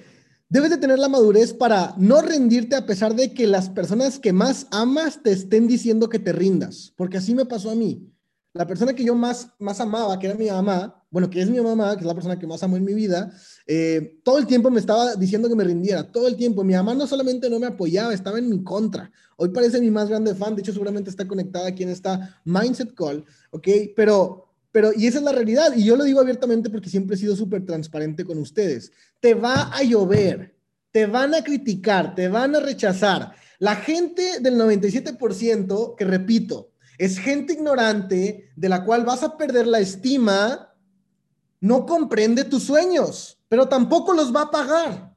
debes 0.49 0.71
de 0.71 0.77
tener 0.77 0.99
la 0.99 1.07
madurez 1.07 1.53
para 1.53 1.93
no 1.97 2.21
rendirte 2.21 2.75
a 2.75 2.85
pesar 2.85 3.15
de 3.15 3.33
que 3.33 3.47
las 3.47 3.69
personas 3.69 4.19
que 4.19 4.33
más 4.33 4.67
amas 4.71 5.21
te 5.23 5.31
estén 5.31 5.67
diciendo 5.67 6.09
que 6.09 6.19
te 6.19 6.33
rindas, 6.33 6.93
porque 6.97 7.17
así 7.17 7.33
me 7.33 7.45
pasó 7.45 7.71
a 7.71 7.75
mí 7.75 8.09
la 8.53 8.65
persona 8.65 8.93
que 8.93 9.03
yo 9.03 9.15
más, 9.15 9.49
más 9.59 9.79
amaba, 9.79 10.17
que 10.17 10.27
era 10.27 10.35
mi 10.35 10.47
mamá, 10.47 11.03
bueno, 11.11 11.29
que 11.29 11.41
es 11.41 11.49
mi 11.49 11.59
mamá, 11.61 11.95
que 11.95 12.01
es 12.01 12.05
la 12.05 12.13
persona 12.13 12.39
que 12.39 12.47
más 12.47 12.61
amo 12.63 12.77
en 12.77 12.83
mi 12.83 12.93
vida, 12.93 13.31
eh, 13.67 14.19
todo 14.23 14.37
el 14.39 14.47
tiempo 14.47 14.71
me 14.71 14.79
estaba 14.79 15.15
diciendo 15.15 15.47
que 15.47 15.55
me 15.55 15.63
rindiera, 15.63 16.11
todo 16.11 16.27
el 16.27 16.35
tiempo. 16.35 16.63
Mi 16.63 16.73
mamá 16.73 16.93
no 16.95 17.05
solamente 17.07 17.49
no 17.49 17.59
me 17.59 17.67
apoyaba, 17.67 18.13
estaba 18.13 18.39
en 18.39 18.49
mi 18.49 18.63
contra. 18.63 19.11
Hoy 19.37 19.49
parece 19.49 19.79
mi 19.79 19.91
más 19.91 20.09
grande 20.09 20.33
fan, 20.35 20.55
de 20.55 20.61
hecho 20.61 20.73
seguramente 20.73 21.09
está 21.09 21.27
conectada 21.27 21.67
aquí 21.67 21.83
en 21.83 21.89
esta 21.89 22.41
Mindset 22.43 22.93
Call, 22.95 23.23
¿ok? 23.51 23.67
Pero, 23.95 24.48
pero, 24.71 24.91
y 24.95 25.07
esa 25.07 25.17
es 25.17 25.23
la 25.23 25.31
realidad, 25.31 25.73
y 25.75 25.83
yo 25.83 25.95
lo 25.95 26.03
digo 26.03 26.19
abiertamente 26.19 26.69
porque 26.69 26.89
siempre 26.89 27.15
he 27.15 27.19
sido 27.19 27.35
súper 27.35 27.65
transparente 27.65 28.23
con 28.23 28.37
ustedes. 28.37 28.91
Te 29.19 29.33
va 29.33 29.71
a 29.73 29.83
llover, 29.83 30.55
te 30.91 31.05
van 31.05 31.33
a 31.33 31.43
criticar, 31.43 32.15
te 32.15 32.27
van 32.27 32.55
a 32.55 32.59
rechazar. 32.59 33.33
La 33.57 33.75
gente 33.75 34.39
del 34.39 34.55
97%, 34.55 35.95
que 35.95 36.05
repito, 36.05 36.71
es 36.97 37.17
gente 37.17 37.53
ignorante 37.53 38.51
de 38.55 38.69
la 38.69 38.83
cual 38.83 39.05
vas 39.05 39.23
a 39.23 39.37
perder 39.37 39.67
la 39.67 39.79
estima, 39.79 40.75
no 41.61 41.85
comprende 41.85 42.43
tus 42.43 42.63
sueños, 42.63 43.39
pero 43.47 43.67
tampoco 43.67 44.13
los 44.13 44.33
va 44.35 44.43
a 44.43 44.51
pagar. 44.51 45.08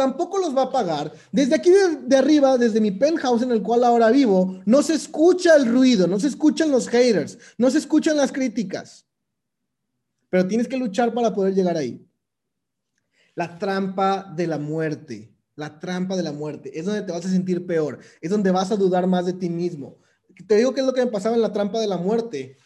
Tampoco 0.00 0.38
los 0.38 0.56
va 0.56 0.62
a 0.62 0.72
pagar. 0.72 1.12
Desde 1.30 1.54
aquí 1.54 1.70
de, 1.70 2.16
arriba, 2.16 2.56
desde 2.56 2.80
mi 2.80 2.90
penthouse 2.90 3.42
en 3.42 3.50
el 3.50 3.60
cual 3.60 3.84
ahora 3.84 4.08
vivo, 4.10 4.62
no 4.64 4.82
se 4.82 4.94
escucha 4.94 5.54
el 5.56 5.66
ruido, 5.66 6.06
no 6.06 6.18
se 6.18 6.28
escuchan 6.28 6.70
los 6.70 6.88
haters, 6.88 7.36
no 7.58 7.70
se 7.70 7.76
escuchan 7.76 8.16
las 8.16 8.32
críticas. 8.32 9.04
Pero 10.30 10.48
tienes 10.48 10.68
que 10.68 10.78
luchar 10.78 11.12
para 11.12 11.34
poder 11.34 11.52
llegar 11.54 11.76
ahí. 11.76 12.02
La 13.34 13.58
trampa 13.58 14.32
de 14.34 14.46
la 14.46 14.56
muerte. 14.56 15.36
La 15.54 15.78
trampa 15.78 16.16
de 16.16 16.22
la 16.22 16.32
muerte. 16.32 16.78
Es 16.78 16.86
donde 16.86 17.02
te 17.02 17.12
vas 17.12 17.26
a 17.26 17.28
sentir 17.28 17.66
peor. 17.66 17.98
Es 18.22 18.30
donde 18.30 18.50
vas 18.50 18.72
a 18.72 18.76
dudar 18.76 19.06
más 19.06 19.26
de 19.26 19.34
ti 19.34 19.50
mismo 19.50 19.98
te 20.46 20.56
digo 20.56 20.74
qué 20.74 20.80
es 20.80 20.86
lo 20.86 20.92
que 20.92 21.04
me 21.04 21.10
pasaba 21.10 21.36
en 21.36 21.42
la 21.42 21.52
trampa 21.52 21.78
de 21.78 21.86
la 21.86 21.96
muerte. 21.96 22.56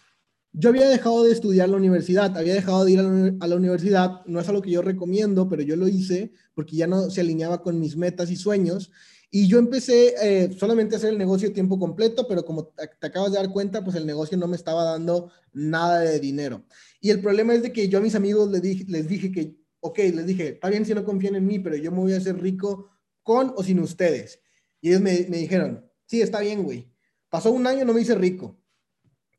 Yo 0.56 0.68
había 0.68 0.88
dejado 0.88 1.24
de 1.24 1.32
estudiar 1.32 1.68
la 1.68 1.76
universidad, 1.76 2.36
había 2.38 2.54
dejado 2.54 2.84
de 2.84 2.92
ir 2.92 3.00
a 3.00 3.46
la, 3.46 3.56
universidad, 3.56 4.24
no 4.26 4.38
es 4.38 4.48
algo 4.48 4.62
que 4.62 4.70
yo 4.70 4.82
recomiendo, 4.82 5.48
pero 5.48 5.62
yo 5.62 5.74
lo 5.74 5.88
hice 5.88 6.32
porque 6.54 6.76
ya 6.76 6.86
no 6.86 7.10
se 7.10 7.20
alineaba 7.20 7.60
con 7.60 7.80
mis 7.80 7.96
metas 7.96 8.30
y 8.30 8.36
sueños. 8.36 8.92
Y 9.30 9.48
yo 9.48 9.58
empecé 9.58 10.14
eh, 10.22 10.56
solamente 10.56 10.94
a 10.94 10.98
hacer 10.98 11.10
el 11.10 11.18
negocio 11.18 11.48
a 11.48 11.52
tiempo 11.52 11.78
completo, 11.78 12.26
pero 12.28 12.44
como 12.44 12.68
te 12.68 13.06
acabas 13.06 13.32
de 13.32 13.38
dar 13.38 13.50
cuenta, 13.50 13.82
pues 13.82 13.96
el 13.96 14.06
negocio 14.06 14.38
no 14.38 14.46
me 14.46 14.54
estaba 14.54 14.84
dando 14.84 15.32
nada 15.52 16.00
de 16.00 16.20
dinero. 16.20 16.64
Y 17.00 17.10
el 17.10 17.20
problema 17.20 17.52
es 17.54 17.62
de 17.62 17.72
que 17.72 17.88
yo 17.88 17.98
a 17.98 18.02
mis 18.02 18.14
amigos 18.14 18.48
les 18.50 18.62
dije, 18.62 18.84
les 18.86 19.08
dije 19.08 19.32
que, 19.32 19.56
ok, 19.80 19.98
les 19.98 20.26
dije, 20.26 20.48
está 20.50 20.70
bien 20.70 20.86
si 20.86 20.94
no 20.94 21.04
confían 21.04 21.34
en 21.34 21.46
mí, 21.46 21.58
pero 21.58 21.74
yo 21.76 21.90
me 21.90 21.98
voy 21.98 22.12
a 22.12 22.18
hacer 22.18 22.40
rico 22.40 22.90
con 23.24 23.52
o 23.56 23.64
sin 23.64 23.80
ustedes. 23.80 24.40
Y 24.80 24.90
ellos 24.90 25.00
me, 25.00 25.26
me 25.28 25.38
dijeron, 25.38 25.84
sí, 26.06 26.22
está 26.22 26.40
bien, 26.40 26.62
güey, 26.62 26.94
Pasó 27.34 27.50
un 27.50 27.66
año, 27.66 27.84
no 27.84 27.92
me 27.92 28.00
hice 28.00 28.14
rico. 28.14 28.56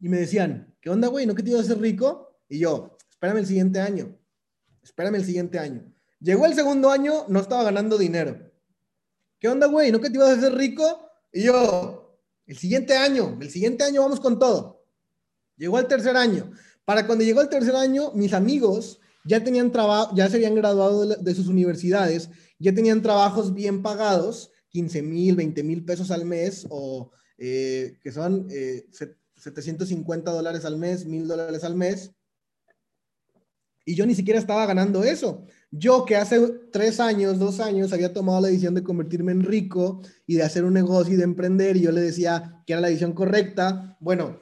Y 0.01 0.09
me 0.09 0.17
decían, 0.17 0.74
¿qué 0.85 0.91
onda, 0.91 1.07
güey? 1.07 1.25
¿No 1.25 1.33
que 1.33 1.41
te 1.41 1.49
ibas 1.49 1.63
a 1.63 1.65
hacer 1.65 1.81
rico? 1.81 2.37
Y 2.47 2.59
yo, 2.59 2.95
espérame 3.09 3.39
el 3.39 3.47
siguiente 3.47 3.79
año. 3.79 4.15
Espérame 4.83 5.15
el 5.15 5.25
siguiente 5.25 5.57
año. 5.57 5.91
Llegó 6.19 6.45
el 6.45 6.53
segundo 6.53 6.91
año, 6.91 7.25
no 7.27 7.39
estaba 7.39 7.63
ganando 7.63 7.97
dinero. 7.97 8.51
¿Qué 9.39 9.47
onda, 9.47 9.65
güey? 9.65 9.91
¿No 9.91 9.99
que 9.99 10.11
te 10.11 10.17
ibas 10.17 10.29
a 10.29 10.33
hacer 10.33 10.53
rico? 10.53 11.09
Y 11.33 11.45
yo, 11.45 12.19
el 12.45 12.55
siguiente 12.55 12.95
año, 12.95 13.35
el 13.41 13.49
siguiente 13.49 13.83
año 13.83 14.03
vamos 14.03 14.19
con 14.19 14.37
todo. 14.37 14.85
Llegó 15.57 15.79
el 15.79 15.87
tercer 15.87 16.15
año. 16.15 16.51
Para 16.85 17.07
cuando 17.07 17.25
llegó 17.25 17.41
el 17.41 17.49
tercer 17.49 17.75
año, 17.75 18.11
mis 18.13 18.33
amigos 18.33 18.99
ya 19.25 19.43
tenían 19.43 19.71
trabajo, 19.71 20.15
ya 20.15 20.29
se 20.29 20.35
habían 20.35 20.53
graduado 20.53 21.07
de, 21.07 21.33
sus 21.33 21.47
universidades, 21.47 22.29
ya 22.59 22.75
tenían 22.75 23.01
trabajos 23.01 23.55
bien 23.55 23.81
pagados, 23.81 24.51
15 24.69 25.01
mil, 25.01 25.35
20 25.35 25.63
mil 25.63 25.83
pesos 25.83 26.11
al 26.11 26.25
mes 26.25 26.67
o 26.69 27.09
eh, 27.39 27.97
que 28.03 28.11
son 28.11 28.47
750 29.45 30.31
eh, 30.31 30.33
dólares 30.33 30.65
al 30.65 30.77
mes, 30.77 31.05
1000 31.05 31.27
dólares 31.27 31.63
al 31.63 31.75
mes. 31.75 32.11
Y 33.85 33.93
yo 33.93 34.05
ni 34.05 34.15
siquiera 34.15 34.39
estaba 34.39 34.65
ganando 34.65 35.03
eso. 35.03 35.45
Yo 35.69 36.05
que 36.05 36.15
hace 36.15 36.39
tres 36.71 36.99
años, 36.99 37.37
dos 37.37 37.59
años, 37.59 37.93
había 37.93 38.13
tomado 38.13 38.41
la 38.41 38.47
decisión 38.47 38.73
de 38.73 38.83
convertirme 38.83 39.31
en 39.31 39.43
rico 39.43 40.01
y 40.25 40.35
de 40.35 40.43
hacer 40.43 40.63
un 40.63 40.73
negocio 40.73 41.13
y 41.13 41.17
de 41.17 41.23
emprender, 41.23 41.77
y 41.77 41.81
yo 41.81 41.91
le 41.91 42.01
decía 42.01 42.63
que 42.65 42.73
era 42.73 42.81
la 42.81 42.87
decisión 42.87 43.13
correcta. 43.13 43.95
Bueno, 43.99 44.41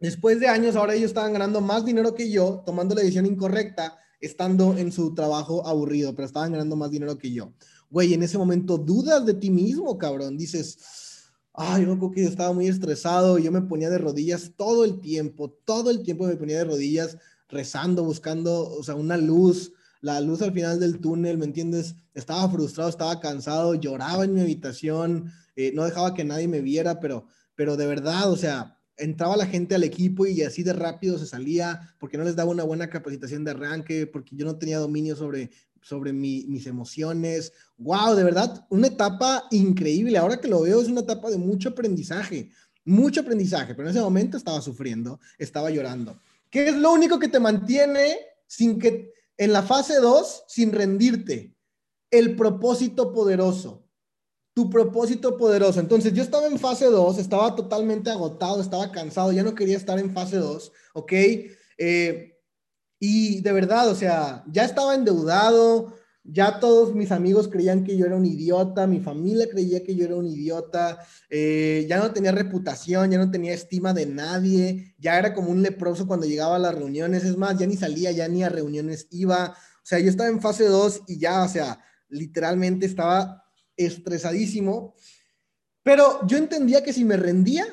después 0.00 0.40
de 0.40 0.48
años, 0.48 0.76
ahora 0.76 0.94
ellos 0.94 1.10
estaban 1.10 1.34
ganando 1.34 1.60
más 1.60 1.84
dinero 1.84 2.14
que 2.14 2.30
yo, 2.30 2.62
tomando 2.64 2.94
la 2.94 3.02
decisión 3.02 3.26
incorrecta 3.26 3.98
estando 4.20 4.76
en 4.78 4.90
su 4.90 5.14
trabajo 5.14 5.66
aburrido, 5.66 6.14
pero 6.14 6.24
estaban 6.26 6.52
ganando 6.52 6.76
más 6.76 6.90
dinero 6.90 7.18
que 7.18 7.30
yo. 7.30 7.52
Güey, 7.90 8.14
en 8.14 8.22
ese 8.22 8.38
momento 8.38 8.78
dudas 8.78 9.26
de 9.26 9.34
ti 9.34 9.50
mismo, 9.50 9.98
cabrón. 9.98 10.38
Dices, 10.38 10.78
ay, 11.54 11.86
yo 11.86 11.96
creo 11.96 12.10
que 12.10 12.22
yo 12.22 12.28
estaba 12.28 12.52
muy 12.52 12.66
estresado, 12.66 13.38
yo 13.38 13.52
me 13.52 13.62
ponía 13.62 13.88
de 13.88 13.98
rodillas 13.98 14.52
todo 14.56 14.84
el 14.84 15.00
tiempo, 15.00 15.50
todo 15.64 15.90
el 15.90 16.02
tiempo 16.02 16.26
me 16.26 16.36
ponía 16.36 16.58
de 16.58 16.64
rodillas 16.64 17.16
rezando, 17.48 18.02
buscando, 18.02 18.68
o 18.70 18.82
sea, 18.82 18.96
una 18.96 19.16
luz, 19.16 19.72
la 20.00 20.20
luz 20.20 20.42
al 20.42 20.52
final 20.52 20.80
del 20.80 20.98
túnel, 21.00 21.38
¿me 21.38 21.44
entiendes? 21.44 21.94
Estaba 22.12 22.48
frustrado, 22.50 22.90
estaba 22.90 23.20
cansado, 23.20 23.74
lloraba 23.74 24.24
en 24.24 24.34
mi 24.34 24.40
habitación, 24.40 25.30
eh, 25.54 25.72
no 25.74 25.84
dejaba 25.84 26.14
que 26.14 26.24
nadie 26.24 26.48
me 26.48 26.60
viera, 26.60 26.98
pero, 26.98 27.26
pero 27.54 27.76
de 27.76 27.86
verdad, 27.86 28.30
o 28.30 28.36
sea, 28.36 28.76
entraba 28.96 29.36
la 29.36 29.46
gente 29.46 29.76
al 29.76 29.84
equipo 29.84 30.26
y 30.26 30.42
así 30.42 30.62
de 30.62 30.72
rápido 30.72 31.18
se 31.18 31.26
salía 31.26 31.94
porque 31.98 32.18
no 32.18 32.24
les 32.24 32.36
daba 32.36 32.50
una 32.50 32.64
buena 32.64 32.90
capacitación 32.90 33.44
de 33.44 33.52
arranque, 33.52 34.06
porque 34.06 34.36
yo 34.36 34.44
no 34.44 34.58
tenía 34.58 34.78
dominio 34.78 35.14
sobre, 35.14 35.50
sobre 35.84 36.12
mis 36.14 36.66
emociones. 36.66 37.52
¡Wow! 37.76 38.14
De 38.14 38.24
verdad, 38.24 38.66
una 38.70 38.86
etapa 38.86 39.44
increíble. 39.50 40.16
Ahora 40.16 40.40
que 40.40 40.48
lo 40.48 40.62
veo, 40.62 40.80
es 40.80 40.88
una 40.88 41.02
etapa 41.02 41.30
de 41.30 41.36
mucho 41.36 41.68
aprendizaje, 41.68 42.50
mucho 42.84 43.20
aprendizaje, 43.20 43.74
pero 43.74 43.88
en 43.88 43.94
ese 43.94 44.02
momento 44.02 44.36
estaba 44.36 44.60
sufriendo, 44.62 45.20
estaba 45.38 45.70
llorando. 45.70 46.18
¿Qué 46.50 46.70
es 46.70 46.76
lo 46.76 46.92
único 46.92 47.18
que 47.18 47.28
te 47.28 47.38
mantiene 47.38 48.16
sin 48.46 48.78
que 48.78 49.12
en 49.36 49.52
la 49.52 49.62
fase 49.62 49.96
2 49.96 50.44
sin 50.48 50.72
rendirte? 50.72 51.54
El 52.10 52.34
propósito 52.34 53.12
poderoso 53.12 53.84
tu 54.54 54.70
propósito 54.70 55.36
poderoso. 55.36 55.80
Entonces 55.80 56.12
yo 56.14 56.22
estaba 56.22 56.46
en 56.46 56.60
fase 56.60 56.86
2, 56.86 57.18
estaba 57.18 57.56
totalmente 57.56 58.08
agotado, 58.10 58.60
estaba 58.60 58.92
cansado, 58.92 59.32
ya 59.32 59.42
no 59.42 59.54
quería 59.54 59.76
estar 59.76 59.98
en 59.98 60.12
fase 60.12 60.36
2, 60.36 60.72
¿ok? 60.94 61.12
Eh, 61.76 62.33
y 62.98 63.40
de 63.40 63.52
verdad, 63.52 63.88
o 63.88 63.94
sea, 63.94 64.44
ya 64.46 64.64
estaba 64.64 64.94
endeudado, 64.94 65.94
ya 66.24 66.58
todos 66.58 66.94
mis 66.94 67.12
amigos 67.12 67.48
creían 67.48 67.84
que 67.84 67.96
yo 67.96 68.06
era 68.06 68.16
un 68.16 68.24
idiota, 68.24 68.86
mi 68.86 69.00
familia 69.00 69.48
creía 69.48 69.84
que 69.84 69.94
yo 69.94 70.06
era 70.06 70.16
un 70.16 70.26
idiota, 70.26 70.98
eh, 71.28 71.84
ya 71.88 71.98
no 71.98 72.12
tenía 72.12 72.32
reputación, 72.32 73.10
ya 73.10 73.18
no 73.18 73.30
tenía 73.30 73.52
estima 73.52 73.92
de 73.92 74.06
nadie, 74.06 74.94
ya 74.98 75.18
era 75.18 75.34
como 75.34 75.50
un 75.50 75.62
leproso 75.62 76.06
cuando 76.06 76.26
llegaba 76.26 76.56
a 76.56 76.60
las 76.60 76.74
reuniones, 76.74 77.24
es 77.24 77.36
más, 77.36 77.58
ya 77.58 77.66
ni 77.66 77.76
salía, 77.76 78.10
ya 78.10 78.26
ni 78.26 78.42
a 78.42 78.48
reuniones 78.48 79.06
iba, 79.10 79.50
o 79.50 79.86
sea, 79.86 79.98
yo 79.98 80.08
estaba 80.08 80.30
en 80.30 80.40
fase 80.40 80.64
2 80.64 81.02
y 81.08 81.18
ya, 81.18 81.42
o 81.42 81.48
sea, 81.48 81.78
literalmente 82.08 82.86
estaba 82.86 83.44
estresadísimo, 83.76 84.94
pero 85.82 86.26
yo 86.26 86.38
entendía 86.38 86.82
que 86.82 86.94
si 86.94 87.04
me 87.04 87.18
rendía, 87.18 87.66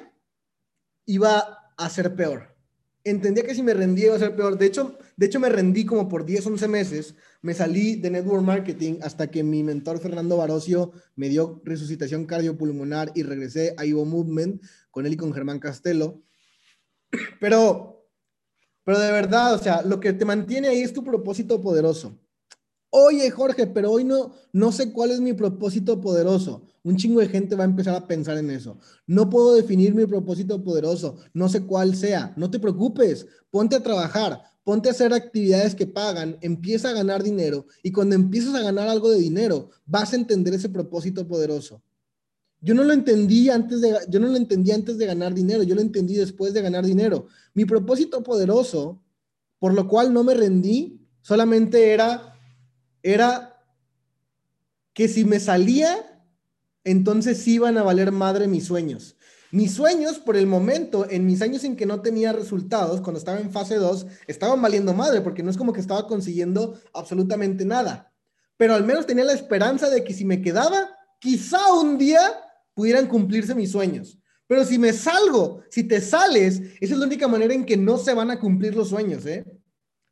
iba 1.06 1.74
a 1.78 1.90
ser 1.90 2.16
peor. 2.16 2.56
Entendía 3.04 3.46
que 3.46 3.56
si 3.56 3.64
me 3.64 3.74
rendía 3.74 4.08
iba 4.08 4.16
a 4.16 4.20
ser 4.20 4.36
peor. 4.36 4.58
De 4.58 4.66
hecho, 4.66 4.98
de 5.22 5.28
hecho 5.28 5.40
me 5.40 5.50
rendí 5.50 5.86
como 5.86 6.10
por 6.10 6.26
10, 6.26 6.48
11 6.48 6.68
meses. 6.68 7.16
Me 7.44 7.54
salí 7.54 7.96
de 7.96 8.10
Network 8.10 8.42
Marketing 8.42 8.96
hasta 9.04 9.30
que 9.30 9.44
mi 9.44 9.62
mentor 9.62 10.00
Fernando 10.00 10.36
Barocio 10.36 10.94
me 11.16 11.30
dio 11.30 11.62
resucitación 11.64 12.26
cardiopulmonar 12.26 13.12
y 13.14 13.22
regresé 13.22 13.76
a 13.78 13.86
Ivo 13.86 14.04
Movement 14.04 14.64
con 14.90 15.06
él 15.06 15.14
y 15.14 15.18
con 15.18 15.32
Germán 15.32 15.60
Castelo. 15.60 16.24
Pero, 17.40 18.04
pero 18.84 18.98
de 18.98 19.12
verdad, 19.12 19.54
o 19.54 19.60
sea, 19.60 19.84
lo 19.84 20.00
que 20.00 20.12
te 20.14 20.26
mantiene 20.26 20.70
ahí 20.70 20.82
es 20.82 20.92
tu 20.92 21.04
propósito 21.04 21.62
poderoso. 21.62 22.18
Oye, 22.90 23.30
Jorge, 23.30 23.68
pero 23.68 23.92
hoy 23.92 24.04
no, 24.04 24.34
no 24.54 24.72
sé 24.72 24.92
cuál 24.92 25.12
es 25.12 25.20
mi 25.20 25.34
propósito 25.34 26.02
poderoso. 26.02 26.66
Un 26.82 26.98
chingo 26.98 27.20
de 27.20 27.28
gente 27.28 27.56
va 27.56 27.64
a 27.64 27.68
empezar 27.68 27.94
a 27.94 28.08
pensar 28.08 28.40
en 28.40 28.50
eso. 28.50 28.80
No 29.06 29.30
puedo 29.30 29.54
definir 29.54 29.94
mi 29.94 30.08
propósito 30.08 30.64
poderoso, 30.64 31.18
no 31.36 31.48
sé 31.48 31.62
cuál 31.62 31.96
sea. 31.96 32.34
No 32.38 32.50
te 32.50 32.60
preocupes, 32.60 33.28
ponte 33.52 33.76
a 33.76 33.84
trabajar, 33.84 34.42
ponte 34.64 34.90
a 34.90 34.92
hacer 34.92 35.14
actividades 35.14 35.76
que 35.76 35.88
pagan, 35.88 36.38
empieza 36.42 36.90
a 36.90 36.94
ganar 36.94 37.24
dinero 37.24 37.66
y 37.84 37.92
cuando 37.92 38.16
empiezas 38.16 38.56
a 38.56 38.62
ganar 38.62 38.88
algo 38.88 39.10
de 39.10 39.20
dinero, 39.20 39.70
vas 39.86 40.14
a 40.14 40.16
entender 40.16 40.54
ese 40.54 40.70
propósito 40.70 41.28
poderoso. 41.28 41.82
Yo 42.60 42.76
no 42.76 42.84
lo 42.84 42.94
entendí 42.94 43.50
antes 43.50 43.82
de 43.82 43.98
yo 44.08 44.20
no 44.20 44.28
lo 44.28 44.38
entendí 44.38 44.72
antes 44.72 44.98
de 45.00 45.08
ganar 45.08 45.34
dinero, 45.34 45.64
yo 45.64 45.74
lo 45.74 45.82
entendí 45.82 46.16
después 46.16 46.54
de 46.54 46.62
ganar 46.62 46.86
dinero. 46.86 47.28
Mi 47.56 47.66
propósito 47.66 48.22
poderoso, 48.22 49.02
por 49.58 49.74
lo 49.74 49.88
cual 49.88 50.14
no 50.14 50.24
me 50.24 50.36
rendí, 50.36 51.02
solamente 51.22 51.92
era 51.92 52.36
era 53.02 53.52
que 54.94 55.08
si 55.08 55.26
me 55.26 55.40
salía, 55.40 56.24
entonces 56.84 57.48
iban 57.48 57.78
a 57.78 57.84
valer 57.84 58.12
madre 58.12 58.48
mis 58.48 58.66
sueños. 58.66 59.16
Mis 59.52 59.74
sueños, 59.74 60.18
por 60.18 60.38
el 60.38 60.48
momento, 60.48 61.06
en 61.10 61.26
mis 61.26 61.42
años 61.42 61.66
en 61.66 61.76
que 61.76 61.86
no 61.86 62.02
tenía 62.02 62.32
resultados, 62.32 63.02
cuando 63.02 63.20
estaba 63.20 63.40
en 63.40 63.52
fase 63.52 63.76
2, 63.76 64.08
estaban 64.28 64.62
valiendo 64.62 64.94
madre, 64.94 65.20
porque 65.20 65.44
no 65.44 65.52
es 65.52 65.58
como 65.58 65.74
que 65.74 65.82
estaba 65.82 66.08
consiguiendo 66.08 66.80
absolutamente 66.94 67.66
nada. 67.66 68.14
Pero 68.56 68.76
al 68.76 68.86
menos 68.86 69.06
tenía 69.06 69.26
la 69.26 69.34
esperanza 69.34 69.90
de 69.90 70.06
que 70.06 70.14
si 70.14 70.24
me 70.24 70.42
quedaba, 70.42 70.92
quizá 71.20 71.74
un 71.74 71.98
día 71.98 72.22
pudieran 72.74 73.08
cumplirse 73.08 73.54
mis 73.54 73.72
sueños. 73.72 74.18
Pero 74.48 74.64
si 74.64 74.80
me 74.80 74.94
salgo, 74.94 75.64
si 75.70 75.84
te 75.84 76.00
sales, 76.00 76.62
esa 76.80 76.94
es 76.94 77.00
la 77.00 77.06
única 77.06 77.28
manera 77.28 77.54
en 77.54 77.66
que 77.66 77.76
no 77.76 77.98
se 77.98 78.14
van 78.14 78.32
a 78.32 78.40
cumplir 78.40 78.76
los 78.76 78.90
sueños, 78.90 79.26
¿eh? 79.26 79.46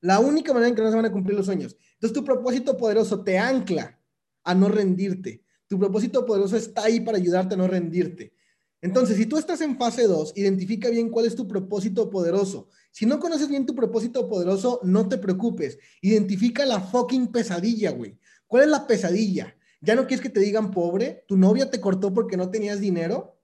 La 0.01 0.19
única 0.19 0.53
manera 0.53 0.69
en 0.69 0.75
que 0.75 0.81
no 0.81 0.89
se 0.89 0.95
van 0.95 1.05
a 1.05 1.11
cumplir 1.11 1.37
los 1.37 1.45
sueños. 1.45 1.77
Entonces 1.93 2.13
tu 2.13 2.25
propósito 2.25 2.75
poderoso 2.75 3.23
te 3.23 3.37
ancla 3.37 3.99
a 4.43 4.55
no 4.55 4.67
rendirte. 4.67 5.43
Tu 5.67 5.77
propósito 5.77 6.25
poderoso 6.25 6.57
está 6.57 6.85
ahí 6.85 6.99
para 7.01 7.17
ayudarte 7.17 7.53
a 7.53 7.57
no 7.57 7.67
rendirte. 7.67 8.33
Entonces, 8.81 9.17
si 9.17 9.25
tú 9.25 9.37
estás 9.37 9.61
en 9.61 9.77
fase 9.77 10.03
2, 10.03 10.33
identifica 10.35 10.89
bien 10.89 11.09
cuál 11.09 11.25
es 11.25 11.35
tu 11.35 11.47
propósito 11.47 12.09
poderoso. 12.09 12.69
Si 12.91 13.05
no 13.05 13.19
conoces 13.19 13.49
bien 13.49 13.65
tu 13.65 13.75
propósito 13.75 14.27
poderoso, 14.29 14.79
no 14.83 15.07
te 15.09 15.17
preocupes. 15.17 15.77
Identifica 16.01 16.65
la 16.65 16.79
fucking 16.79 17.27
pesadilla, 17.27 17.91
güey. 17.91 18.17
¿Cuál 18.47 18.63
es 18.63 18.69
la 18.69 18.87
pesadilla? 18.87 19.55
¿Ya 19.81 19.95
no 19.95 20.07
quieres 20.07 20.21
que 20.21 20.29
te 20.29 20.39
digan 20.39 20.71
pobre? 20.71 21.23
¿Tu 21.27 21.37
novia 21.37 21.69
te 21.69 21.79
cortó 21.81 22.13
porque 22.13 22.37
no 22.37 22.49
tenías 22.49 22.79
dinero? 22.79 23.38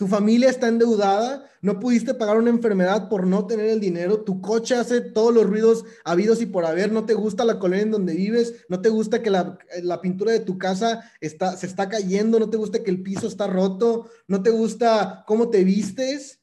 Tu 0.00 0.08
familia 0.08 0.48
está 0.48 0.68
endeudada, 0.68 1.44
no 1.60 1.78
pudiste 1.78 2.14
pagar 2.14 2.38
una 2.38 2.48
enfermedad 2.48 3.10
por 3.10 3.26
no 3.26 3.46
tener 3.46 3.66
el 3.66 3.80
dinero, 3.80 4.22
tu 4.22 4.40
coche 4.40 4.74
hace 4.74 5.02
todos 5.02 5.34
los 5.34 5.44
ruidos 5.44 5.84
habidos 6.06 6.40
y 6.40 6.46
por 6.46 6.64
haber, 6.64 6.90
no 6.90 7.04
te 7.04 7.12
gusta 7.12 7.44
la 7.44 7.58
colonia 7.58 7.82
en 7.82 7.90
donde 7.90 8.14
vives, 8.14 8.64
no 8.70 8.80
te 8.80 8.88
gusta 8.88 9.22
que 9.22 9.28
la, 9.28 9.58
pintura 10.00 10.32
de 10.32 10.40
tu 10.40 10.56
casa 10.56 11.12
está, 11.20 11.54
se 11.54 11.66
está 11.66 11.90
cayendo, 11.90 12.40
no 12.40 12.48
te 12.48 12.56
gusta 12.56 12.82
que 12.82 12.90
el 12.90 13.02
piso 13.02 13.28
está 13.28 13.46
roto, 13.46 14.08
no 14.26 14.42
te 14.42 14.48
gusta 14.48 15.22
cómo 15.26 15.50
te 15.50 15.64
vistes. 15.64 16.40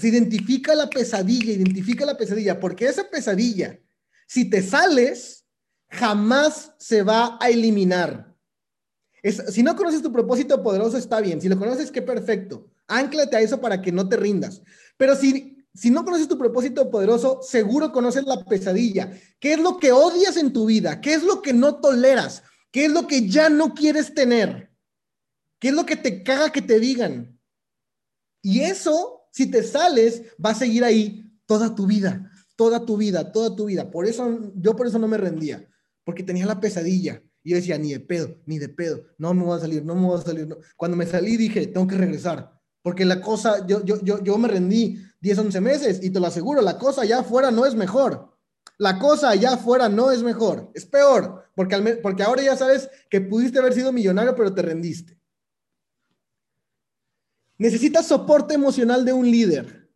Identifica 0.00 0.74
la 0.74 0.88
pesadilla, 0.88 1.52
identifica 1.52 2.06
la 2.06 2.16
pesadilla, 2.16 2.60
porque 2.60 2.86
esa 2.86 3.10
pesadilla, 3.10 3.78
si 4.26 4.48
te 4.48 4.62
sales, 4.62 5.44
jamás 5.90 6.72
se 6.78 7.02
va 7.02 7.36
a 7.38 7.50
eliminar 7.50 8.33
si 9.32 9.62
no 9.62 9.74
conoces 9.74 10.02
tu 10.02 10.12
propósito 10.12 10.62
poderoso, 10.62 10.98
está 10.98 11.20
bien. 11.20 11.40
Si 11.40 11.48
lo 11.48 11.58
conoces, 11.58 11.90
qué 11.90 12.02
perfecto. 12.02 12.68
Ánclate 12.86 13.36
a 13.36 13.40
eso 13.40 13.60
para 13.60 13.80
que 13.80 13.90
no 13.90 14.08
te 14.08 14.16
rindas. 14.16 14.60
Pero 14.98 15.16
si, 15.16 15.64
si 15.72 15.90
no 15.90 16.04
conoces 16.04 16.28
tu 16.28 16.36
propósito 16.36 16.90
poderoso, 16.90 17.40
seguro 17.42 17.90
conoces 17.90 18.24
la 18.24 18.44
pesadilla. 18.44 19.12
¿Qué 19.40 19.54
es 19.54 19.58
lo 19.58 19.78
que 19.78 19.92
odias 19.92 20.36
en 20.36 20.52
tu 20.52 20.66
vida? 20.66 21.00
¿Qué 21.00 21.14
es 21.14 21.22
lo 21.22 21.40
que 21.40 21.54
no 21.54 21.76
toleras? 21.76 22.42
¿Qué 22.70 22.84
es 22.84 22.92
lo 22.92 23.06
que 23.06 23.26
ya 23.26 23.48
no 23.48 23.72
quieres 23.72 24.12
tener? 24.12 24.70
¿Qué 25.58 25.68
es 25.68 25.74
lo 25.74 25.86
que 25.86 25.96
te 25.96 26.22
caga 26.22 26.52
que 26.52 26.60
te 26.60 26.78
digan? 26.78 27.40
Y 28.42 28.60
eso, 28.60 29.22
si 29.30 29.50
te 29.50 29.62
sales, 29.62 30.22
va 30.44 30.50
a 30.50 30.54
seguir 30.54 30.84
ahí 30.84 31.32
toda 31.46 31.74
tu 31.74 31.86
vida, 31.86 32.30
toda 32.56 32.84
tu 32.84 32.98
vida, 32.98 33.32
toda 33.32 33.56
tu 33.56 33.64
vida. 33.66 33.90
Por 33.90 34.06
eso, 34.06 34.52
yo 34.56 34.76
por 34.76 34.86
eso 34.86 34.98
no 34.98 35.08
me 35.08 35.16
rendía, 35.16 35.66
porque 36.04 36.22
tenía 36.22 36.44
la 36.44 36.60
pesadilla. 36.60 37.22
Y 37.44 37.50
yo 37.50 37.56
decía, 37.56 37.78
ni 37.78 37.92
de 37.92 38.00
pedo, 38.00 38.34
ni 38.46 38.58
de 38.58 38.70
pedo, 38.70 39.04
no 39.18 39.34
me 39.34 39.44
voy 39.44 39.56
a 39.56 39.60
salir, 39.60 39.84
no 39.84 39.94
me 39.94 40.06
voy 40.06 40.18
a 40.18 40.22
salir. 40.22 40.48
Cuando 40.76 40.96
me 40.96 41.06
salí 41.06 41.36
dije, 41.36 41.66
tengo 41.66 41.86
que 41.86 41.96
regresar, 41.96 42.58
porque 42.82 43.04
la 43.04 43.20
cosa, 43.20 43.66
yo, 43.66 43.84
yo, 43.84 44.02
yo, 44.02 44.22
yo 44.24 44.38
me 44.38 44.48
rendí 44.48 44.98
10, 45.20 45.38
11 45.38 45.60
meses 45.60 46.00
y 46.02 46.10
te 46.10 46.18
lo 46.18 46.26
aseguro, 46.26 46.62
la 46.62 46.78
cosa 46.78 47.02
allá 47.02 47.20
afuera 47.20 47.50
no 47.50 47.66
es 47.66 47.74
mejor. 47.74 48.34
La 48.78 48.98
cosa 48.98 49.30
allá 49.30 49.54
afuera 49.54 49.88
no 49.88 50.10
es 50.10 50.22
mejor, 50.22 50.70
es 50.74 50.84
peor, 50.84 51.44
porque, 51.54 51.76
porque 52.02 52.22
ahora 52.22 52.42
ya 52.42 52.56
sabes 52.56 52.88
que 53.08 53.20
pudiste 53.20 53.58
haber 53.58 53.74
sido 53.74 53.92
millonario, 53.92 54.34
pero 54.34 54.52
te 54.52 54.62
rendiste. 54.62 55.20
Necesitas 57.56 58.08
soporte 58.08 58.54
emocional 58.54 59.04
de 59.04 59.12
un 59.12 59.30
líder. 59.30 59.88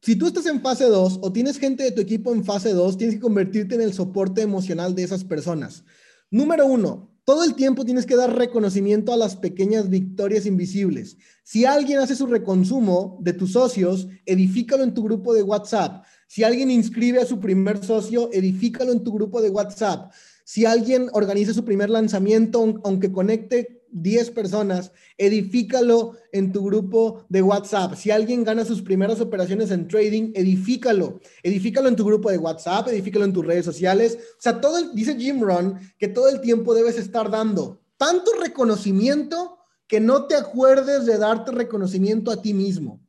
Si 0.00 0.14
tú 0.14 0.28
estás 0.28 0.46
en 0.46 0.60
fase 0.60 0.84
2 0.84 1.18
o 1.22 1.32
tienes 1.32 1.58
gente 1.58 1.82
de 1.82 1.90
tu 1.90 2.00
equipo 2.00 2.32
en 2.32 2.44
fase 2.44 2.72
2, 2.72 2.96
tienes 2.96 3.16
que 3.16 3.20
convertirte 3.20 3.74
en 3.74 3.80
el 3.80 3.92
soporte 3.92 4.42
emocional 4.42 4.94
de 4.94 5.02
esas 5.02 5.24
personas. 5.24 5.84
Número 6.30 6.66
uno, 6.66 7.08
todo 7.24 7.44
el 7.44 7.54
tiempo 7.54 7.84
tienes 7.84 8.04
que 8.04 8.16
dar 8.16 8.36
reconocimiento 8.36 9.12
a 9.12 9.16
las 9.16 9.36
pequeñas 9.36 9.88
victorias 9.88 10.44
invisibles. 10.44 11.16
Si 11.42 11.64
alguien 11.64 11.98
hace 11.98 12.14
su 12.14 12.26
reconsumo 12.26 13.18
de 13.20 13.32
tus 13.32 13.52
socios, 13.52 14.08
edifícalo 14.26 14.82
en 14.82 14.92
tu 14.92 15.02
grupo 15.02 15.32
de 15.32 15.42
WhatsApp. 15.42 16.04
Si 16.26 16.44
alguien 16.44 16.70
inscribe 16.70 17.20
a 17.20 17.26
su 17.26 17.40
primer 17.40 17.84
socio, 17.84 18.30
edifícalo 18.32 18.92
en 18.92 19.04
tu 19.04 19.12
grupo 19.12 19.40
de 19.40 19.50
WhatsApp. 19.50 20.12
Si 20.44 20.66
alguien 20.66 21.08
organiza 21.12 21.54
su 21.54 21.64
primer 21.64 21.90
lanzamiento, 21.90 22.80
aunque 22.84 23.12
conecte 23.12 23.77
10 23.92 24.30
personas, 24.30 24.92
edifícalo 25.16 26.16
en 26.32 26.52
tu 26.52 26.64
grupo 26.64 27.24
de 27.28 27.42
WhatsApp. 27.42 27.94
Si 27.94 28.10
alguien 28.10 28.44
gana 28.44 28.64
sus 28.64 28.82
primeras 28.82 29.20
operaciones 29.20 29.70
en 29.70 29.88
trading, 29.88 30.32
edifícalo. 30.34 31.20
Edifícalo 31.42 31.88
en 31.88 31.96
tu 31.96 32.04
grupo 32.04 32.30
de 32.30 32.38
WhatsApp, 32.38 32.88
edifícalo 32.88 33.24
en 33.24 33.32
tus 33.32 33.46
redes 33.46 33.64
sociales. 33.64 34.18
O 34.32 34.40
sea, 34.40 34.60
todo 34.60 34.78
el, 34.78 34.94
dice 34.94 35.16
Jim 35.16 35.40
Ron 35.40 35.78
que 35.98 36.08
todo 36.08 36.28
el 36.28 36.40
tiempo 36.40 36.74
debes 36.74 36.98
estar 36.98 37.30
dando 37.30 37.80
tanto 37.96 38.30
reconocimiento 38.40 39.58
que 39.86 40.00
no 40.00 40.26
te 40.26 40.36
acuerdes 40.36 41.06
de 41.06 41.18
darte 41.18 41.50
reconocimiento 41.50 42.30
a 42.30 42.40
ti 42.40 42.54
mismo. 42.54 43.00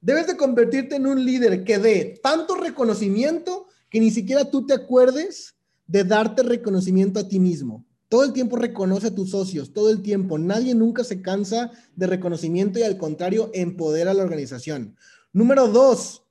Debes 0.00 0.26
de 0.26 0.36
convertirte 0.36 0.96
en 0.96 1.06
un 1.06 1.24
líder 1.24 1.64
que 1.64 1.78
dé 1.78 2.20
tanto 2.22 2.54
reconocimiento 2.54 3.68
que 3.90 4.00
ni 4.00 4.10
siquiera 4.10 4.50
tú 4.50 4.66
te 4.66 4.74
acuerdes 4.74 5.56
de 5.86 6.04
darte 6.04 6.42
reconocimiento 6.42 7.20
a 7.20 7.28
ti 7.28 7.38
mismo. 7.38 7.84
Todo 8.10 8.24
el 8.24 8.32
tiempo 8.32 8.56
reconoce 8.56 9.06
a 9.06 9.14
tus 9.14 9.30
socios, 9.30 9.72
todo 9.72 9.88
el 9.88 10.02
tiempo. 10.02 10.36
Nadie 10.36 10.74
nunca 10.74 11.04
se 11.04 11.22
cansa 11.22 11.70
de 11.94 12.08
reconocimiento 12.08 12.80
y 12.80 12.82
al 12.82 12.98
contrario, 12.98 13.52
empodera 13.54 14.10
a 14.10 14.14
la 14.14 14.24
organización. 14.24 14.96
Número 15.32 15.68
dos, 15.68 16.24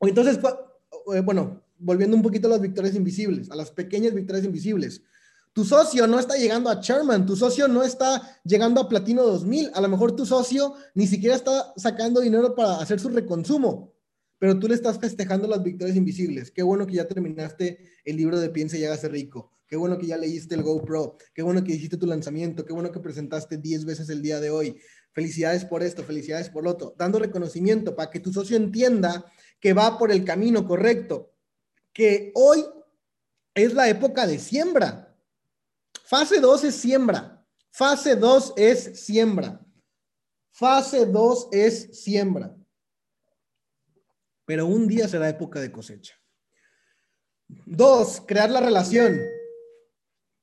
entonces, 0.00 0.38
eh, 1.14 1.20
bueno, 1.20 1.62
volviendo 1.78 2.16
un 2.16 2.22
poquito 2.22 2.46
a 2.46 2.52
las 2.52 2.62
victorias 2.62 2.94
invisibles, 2.94 3.50
a 3.50 3.54
las 3.54 3.70
pequeñas 3.70 4.14
victorias 4.14 4.46
invisibles. 4.46 5.02
Tu 5.52 5.62
socio 5.66 6.06
no 6.06 6.18
está 6.18 6.36
llegando 6.38 6.70
a 6.70 6.80
Chairman, 6.80 7.26
tu 7.26 7.36
socio 7.36 7.68
no 7.68 7.82
está 7.82 8.40
llegando 8.42 8.80
a 8.80 8.88
Platino 8.88 9.22
2000, 9.22 9.72
a 9.74 9.80
lo 9.82 9.88
mejor 9.88 10.16
tu 10.16 10.24
socio 10.24 10.74
ni 10.94 11.06
siquiera 11.06 11.36
está 11.36 11.74
sacando 11.76 12.22
dinero 12.22 12.54
para 12.54 12.78
hacer 12.78 12.98
su 12.98 13.10
reconsumo, 13.10 13.92
pero 14.38 14.58
tú 14.58 14.68
le 14.68 14.74
estás 14.74 14.98
festejando 14.98 15.46
las 15.46 15.62
victorias 15.62 15.98
invisibles. 15.98 16.50
Qué 16.50 16.62
bueno 16.62 16.86
que 16.86 16.94
ya 16.94 17.06
terminaste 17.06 17.90
el 18.06 18.16
libro 18.16 18.40
de 18.40 18.48
Piensa 18.48 18.78
y 18.78 18.86
hágase 18.86 19.08
rico. 19.08 19.52
Qué 19.70 19.76
bueno 19.76 19.96
que 19.96 20.08
ya 20.08 20.18
leíste 20.18 20.54
el 20.54 20.62
GoPro. 20.62 21.16
Qué 21.32 21.42
bueno 21.42 21.64
que 21.64 21.72
hiciste 21.72 21.96
tu 21.96 22.06
lanzamiento. 22.06 22.66
Qué 22.66 22.74
bueno 22.74 22.92
que 22.92 23.00
presentaste 23.00 23.56
10 23.56 23.86
veces 23.86 24.10
el 24.10 24.20
día 24.20 24.40
de 24.40 24.50
hoy. 24.50 24.78
Felicidades 25.12 25.64
por 25.64 25.82
esto, 25.82 26.02
felicidades 26.02 26.50
por 26.50 26.64
lo 26.64 26.72
otro. 26.72 26.94
Dando 26.98 27.18
reconocimiento 27.18 27.96
para 27.96 28.10
que 28.10 28.20
tu 28.20 28.32
socio 28.32 28.56
entienda 28.56 29.24
que 29.58 29.72
va 29.72 29.96
por 29.96 30.10
el 30.12 30.24
camino 30.24 30.66
correcto. 30.66 31.32
Que 31.92 32.32
hoy 32.34 32.66
es 33.54 33.72
la 33.72 33.88
época 33.88 34.26
de 34.26 34.38
siembra 34.38 35.06
Fase 36.10 36.40
2 36.40 36.64
es 36.64 36.74
siembra. 36.74 37.46
Fase 37.70 38.16
2 38.16 38.54
es 38.56 39.00
siembra. 39.00 39.64
Fase 40.50 41.06
2 41.06 41.48
es 41.52 42.02
siembra. 42.02 42.52
Pero 44.44 44.66
un 44.66 44.88
día 44.88 45.06
será 45.06 45.28
época 45.28 45.60
de 45.60 45.70
cosecha. 45.70 46.16
Dos, 47.46 48.20
crear 48.26 48.50
la 48.50 48.60
relación. 48.60 49.20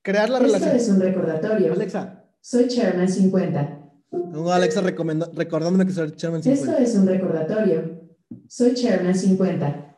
Crear 0.08 0.30
la 0.30 0.39
relación. 0.39 0.70
Esto 0.70 0.84
es 0.84 0.89
un 0.89 1.01
recordatorio. 1.01 1.74
Alexa. 1.74 2.24
Soy 2.39 2.70
Chairman 2.70 3.10
50. 3.10 3.91
No, 4.32 4.49
Alexa 4.53 4.80
recordándome 4.80 5.86
que 5.86 5.91
soy 5.91 6.16
Chairman 6.16 6.41
50. 6.41 6.72
Esto 6.72 6.82
es 6.82 6.95
un 6.95 7.08
recordatorio. 7.08 8.08
Soy 8.47 8.74
Chairman 8.74 9.14
50. 9.14 9.97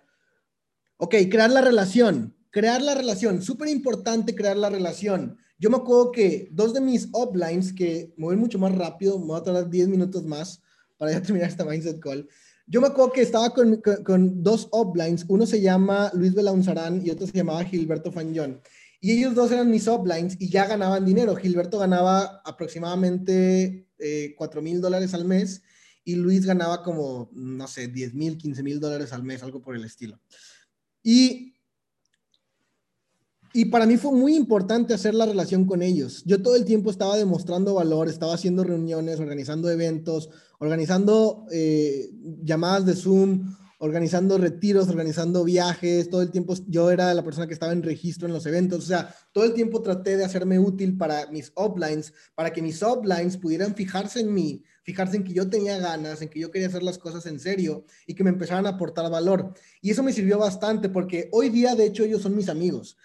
Ok, 0.98 1.14
crear 1.30 1.52
la 1.52 1.62
relación. 1.62 2.36
Crear 2.50 2.82
la 2.82 2.96
relación. 2.96 3.44
Súper 3.44 3.68
importante 3.68 4.34
crear 4.34 4.58
la 4.58 4.72
relación. 4.72 5.38
Yo 5.60 5.70
me 5.70 5.78
acuerdo 5.78 6.12
que 6.12 6.50
dos 6.54 6.74
de 6.74 6.82
mis 6.82 7.10
uplines, 7.14 7.72
que 7.72 8.12
me 8.18 8.26
voy 8.26 8.36
mucho 8.36 8.58
más 8.58 8.74
rápido, 8.74 9.20
me 9.20 9.28
voy 9.28 9.40
a 9.40 9.44
tardar 9.44 9.70
10 9.70 9.90
minutos 9.90 10.26
más 10.26 10.60
para 10.98 11.12
ya 11.12 11.22
terminar 11.22 11.50
esta 11.50 11.66
mindset 11.66 12.00
call. 12.00 12.28
Yo 12.66 12.82
me 12.82 12.88
acuerdo 12.88 13.12
que 13.12 13.22
estaba 13.22 13.52
con, 13.52 13.80
con, 14.04 14.42
dos 14.42 14.70
uplines, 14.72 15.24
uno 15.28 15.46
se 15.46 15.62
llama 15.62 16.10
Luis 16.16 16.34
Belaunzarán 16.34 17.06
y 17.06 17.12
otro 17.12 17.28
se 17.28 17.34
llamaba 17.34 17.64
Gilberto 17.64 18.12
Fañón. 18.12 18.60
Y 19.00 19.12
ellos 19.12 19.34
dos 19.34 19.52
eran 19.52 19.72
mis 19.72 19.88
uplines 19.88 20.36
y 20.40 20.50
ya 20.50 20.68
ganaban 20.68 21.06
dinero. 21.06 21.36
Gilberto 21.36 21.80
ganaba 21.80 22.42
aproximadamente 22.44 23.88
eh, 23.98 24.36
4 24.38 24.62
mil 24.62 24.82
dólares 24.82 25.14
al 25.14 25.26
mes 25.26 25.62
y 26.04 26.16
Luis 26.16 26.46
ganaba 26.46 26.84
como, 26.84 27.30
no 27.34 27.68
sé, 27.68 27.88
10 27.88 28.14
mil, 28.14 28.38
15 28.38 28.64
mil 28.64 28.80
dólares 28.80 29.14
al 29.14 29.24
mes, 29.24 29.44
algo 29.44 29.62
por 29.62 29.76
el 29.76 29.86
estilo. 29.86 30.20
Y 31.02 31.54
y 33.52 33.66
para 33.66 33.88
mí 33.88 33.98
fue 33.98 34.12
muy 34.12 34.36
importante 34.36 34.94
hacer 34.94 35.16
la 35.16 35.26
relación 35.26 35.66
con 35.66 35.82
ellos. 35.82 36.24
Yo 36.26 36.42
todo 36.42 36.56
el 36.56 36.66
tiempo 36.66 36.92
estaba 36.92 37.18
demostrando 37.18 37.74
valor, 37.74 38.08
estaba 38.08 38.36
haciendo 38.36 38.64
reuniones, 38.64 39.20
organizando 39.20 39.72
eventos, 39.72 40.30
organizando 40.60 41.48
eh, 41.52 42.12
llamadas 42.44 42.86
de 42.86 42.96
Zoom, 42.96 43.56
organizando 43.80 44.38
retiros, 44.38 44.90
organizando 44.90 45.44
viajes, 45.44 46.10
todo 46.10 46.22
el 46.22 46.32
tiempo 46.32 46.54
yo 46.68 46.92
era 46.92 47.14
la 47.14 47.24
persona 47.24 47.48
que 47.48 47.54
estaba 47.54 47.72
en 47.72 47.82
registro 47.82 48.28
en 48.28 48.34
los 48.34 48.46
eventos, 48.46 48.84
o 48.84 48.88
sea, 48.88 49.16
todo 49.32 49.46
el 49.46 49.54
tiempo 49.54 49.82
traté 49.82 50.18
de 50.18 50.26
hacerme 50.26 50.60
útil 50.60 50.98
para 50.98 51.28
mis 51.28 51.52
uplines, 51.56 52.14
para 52.36 52.52
que 52.52 52.62
mis 52.62 52.82
uplines 52.84 53.38
pudieran 53.38 53.74
fijarse 53.74 54.20
en 54.20 54.34
mí, 54.34 54.64
fijarse 54.84 55.18
en 55.18 55.24
que 55.24 55.34
yo 55.34 55.50
tenía 55.50 55.78
ganas, 55.78 56.22
en 56.22 56.30
que 56.30 56.40
yo 56.40 56.52
quería 56.52 56.68
hacer 56.68 56.84
las 56.84 56.98
cosas 56.98 57.26
en 57.26 57.40
serio 57.40 57.86
y 58.06 58.16
que 58.16 58.24
me 58.24 58.32
empezaran 58.32 58.66
a 58.66 58.72
aportar 58.72 59.10
valor. 59.10 59.54
Y 59.82 59.92
eso 59.92 60.04
me 60.04 60.14
sirvió 60.14 60.38
bastante 60.38 60.90
porque 60.90 61.30
hoy 61.32 61.50
día, 61.50 61.74
de 61.76 61.86
hecho, 61.86 62.04
ellos 62.04 62.22
son 62.22 62.36
mis 62.36 62.50
amigos. 62.50 62.98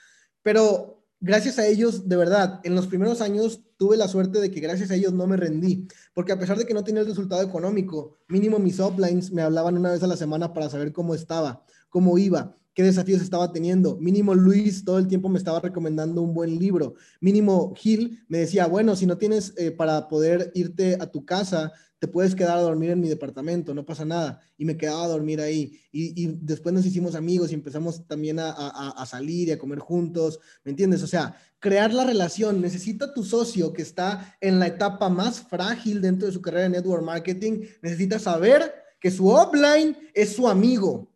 Pero 0.42 0.93
gracias 1.24 1.58
a 1.58 1.66
ellos, 1.66 2.06
de 2.06 2.16
verdad, 2.16 2.60
en 2.64 2.74
los 2.74 2.86
primeros 2.86 3.22
años 3.22 3.62
tuve 3.78 3.96
la 3.96 4.08
suerte 4.08 4.40
de 4.40 4.50
que 4.50 4.60
gracias 4.60 4.90
a 4.90 4.94
ellos 4.94 5.14
no 5.14 5.26
me 5.26 5.38
rendí, 5.38 5.88
porque 6.12 6.32
a 6.32 6.38
pesar 6.38 6.58
de 6.58 6.66
que 6.66 6.74
no 6.74 6.84
tenía 6.84 7.00
el 7.00 7.08
resultado 7.08 7.42
económico, 7.42 8.18
mínimo 8.28 8.58
mis 8.58 8.78
uplines 8.78 9.32
me 9.32 9.40
hablaban 9.40 9.78
una 9.78 9.90
vez 9.90 10.02
a 10.02 10.06
la 10.06 10.18
semana 10.18 10.52
para 10.52 10.68
saber 10.68 10.92
cómo 10.92 11.14
estaba, 11.14 11.64
cómo 11.88 12.18
iba, 12.18 12.56
qué 12.74 12.82
desafíos 12.82 13.22
estaba 13.22 13.52
teniendo. 13.52 13.96
Mínimo 13.96 14.34
Luis 14.34 14.84
todo 14.84 14.98
el 14.98 15.08
tiempo 15.08 15.30
me 15.30 15.38
estaba 15.38 15.60
recomendando 15.60 16.20
un 16.20 16.34
buen 16.34 16.58
libro. 16.58 16.94
Mínimo 17.20 17.72
Gil 17.74 18.22
me 18.28 18.38
decía, 18.38 18.66
bueno, 18.66 18.94
si 18.94 19.06
no 19.06 19.16
tienes 19.16 19.54
eh, 19.56 19.70
para 19.70 20.08
poder 20.08 20.52
irte 20.54 20.98
a 21.00 21.06
tu 21.06 21.24
casa, 21.24 21.72
te 22.04 22.08
puedes 22.08 22.34
quedar 22.34 22.58
a 22.58 22.60
dormir 22.60 22.90
en 22.90 23.00
mi 23.00 23.08
departamento, 23.08 23.72
no 23.72 23.86
pasa 23.86 24.04
nada. 24.04 24.38
Y 24.58 24.66
me 24.66 24.76
quedaba 24.76 25.04
a 25.04 25.08
dormir 25.08 25.40
ahí. 25.40 25.80
Y, 25.90 26.26
después 26.42 26.74
nos 26.74 26.84
hicimos 26.84 27.14
amigos 27.14 27.50
y 27.50 27.54
empezamos 27.54 28.06
también 28.06 28.38
a, 28.40 29.06
salir 29.06 29.48
y 29.48 29.52
a 29.52 29.58
comer 29.58 29.78
juntos, 29.78 30.38
¿me 30.64 30.72
entiendes? 30.72 31.02
O 31.02 31.06
sea, 31.06 31.34
crear 31.60 31.94
la 31.94 32.04
relación. 32.04 32.60
Necesita 32.60 33.14
tu 33.14 33.24
socio 33.24 33.72
que 33.72 33.80
está 33.80 34.36
en 34.42 34.60
la 34.60 34.66
etapa 34.66 35.08
más 35.08 35.40
frágil 35.40 36.02
dentro 36.02 36.26
de 36.26 36.34
su 36.34 36.42
carrera 36.42 36.66
en 36.66 36.72
network 36.72 37.02
marketing, 37.02 37.62
necesita 37.80 38.18
saber 38.18 38.74
que 39.00 39.10
su 39.10 39.26
offline 39.26 39.96
es 40.12 40.34
su 40.34 40.46
amigo. 40.46 41.10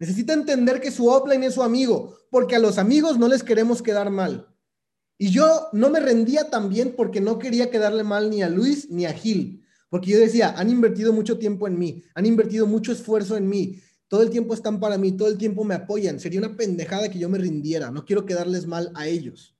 Necesita 0.00 0.32
entender 0.32 0.80
que 0.80 0.90
su 0.90 1.06
offline 1.06 1.44
es 1.44 1.54
su 1.54 1.62
amigo, 1.62 2.16
porque 2.30 2.56
a 2.56 2.58
los 2.58 2.78
amigos 2.78 3.16
no 3.16 3.28
les 3.28 3.44
queremos 3.44 3.80
quedar 3.80 4.10
mal. 4.10 4.48
Y 5.18 5.30
yo 5.30 5.68
no 5.72 5.90
me 5.90 6.00
rendía 6.00 6.50
también 6.50 6.94
porque 6.96 7.20
no 7.20 7.38
quería 7.38 7.70
quedarle 7.70 8.04
mal 8.04 8.28
ni 8.28 8.42
a 8.42 8.50
Luis 8.50 8.90
ni 8.90 9.06
a 9.06 9.12
Gil, 9.12 9.64
porque 9.88 10.10
yo 10.10 10.18
decía, 10.18 10.54
han 10.56 10.68
invertido 10.68 11.12
mucho 11.12 11.38
tiempo 11.38 11.66
en 11.66 11.78
mí, 11.78 12.02
han 12.14 12.26
invertido 12.26 12.66
mucho 12.66 12.92
esfuerzo 12.92 13.36
en 13.36 13.48
mí, 13.48 13.80
todo 14.08 14.22
el 14.22 14.30
tiempo 14.30 14.52
están 14.52 14.78
para 14.78 14.98
mí, 14.98 15.12
todo 15.12 15.28
el 15.28 15.38
tiempo 15.38 15.64
me 15.64 15.74
apoyan, 15.74 16.20
sería 16.20 16.38
una 16.38 16.56
pendejada 16.56 17.08
que 17.08 17.18
yo 17.18 17.28
me 17.28 17.38
rindiera, 17.38 17.90
no 17.90 18.04
quiero 18.04 18.26
quedarles 18.26 18.66
mal 18.66 18.92
a 18.94 19.06
ellos. 19.06 19.56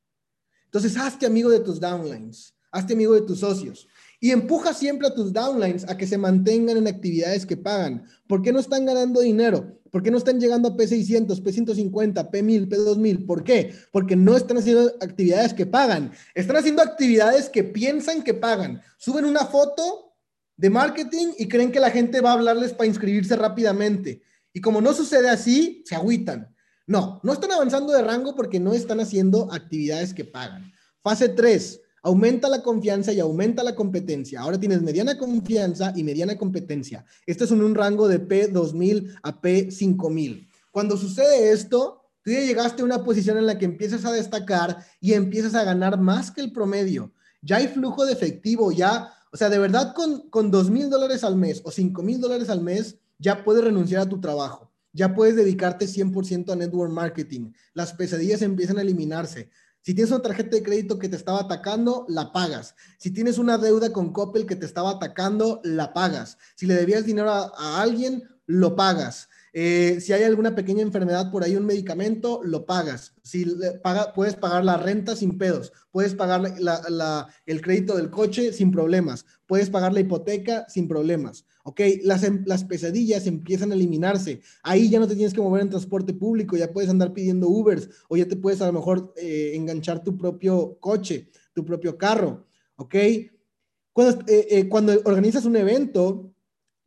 Entonces, 0.66 0.96
hazte 0.96 1.26
amigo 1.26 1.48
de 1.48 1.60
tus 1.60 1.80
downlines, 1.80 2.54
hazte 2.70 2.92
amigo 2.92 3.14
de 3.14 3.22
tus 3.22 3.40
socios 3.40 3.88
y 4.20 4.30
empuja 4.30 4.74
siempre 4.74 5.08
a 5.08 5.14
tus 5.14 5.32
downlines 5.32 5.88
a 5.88 5.96
que 5.96 6.06
se 6.06 6.18
mantengan 6.18 6.76
en 6.76 6.86
actividades 6.86 7.46
que 7.46 7.56
pagan. 7.56 8.04
¿Por 8.26 8.42
qué 8.42 8.52
no 8.52 8.60
están 8.60 8.84
ganando 8.84 9.20
dinero? 9.20 9.78
¿Por 9.96 10.02
qué 10.02 10.10
no 10.10 10.18
están 10.18 10.38
llegando 10.38 10.68
a 10.68 10.76
P600, 10.76 11.42
P150, 11.42 12.30
P1000, 12.30 12.68
P2000? 12.68 13.24
¿Por 13.24 13.42
qué? 13.42 13.74
Porque 13.90 14.14
no 14.14 14.36
están 14.36 14.58
haciendo 14.58 14.92
actividades 15.00 15.54
que 15.54 15.64
pagan. 15.64 16.12
Están 16.34 16.56
haciendo 16.56 16.82
actividades 16.82 17.48
que 17.48 17.64
piensan 17.64 18.22
que 18.22 18.34
pagan. 18.34 18.82
Suben 18.98 19.24
una 19.24 19.46
foto 19.46 20.12
de 20.54 20.68
marketing 20.68 21.28
y 21.38 21.48
creen 21.48 21.72
que 21.72 21.80
la 21.80 21.90
gente 21.90 22.20
va 22.20 22.32
a 22.32 22.34
hablarles 22.34 22.74
para 22.74 22.88
inscribirse 22.88 23.36
rápidamente. 23.36 24.20
Y 24.52 24.60
como 24.60 24.82
no 24.82 24.92
sucede 24.92 25.30
así, 25.30 25.82
se 25.86 25.94
agüitan. 25.94 26.54
No, 26.86 27.18
no 27.22 27.32
están 27.32 27.52
avanzando 27.52 27.94
de 27.94 28.02
rango 28.02 28.36
porque 28.36 28.60
no 28.60 28.74
están 28.74 29.00
haciendo 29.00 29.50
actividades 29.50 30.12
que 30.12 30.26
pagan. 30.26 30.70
Fase 31.02 31.30
3 31.30 31.80
aumenta 32.06 32.48
la 32.48 32.62
confianza 32.62 33.12
y 33.12 33.18
aumenta 33.18 33.64
la 33.64 33.74
competencia. 33.74 34.40
Ahora 34.40 34.60
tienes 34.60 34.80
mediana 34.80 35.18
confianza 35.18 35.92
y 35.96 36.04
mediana 36.04 36.38
competencia. 36.38 37.04
Esto 37.26 37.42
es 37.42 37.50
en 37.50 37.64
un 37.64 37.74
rango 37.74 38.06
de 38.06 38.20
P2000 38.24 39.18
a 39.24 39.40
P5000. 39.40 40.48
Cuando 40.70 40.96
sucede 40.96 41.50
esto, 41.50 42.04
tú 42.22 42.30
ya 42.30 42.42
llegaste 42.42 42.82
a 42.82 42.84
una 42.84 43.02
posición 43.02 43.38
en 43.38 43.46
la 43.46 43.58
que 43.58 43.64
empiezas 43.64 44.04
a 44.04 44.12
destacar 44.12 44.78
y 45.00 45.14
empiezas 45.14 45.56
a 45.56 45.64
ganar 45.64 45.98
más 45.98 46.30
que 46.30 46.42
el 46.42 46.52
promedio. 46.52 47.12
Ya 47.42 47.56
hay 47.56 47.66
flujo 47.66 48.06
de 48.06 48.12
efectivo, 48.12 48.70
ya, 48.70 49.12
o 49.32 49.36
sea, 49.36 49.50
de 49.50 49.58
verdad 49.58 49.92
con, 49.92 50.30
con 50.30 50.52
$2,000 50.52 50.70
mil 50.70 50.88
dólares 50.88 51.24
al 51.24 51.34
mes 51.34 51.60
o 51.64 51.72
$5,000 51.72 52.04
mil 52.04 52.20
dólares 52.20 52.48
al 52.50 52.60
mes, 52.60 52.98
ya 53.18 53.42
puedes 53.42 53.64
renunciar 53.64 54.02
a 54.02 54.08
tu 54.08 54.20
trabajo. 54.20 54.70
Ya 54.92 55.12
puedes 55.12 55.34
dedicarte 55.34 55.86
100% 55.86 56.52
a 56.52 56.56
network 56.56 56.92
marketing. 56.92 57.52
Las 57.74 57.92
pesadillas 57.94 58.42
empiezan 58.42 58.78
a 58.78 58.82
eliminarse. 58.82 59.50
Si 59.86 59.94
tienes 59.94 60.10
una 60.10 60.20
tarjeta 60.20 60.56
de 60.56 60.64
crédito 60.64 60.98
que 60.98 61.08
te 61.08 61.14
estaba 61.14 61.42
atacando, 61.42 62.06
la 62.08 62.32
pagas. 62.32 62.74
Si 62.98 63.12
tienes 63.12 63.38
una 63.38 63.56
deuda 63.56 63.92
con 63.92 64.12
Coppel 64.12 64.44
que 64.44 64.56
te 64.56 64.66
estaba 64.66 64.90
atacando, 64.90 65.60
la 65.62 65.92
pagas. 65.94 66.38
Si 66.56 66.66
le 66.66 66.74
debías 66.74 67.06
dinero 67.06 67.30
a, 67.30 67.80
alguien, 67.80 68.24
lo 68.46 68.74
pagas. 68.74 69.28
Eh, 69.52 70.00
si 70.00 70.12
hay 70.12 70.24
alguna 70.24 70.56
pequeña 70.56 70.82
enfermedad 70.82 71.30
por 71.30 71.44
ahí, 71.44 71.54
un 71.54 71.66
medicamento, 71.66 72.40
lo 72.42 72.66
pagas. 72.66 73.14
Si 73.22 73.46
paga, 73.80 74.12
puedes 74.12 74.34
pagar 74.34 74.64
la 74.64 74.76
renta 74.76 75.14
sin 75.14 75.38
pedos, 75.38 75.72
puedes 75.92 76.16
pagar 76.16 76.42
el 77.46 77.62
crédito 77.62 77.96
del 77.96 78.10
coche 78.10 78.52
sin 78.52 78.72
problemas, 78.72 79.24
puedes 79.46 79.70
pagar 79.70 79.92
la 79.92 80.00
hipoteca 80.00 80.66
sin 80.68 80.88
problemas. 80.88 81.44
¿Ok? 81.68 81.80
Las, 82.04 82.22
em, 82.22 82.44
las 82.46 82.62
pesadillas 82.62 83.26
empiezan 83.26 83.72
a 83.72 83.74
eliminarse. 83.74 84.40
Ahí 84.62 84.88
ya 84.88 85.00
no 85.00 85.08
te 85.08 85.16
tienes 85.16 85.34
que 85.34 85.40
mover 85.40 85.62
en 85.62 85.70
transporte 85.70 86.14
público, 86.14 86.56
ya 86.56 86.72
puedes 86.72 86.88
andar 86.88 87.12
pidiendo 87.12 87.48
Ubers 87.48 87.90
o 88.08 88.16
ya 88.16 88.28
te 88.28 88.36
puedes 88.36 88.62
a 88.62 88.66
lo 88.66 88.74
mejor 88.74 89.12
eh, 89.16 89.50
enganchar 89.56 90.04
tu 90.04 90.16
propio 90.16 90.78
coche, 90.78 91.28
tu 91.52 91.64
propio 91.64 91.98
carro. 91.98 92.46
¿Ok? 92.76 92.94
Cuando, 93.92 94.24
eh, 94.28 94.68
cuando 94.68 94.92
organizas 95.04 95.44
un 95.44 95.56
evento, 95.56 96.35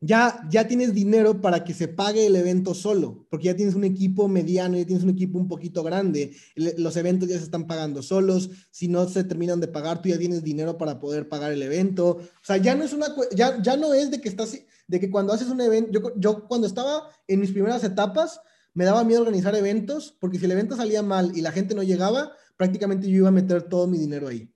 ya, 0.02 0.48
ya 0.50 0.68
tienes 0.68 0.94
dinero 0.94 1.42
para 1.42 1.64
que 1.64 1.74
se 1.74 1.90
pague 1.90 2.26
el 2.26 2.36
evento 2.36 2.74
solo, 2.74 3.28
porque 3.30 3.48
ya 3.48 3.56
tienes 3.56 3.76
un 3.76 3.84
equipo 3.84 4.30
mediano, 4.30 4.78
ya 4.78 4.86
tienes 4.86 5.04
un 5.04 5.10
equipo 5.10 5.38
un 5.38 5.48
poquito 5.48 5.84
grande, 5.84 6.36
los 6.56 6.96
eventos 6.96 7.28
ya 7.28 7.38
se 7.38 7.44
están 7.44 7.68
pagando 7.68 8.02
solos, 8.02 8.50
si 8.72 8.88
no 8.88 9.08
se 9.10 9.26
terminan 9.26 9.60
de 9.60 9.68
pagar, 9.68 10.02
tú 10.02 10.10
ya 10.10 10.18
tienes 10.18 10.42
dinero 10.42 10.78
para 10.78 11.00
poder 11.00 11.28
pagar 11.28 11.52
el 11.52 11.62
evento, 11.62 12.12
o 12.12 12.46
sea, 12.46 12.58
ya 12.58 12.76
no 12.76 12.86
es 12.86 12.94
una, 12.94 13.08
ya, 13.36 13.62
ya 13.62 13.76
no 13.76 13.94
es 13.94 14.10
de 14.10 14.22
que 14.22 14.30
estás, 14.30 14.58
de 14.88 15.00
que 15.00 15.12
cuando 15.12 15.34
haces 15.34 15.50
un 15.50 15.60
evento, 15.60 15.92
yo, 15.92 16.14
yo 16.16 16.48
cuando 16.48 16.68
estaba 16.68 17.10
en 17.28 17.42
mis 17.42 17.52
primeras 17.52 17.84
etapas, 17.84 18.40
me 18.74 18.86
daba 18.86 19.04
miedo 19.04 19.22
organizar 19.22 19.54
eventos, 19.56 20.16
porque 20.20 20.40
si 20.40 20.46
el 20.46 20.52
evento 20.52 20.78
salía 20.78 21.04
mal 21.04 21.36
y 21.36 21.42
la 21.42 21.52
gente 21.52 21.76
no 21.76 21.84
llegaba, 21.84 22.32
prácticamente 22.56 23.10
yo 23.10 23.18
iba 23.18 23.28
a 23.28 23.32
meter 23.32 23.64
todo 23.64 23.86
mi 23.86 23.98
dinero 23.98 24.30
ahí, 24.30 24.50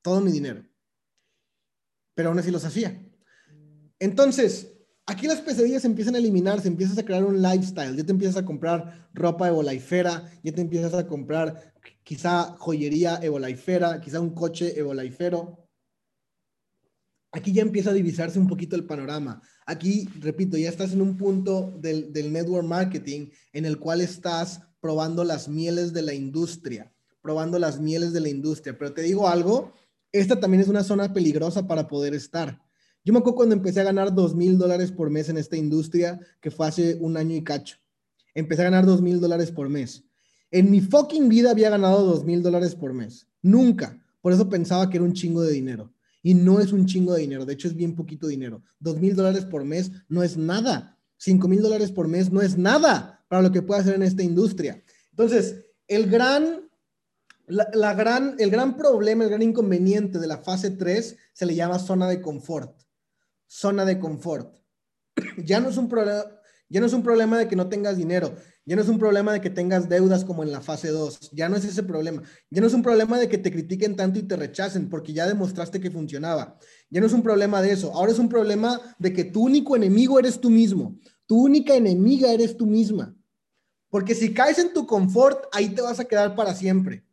todo 0.00 0.22
mi 0.22 0.32
dinero, 0.32 0.64
pero 2.14 2.30
aún 2.30 2.38
así 2.38 2.50
los 2.50 2.64
hacía. 2.64 3.04
Entonces, 4.00 4.72
aquí 5.06 5.26
las 5.26 5.40
pesadillas 5.40 5.84
empiezan 5.84 6.14
a 6.14 6.18
eliminarse, 6.18 6.68
empiezas 6.68 6.98
a 6.98 7.04
crear 7.04 7.24
un 7.24 7.42
lifestyle, 7.42 7.96
ya 7.96 8.04
te 8.04 8.12
empiezas 8.12 8.36
a 8.36 8.44
comprar 8.44 9.08
ropa 9.14 9.48
ebolaifera, 9.48 10.30
ya 10.42 10.52
te 10.52 10.60
empiezas 10.60 10.94
a 10.94 11.06
comprar 11.06 11.74
quizá 12.04 12.56
joyería 12.58 13.18
ebolaifera, 13.22 14.00
quizá 14.00 14.20
un 14.20 14.34
coche 14.34 14.78
ebolaifero. 14.78 15.64
Aquí 17.32 17.52
ya 17.52 17.62
empieza 17.62 17.90
a 17.90 17.94
divisarse 17.94 18.38
un 18.38 18.46
poquito 18.46 18.76
el 18.76 18.86
panorama. 18.86 19.42
Aquí, 19.66 20.08
repito, 20.20 20.56
ya 20.56 20.70
estás 20.70 20.92
en 20.92 21.02
un 21.02 21.16
punto 21.16 21.74
del, 21.78 22.12
del 22.12 22.32
network 22.32 22.66
marketing 22.66 23.28
en 23.52 23.66
el 23.66 23.78
cual 23.78 24.00
estás 24.00 24.62
probando 24.80 25.24
las 25.24 25.48
mieles 25.48 25.92
de 25.92 26.02
la 26.02 26.14
industria, 26.14 26.92
probando 27.20 27.58
las 27.58 27.78
mieles 27.80 28.12
de 28.12 28.20
la 28.20 28.30
industria. 28.30 28.78
Pero 28.78 28.94
te 28.94 29.02
digo 29.02 29.28
algo, 29.28 29.74
esta 30.12 30.40
también 30.40 30.62
es 30.62 30.68
una 30.68 30.84
zona 30.84 31.12
peligrosa 31.12 31.66
para 31.66 31.86
poder 31.86 32.14
estar 32.14 32.62
yo 33.04 33.12
me 33.12 33.20
acuerdo 33.20 33.36
cuando 33.36 33.54
empecé 33.54 33.80
a 33.80 33.84
ganar 33.84 34.14
dos 34.14 34.34
mil 34.34 34.58
dólares 34.58 34.92
por 34.92 35.10
mes 35.10 35.28
en 35.28 35.38
esta 35.38 35.56
industria, 35.56 36.20
que 36.40 36.50
fue 36.50 36.66
hace 36.66 36.96
un 37.00 37.16
año 37.16 37.34
y 37.34 37.42
cacho. 37.42 37.78
Empecé 38.34 38.62
a 38.62 38.64
ganar 38.66 38.86
dos 38.86 39.00
mil 39.00 39.20
dólares 39.20 39.50
por 39.50 39.68
mes. 39.68 40.04
En 40.50 40.70
mi 40.70 40.80
fucking 40.80 41.28
vida 41.28 41.50
había 41.50 41.70
ganado 41.70 42.04
dos 42.04 42.24
mil 42.24 42.42
dólares 42.42 42.74
por 42.74 42.92
mes. 42.92 43.26
Nunca. 43.42 43.98
Por 44.20 44.32
eso 44.32 44.48
pensaba 44.48 44.90
que 44.90 44.96
era 44.96 45.04
un 45.04 45.12
chingo 45.12 45.42
de 45.42 45.52
dinero. 45.52 45.92
Y 46.22 46.34
no 46.34 46.60
es 46.60 46.72
un 46.72 46.86
chingo 46.86 47.14
de 47.14 47.20
dinero. 47.20 47.46
De 47.46 47.54
hecho, 47.54 47.68
es 47.68 47.74
bien 47.74 47.94
poquito 47.94 48.26
dinero. 48.26 48.62
Dos 48.78 48.98
mil 49.00 49.14
dólares 49.14 49.44
por 49.44 49.64
mes 49.64 49.90
no 50.08 50.22
es 50.22 50.36
nada. 50.36 50.98
Cinco 51.16 51.48
mil 51.48 51.62
dólares 51.62 51.92
por 51.92 52.08
mes 52.08 52.30
no 52.30 52.42
es 52.42 52.58
nada 52.58 53.24
para 53.28 53.42
lo 53.42 53.52
que 53.52 53.62
puede 53.62 53.80
hacer 53.80 53.94
en 53.94 54.02
esta 54.02 54.22
industria. 54.22 54.82
Entonces, 55.10 55.64
el 55.86 56.10
gran, 56.10 56.68
la 57.46 57.94
gran, 57.94 58.36
el 58.38 58.50
gran 58.50 58.76
problema, 58.76 59.24
el 59.24 59.30
gran 59.30 59.42
inconveniente 59.42 60.18
de 60.18 60.26
la 60.26 60.38
fase 60.38 60.70
3 60.72 61.16
se 61.32 61.46
le 61.46 61.54
llama 61.54 61.78
zona 61.78 62.08
de 62.08 62.20
confort 62.20 62.78
zona 63.48 63.84
de 63.84 63.98
confort. 63.98 64.54
Ya 65.44 65.58
no 65.58 65.70
es 65.70 65.76
un 65.76 65.88
problema, 65.88 66.24
ya 66.68 66.80
no 66.80 66.86
es 66.86 66.92
un 66.92 67.02
problema 67.02 67.38
de 67.38 67.48
que 67.48 67.56
no 67.56 67.68
tengas 67.68 67.96
dinero, 67.96 68.36
ya 68.64 68.76
no 68.76 68.82
es 68.82 68.88
un 68.88 68.98
problema 68.98 69.32
de 69.32 69.40
que 69.40 69.50
tengas 69.50 69.88
deudas 69.88 70.24
como 70.24 70.42
en 70.42 70.52
la 70.52 70.60
fase 70.60 70.88
2, 70.88 71.30
ya 71.32 71.48
no 71.48 71.56
es 71.56 71.64
ese 71.64 71.82
problema, 71.82 72.22
ya 72.50 72.60
no 72.60 72.66
es 72.66 72.74
un 72.74 72.82
problema 72.82 73.18
de 73.18 73.28
que 73.28 73.38
te 73.38 73.50
critiquen 73.50 73.96
tanto 73.96 74.18
y 74.18 74.24
te 74.24 74.36
rechacen 74.36 74.88
porque 74.88 75.12
ya 75.12 75.26
demostraste 75.26 75.80
que 75.80 75.90
funcionaba, 75.90 76.58
ya 76.90 77.00
no 77.00 77.06
es 77.06 77.12
un 77.12 77.22
problema 77.22 77.62
de 77.62 77.72
eso, 77.72 77.92
ahora 77.94 78.12
es 78.12 78.18
un 78.18 78.28
problema 78.28 78.80
de 78.98 79.12
que 79.12 79.24
tu 79.24 79.42
único 79.42 79.74
enemigo 79.74 80.18
eres 80.18 80.40
tú 80.40 80.50
mismo, 80.50 80.98
tu 81.26 81.42
única 81.42 81.74
enemiga 81.74 82.30
eres 82.30 82.56
tú 82.56 82.66
misma, 82.66 83.16
porque 83.88 84.14
si 84.14 84.34
caes 84.34 84.58
en 84.58 84.72
tu 84.72 84.86
confort, 84.86 85.46
ahí 85.52 85.70
te 85.70 85.80
vas 85.80 85.98
a 85.98 86.04
quedar 86.04 86.36
para 86.36 86.54
siempre. 86.54 87.04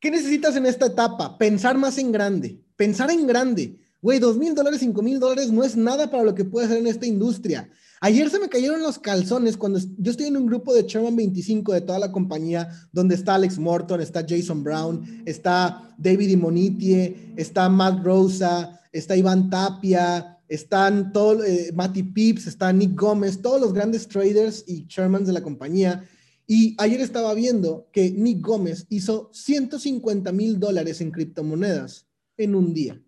¿Qué 0.00 0.10
necesitas 0.10 0.56
en 0.56 0.66
esta 0.66 0.86
etapa? 0.86 1.38
Pensar 1.38 1.76
más 1.76 1.98
en 1.98 2.12
grande, 2.12 2.62
pensar 2.76 3.10
en 3.10 3.26
grande. 3.26 3.83
Güey, 4.04 4.18
dos 4.18 4.36
mil 4.36 4.54
dólares, 4.54 4.80
cinco 4.80 5.00
mil 5.00 5.18
dólares 5.18 5.50
no 5.50 5.64
es 5.64 5.78
nada 5.78 6.10
para 6.10 6.24
lo 6.24 6.34
que 6.34 6.44
puede 6.44 6.66
hacer 6.66 6.76
en 6.76 6.88
esta 6.88 7.06
industria. 7.06 7.70
Ayer 8.02 8.28
se 8.28 8.38
me 8.38 8.50
cayeron 8.50 8.82
los 8.82 8.98
calzones 8.98 9.56
cuando 9.56 9.78
yo 9.96 10.10
estoy 10.10 10.26
en 10.26 10.36
un 10.36 10.44
grupo 10.44 10.74
de 10.74 10.82
Sherman 10.82 11.16
25 11.16 11.72
de 11.72 11.80
toda 11.80 11.98
la 11.98 12.12
compañía, 12.12 12.68
donde 12.92 13.14
está 13.14 13.36
Alex 13.36 13.58
Morton, 13.58 14.02
está 14.02 14.22
Jason 14.28 14.62
Brown, 14.62 15.22
está 15.24 15.94
David 15.96 16.28
Imonitie, 16.28 17.32
está 17.38 17.70
Matt 17.70 18.04
Rosa, 18.04 18.78
está 18.92 19.16
Iván 19.16 19.48
Tapia, 19.48 20.38
están 20.48 21.10
todos, 21.10 21.42
eh, 21.46 21.72
Matty 21.74 22.02
Pips, 22.02 22.46
está 22.46 22.74
Nick 22.74 23.00
Gómez, 23.00 23.40
todos 23.40 23.58
los 23.58 23.72
grandes 23.72 24.06
traders 24.06 24.64
y 24.66 24.86
chairmans 24.86 25.26
de 25.26 25.32
la 25.32 25.42
compañía. 25.42 26.04
Y 26.46 26.76
ayer 26.76 27.00
estaba 27.00 27.32
viendo 27.32 27.88
que 27.90 28.10
Nick 28.10 28.42
Gómez 28.42 28.84
hizo 28.90 29.30
150 29.32 30.30
mil 30.30 30.60
dólares 30.60 31.00
en 31.00 31.10
criptomonedas 31.10 32.06
en 32.36 32.54
un 32.54 32.74
día. 32.74 33.00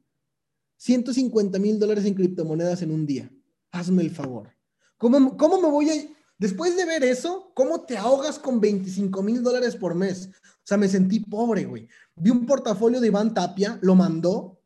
150 0.76 1.58
mil 1.58 1.78
dólares 1.78 2.04
en 2.04 2.14
criptomonedas 2.14 2.82
en 2.82 2.90
un 2.90 3.06
día. 3.06 3.30
Hazme 3.70 4.02
el 4.02 4.10
favor. 4.10 4.50
¿Cómo, 4.96 5.36
¿Cómo 5.36 5.60
me 5.60 5.68
voy 5.68 5.90
a... 5.90 5.94
Después 6.38 6.76
de 6.76 6.84
ver 6.84 7.02
eso, 7.02 7.50
¿cómo 7.54 7.82
te 7.82 7.96
ahogas 7.96 8.38
con 8.38 8.60
25 8.60 9.22
mil 9.22 9.42
dólares 9.42 9.74
por 9.74 9.94
mes? 9.94 10.28
O 10.28 10.68
sea, 10.68 10.76
me 10.76 10.88
sentí 10.88 11.20
pobre, 11.20 11.64
güey. 11.64 11.88
Vi 12.14 12.30
un 12.30 12.44
portafolio 12.44 13.00
de 13.00 13.06
Iván 13.06 13.32
Tapia, 13.32 13.78
lo 13.82 13.94
mandó, 13.94 14.60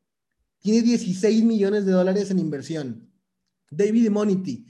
tiene 0.60 0.82
16 0.82 1.44
millones 1.44 1.86
de 1.86 1.92
dólares 1.92 2.30
en 2.30 2.38
inversión. 2.38 3.10
David 3.70 4.10
Monity 4.10 4.66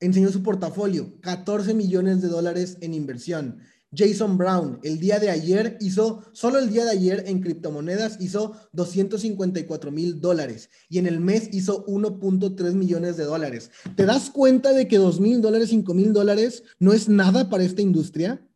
enseñó 0.00 0.30
su 0.30 0.42
portafolio, 0.42 1.20
14 1.20 1.74
millones 1.74 2.20
de 2.20 2.28
dólares 2.28 2.78
en 2.80 2.94
inversión. 2.94 3.60
Jason 3.92 4.38
Brown, 4.38 4.78
el 4.84 5.00
día 5.00 5.18
de 5.18 5.30
ayer 5.30 5.76
hizo, 5.80 6.22
solo 6.32 6.60
el 6.60 6.70
día 6.70 6.84
de 6.84 6.92
ayer 6.92 7.24
en 7.26 7.40
criptomonedas 7.40 8.20
hizo 8.20 8.54
254 8.72 9.90
mil 9.90 10.20
dólares 10.20 10.70
y 10.88 10.98
en 10.98 11.06
el 11.06 11.18
mes 11.18 11.48
hizo 11.52 11.84
1.3 11.86 12.74
millones 12.74 13.16
de 13.16 13.24
dólares. 13.24 13.72
¿Te 13.96 14.06
das 14.06 14.30
cuenta 14.30 14.72
de 14.72 14.86
que 14.86 14.98
2 14.98 15.18
mil 15.18 15.40
dólares, 15.40 15.70
5 15.70 15.92
mil 15.92 16.12
dólares 16.12 16.62
no 16.78 16.92
es 16.92 17.08
nada 17.08 17.50
para 17.50 17.64
esta 17.64 17.82
industria? 17.82 18.46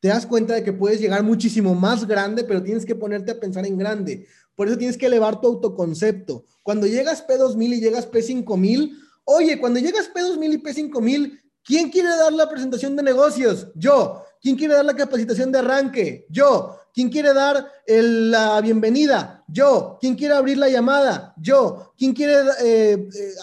Te 0.00 0.08
das 0.08 0.26
cuenta 0.26 0.54
de 0.54 0.64
que 0.64 0.72
puedes 0.72 1.00
llegar 1.00 1.22
muchísimo 1.22 1.76
más 1.76 2.08
grande, 2.08 2.42
pero 2.42 2.60
tienes 2.60 2.84
que 2.84 2.96
ponerte 2.96 3.30
a 3.30 3.38
pensar 3.38 3.64
en 3.64 3.78
grande. 3.78 4.26
Por 4.56 4.66
eso 4.66 4.76
tienes 4.76 4.98
que 4.98 5.06
elevar 5.06 5.40
tu 5.40 5.46
autoconcepto. 5.46 6.44
Cuando 6.64 6.88
llegas 6.88 7.24
P2000 7.24 7.76
y 7.76 7.80
llegas 7.80 8.10
P5000, 8.10 8.96
oye, 9.24 9.60
cuando 9.60 9.78
llegas 9.78 10.10
P2000 10.12 10.54
y 10.54 10.58
P5000, 10.58 11.40
¿quién 11.62 11.88
quiere 11.88 12.08
dar 12.08 12.32
la 12.32 12.48
presentación 12.48 12.96
de 12.96 13.04
negocios? 13.04 13.68
Yo. 13.76 14.24
¿Quién 14.42 14.56
quiere 14.56 14.74
dar 14.74 14.84
la 14.84 14.96
capacitación 14.96 15.52
de 15.52 15.60
arranque? 15.60 16.26
Yo. 16.28 16.76
¿Quién 16.92 17.08
quiere 17.08 17.32
dar 17.32 17.64
la 17.86 18.60
bienvenida? 18.60 19.44
Yo. 19.46 19.98
¿Quién 20.00 20.16
quiere 20.16 20.34
abrir 20.34 20.58
la 20.58 20.68
llamada? 20.68 21.32
Yo. 21.36 21.94
¿Quién 21.96 22.12
quiere 22.12 22.34
eh, 22.60 22.92
eh, 22.94 23.34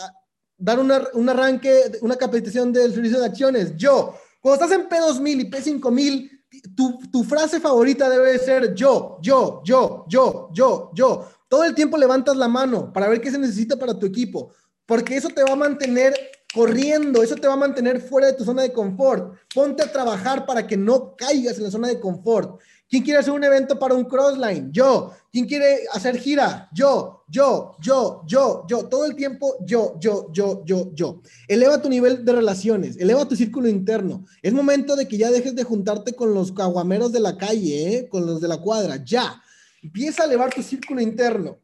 dar 0.57 0.77
un 0.77 1.29
arranque, 1.29 1.99
una 2.01 2.17
capacitación 2.17 2.73
del 2.73 2.93
servicio 2.93 3.17
de 3.17 3.27
acciones? 3.27 3.77
Yo. 3.77 4.13
Cuando 4.41 4.65
estás 4.65 4.77
en 4.77 4.89
P2000 4.89 5.41
y 5.41 5.49
P5000, 5.49 6.39
tu, 6.75 6.99
tu 7.09 7.23
frase 7.23 7.61
favorita 7.61 8.09
debe 8.09 8.37
ser 8.37 8.73
yo, 8.73 9.19
yo, 9.21 9.61
yo, 9.63 10.05
yo, 10.09 10.49
yo, 10.51 10.91
yo. 10.93 11.29
Todo 11.47 11.63
el 11.63 11.75
tiempo 11.75 11.97
levantas 11.97 12.35
la 12.35 12.49
mano 12.49 12.91
para 12.91 13.07
ver 13.07 13.21
qué 13.21 13.31
se 13.31 13.37
necesita 13.37 13.77
para 13.77 13.97
tu 13.97 14.05
equipo, 14.05 14.51
porque 14.85 15.15
eso 15.15 15.29
te 15.29 15.43
va 15.43 15.53
a 15.53 15.55
mantener 15.55 16.13
corriendo, 16.53 17.21
eso 17.21 17.35
te 17.35 17.47
va 17.47 17.53
a 17.53 17.57
mantener 17.57 18.01
fuera 18.01 18.27
de 18.27 18.33
tu 18.33 18.43
zona 18.43 18.63
de 18.63 18.73
confort. 18.73 19.35
Ponte 19.53 19.83
a 19.83 19.91
trabajar 19.91 20.45
para 20.45 20.65
que 20.65 20.77
no 20.77 21.15
caigas 21.15 21.57
en 21.57 21.65
la 21.65 21.71
zona 21.71 21.87
de 21.87 21.99
confort. 21.99 22.59
¿Quién 22.89 23.03
quiere 23.03 23.19
hacer 23.19 23.33
un 23.33 23.43
evento 23.43 23.77
para 23.77 23.93
un 23.93 24.05
crossline? 24.05 24.71
Yo. 24.71 25.13
¿Quién 25.31 25.45
quiere 25.45 25.81
hacer 25.93 26.17
gira? 26.17 26.67
Yo, 26.73 27.23
yo, 27.27 27.75
yo, 27.79 28.23
yo, 28.25 28.65
yo. 28.67 28.85
Todo 28.85 29.05
el 29.05 29.15
tiempo 29.15 29.57
yo, 29.63 29.95
yo, 29.99 30.31
yo, 30.31 30.63
yo, 30.65 30.91
yo. 30.95 31.21
Eleva 31.47 31.79
tu 31.79 31.87
nivel 31.87 32.25
de 32.25 32.31
relaciones, 32.31 32.97
eleva 32.97 33.27
tu 33.27 33.35
círculo 33.35 33.69
interno. 33.69 34.25
Es 34.41 34.53
momento 34.53 34.95
de 34.95 35.07
que 35.07 35.17
ya 35.17 35.29
dejes 35.29 35.55
de 35.55 35.63
juntarte 35.63 36.13
con 36.13 36.33
los 36.33 36.51
caguameros 36.51 37.11
de 37.11 37.19
la 37.19 37.37
calle, 37.37 37.95
¿eh? 37.95 38.09
con 38.09 38.25
los 38.25 38.41
de 38.41 38.47
la 38.47 38.57
cuadra. 38.57 39.03
Ya. 39.05 39.39
Empieza 39.83 40.23
a 40.23 40.25
elevar 40.25 40.51
tu 40.51 40.63
círculo 40.63 40.99
interno 40.99 41.59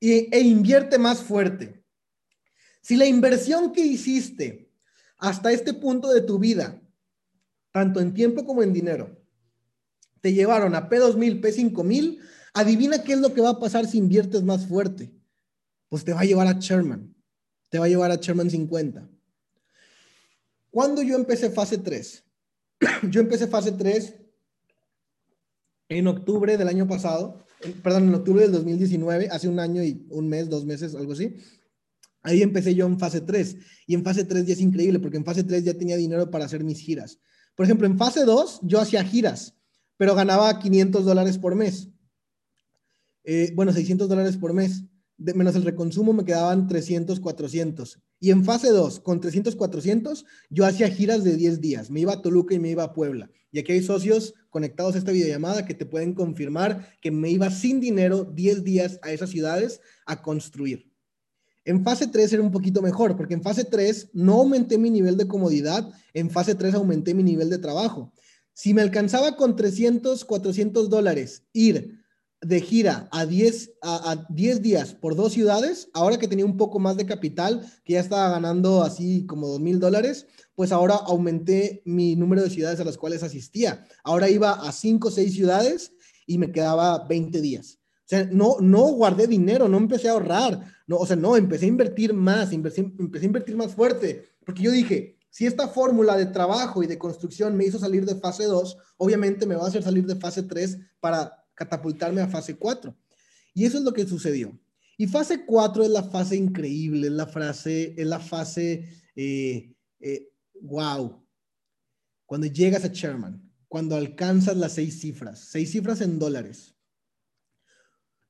e 0.00 0.40
invierte 0.40 0.98
más 0.98 1.20
fuerte. 1.20 1.79
Si 2.80 2.96
la 2.96 3.06
inversión 3.06 3.72
que 3.72 3.84
hiciste 3.84 4.70
hasta 5.18 5.52
este 5.52 5.74
punto 5.74 6.12
de 6.12 6.22
tu 6.22 6.38
vida, 6.38 6.80
tanto 7.72 8.00
en 8.00 8.14
tiempo 8.14 8.44
como 8.44 8.62
en 8.62 8.72
dinero, 8.72 9.20
te 10.20 10.32
llevaron 10.32 10.74
a 10.74 10.88
P2000, 10.88 11.40
P5000, 11.40 12.18
adivina 12.54 13.02
qué 13.02 13.14
es 13.14 13.20
lo 13.20 13.32
que 13.32 13.40
va 13.40 13.50
a 13.50 13.58
pasar 13.58 13.86
si 13.86 13.98
inviertes 13.98 14.42
más 14.42 14.66
fuerte. 14.66 15.12
Pues 15.88 16.04
te 16.04 16.12
va 16.12 16.20
a 16.20 16.24
llevar 16.24 16.46
a 16.46 16.58
Sherman. 16.58 17.14
te 17.68 17.78
va 17.78 17.84
a 17.84 17.88
llevar 17.88 18.10
a 18.10 18.16
Sherman 18.16 18.50
50. 18.50 19.08
Cuando 20.70 21.02
yo 21.02 21.16
empecé 21.16 21.50
fase 21.50 21.78
3? 21.78 22.24
yo 23.10 23.20
empecé 23.20 23.46
fase 23.46 23.72
3 23.72 24.14
en 25.88 26.06
octubre 26.06 26.56
del 26.56 26.68
año 26.68 26.86
pasado, 26.86 27.44
perdón, 27.82 28.08
en 28.08 28.14
octubre 28.14 28.42
del 28.42 28.52
2019, 28.52 29.28
hace 29.30 29.48
un 29.48 29.58
año 29.58 29.82
y 29.82 30.06
un 30.10 30.28
mes, 30.28 30.48
dos 30.48 30.64
meses, 30.64 30.94
algo 30.94 31.12
así. 31.12 31.36
Ahí 32.22 32.42
empecé 32.42 32.74
yo 32.74 32.86
en 32.86 32.98
fase 32.98 33.20
3 33.20 33.56
y 33.86 33.94
en 33.94 34.04
fase 34.04 34.24
3 34.24 34.46
ya 34.46 34.52
es 34.52 34.60
increíble 34.60 34.98
porque 34.98 35.16
en 35.16 35.24
fase 35.24 35.42
3 35.42 35.64
ya 35.64 35.74
tenía 35.74 35.96
dinero 35.96 36.30
para 36.30 36.44
hacer 36.44 36.62
mis 36.62 36.80
giras. 36.80 37.18
Por 37.54 37.64
ejemplo, 37.64 37.86
en 37.86 37.98
fase 37.98 38.24
2 38.24 38.60
yo 38.62 38.80
hacía 38.80 39.04
giras, 39.04 39.54
pero 39.96 40.14
ganaba 40.14 40.58
500 40.58 41.04
dólares 41.04 41.38
por 41.38 41.54
mes. 41.54 41.88
Eh, 43.24 43.52
bueno, 43.54 43.72
600 43.72 44.08
dólares 44.08 44.36
por 44.36 44.52
mes. 44.52 44.84
De, 45.16 45.34
menos 45.34 45.54
el 45.54 45.64
reconsumo 45.64 46.12
me 46.12 46.24
quedaban 46.24 46.66
300, 46.66 47.20
400. 47.20 47.98
Y 48.18 48.30
en 48.30 48.44
fase 48.44 48.70
2, 48.70 49.00
con 49.00 49.20
300, 49.20 49.56
400, 49.56 50.24
yo 50.48 50.64
hacía 50.64 50.88
giras 50.88 51.24
de 51.24 51.36
10 51.36 51.60
días. 51.60 51.90
Me 51.90 52.00
iba 52.00 52.12
a 52.12 52.22
Toluca 52.22 52.54
y 52.54 52.58
me 52.58 52.70
iba 52.70 52.82
a 52.82 52.92
Puebla. 52.92 53.30
Y 53.52 53.58
aquí 53.58 53.72
hay 53.72 53.82
socios 53.82 54.34
conectados 54.50 54.94
a 54.94 54.98
esta 54.98 55.12
videollamada 55.12 55.66
que 55.66 55.74
te 55.74 55.86
pueden 55.86 56.14
confirmar 56.14 56.96
que 57.00 57.10
me 57.10 57.30
iba 57.30 57.50
sin 57.50 57.80
dinero 57.80 58.24
10 58.24 58.64
días 58.64 58.98
a 59.02 59.12
esas 59.12 59.30
ciudades 59.30 59.80
a 60.06 60.22
construir. 60.22 60.89
En 61.64 61.84
fase 61.84 62.06
3 62.06 62.32
era 62.32 62.42
un 62.42 62.50
poquito 62.50 62.82
mejor, 62.82 63.16
porque 63.16 63.34
en 63.34 63.42
fase 63.42 63.64
3 63.64 64.10
no 64.14 64.34
aumenté 64.34 64.78
mi 64.78 64.90
nivel 64.90 65.16
de 65.16 65.28
comodidad, 65.28 65.92
en 66.14 66.30
fase 66.30 66.54
3 66.54 66.74
aumenté 66.74 67.14
mi 67.14 67.22
nivel 67.22 67.50
de 67.50 67.58
trabajo. 67.58 68.12
Si 68.52 68.74
me 68.74 68.82
alcanzaba 68.82 69.36
con 69.36 69.56
300, 69.56 70.24
400 70.24 70.88
dólares 70.90 71.44
ir 71.52 72.00
de 72.42 72.60
gira 72.60 73.08
a 73.12 73.26
10, 73.26 73.72
a, 73.82 74.26
10 74.30 74.62
días 74.62 74.94
por 74.94 75.14
dos 75.14 75.34
ciudades, 75.34 75.90
ahora 75.92 76.18
que 76.18 76.28
tenía 76.28 76.46
un 76.46 76.56
poco 76.56 76.78
más 76.78 76.96
de 76.96 77.04
capital, 77.04 77.60
que 77.84 77.94
ya 77.94 78.00
estaba 78.00 78.30
ganando 78.30 78.82
así 78.82 79.26
como 79.26 79.48
2 79.48 79.60
mil 79.60 79.78
dólares, 79.78 80.26
pues 80.54 80.72
ahora 80.72 80.94
aumenté 80.94 81.82
mi 81.84 82.16
número 82.16 82.42
de 82.42 82.50
ciudades 82.50 82.80
a 82.80 82.84
las 82.84 82.96
cuales 82.96 83.22
asistía. 83.22 83.84
Ahora 84.04 84.30
iba 84.30 84.52
a 84.52 84.72
5 84.72 85.08
o 85.08 85.10
6 85.10 85.32
ciudades 85.32 85.92
y 86.26 86.38
me 86.38 86.52
quedaba 86.52 87.06
20 87.06 87.40
días. 87.40 87.79
Sea, 88.10 88.24
no, 88.24 88.56
no 88.58 88.88
guardé 88.94 89.28
dinero, 89.28 89.68
no 89.68 89.76
empecé 89.76 90.08
a 90.08 90.12
ahorrar, 90.14 90.64
no, 90.88 90.96
o 90.96 91.06
sea, 91.06 91.14
no, 91.14 91.36
empecé 91.36 91.66
a 91.66 91.68
invertir 91.68 92.12
más, 92.12 92.50
empecé, 92.50 92.80
a 92.80 93.24
invertir 93.24 93.54
más 93.54 93.72
fuerte, 93.72 94.32
porque 94.44 94.64
yo 94.64 94.72
dije, 94.72 95.16
si 95.30 95.46
esta 95.46 95.68
fórmula 95.68 96.16
de 96.16 96.26
trabajo 96.26 96.82
y 96.82 96.88
de 96.88 96.98
construcción 96.98 97.56
me 97.56 97.66
hizo 97.66 97.78
salir 97.78 98.04
de 98.04 98.16
fase 98.16 98.46
2, 98.46 98.76
obviamente 98.96 99.46
me 99.46 99.54
va 99.54 99.64
a 99.64 99.68
hacer 99.68 99.84
salir 99.84 100.06
de 100.06 100.16
fase 100.16 100.42
3 100.42 100.76
para 100.98 101.40
catapultarme 101.54 102.20
a 102.20 102.26
fase 102.26 102.56
4. 102.56 102.92
Y 103.54 103.64
eso 103.64 103.78
es 103.78 103.84
lo 103.84 103.92
que 103.92 104.04
sucedió. 104.04 104.58
Y 104.98 105.06
fase 105.06 105.46
4 105.46 105.84
es 105.84 105.90
la 105.90 106.02
fase 106.02 106.34
increíble, 106.34 107.06
es 107.06 107.12
la, 107.12 107.28
frase, 107.28 107.94
es 107.96 108.06
la 108.08 108.18
fase, 108.18 108.88
eh, 109.14 109.72
eh, 110.00 110.32
wow. 110.62 111.24
Cuando 112.26 112.48
llegas 112.48 112.84
a 112.84 112.88
Sherman, 112.88 113.48
cuando 113.68 113.94
alcanzas 113.94 114.56
las 114.56 114.72
seis 114.72 115.00
cifras, 115.00 115.38
seis 115.48 115.70
cifras 115.70 116.00
en 116.00 116.18
dólares. 116.18 116.74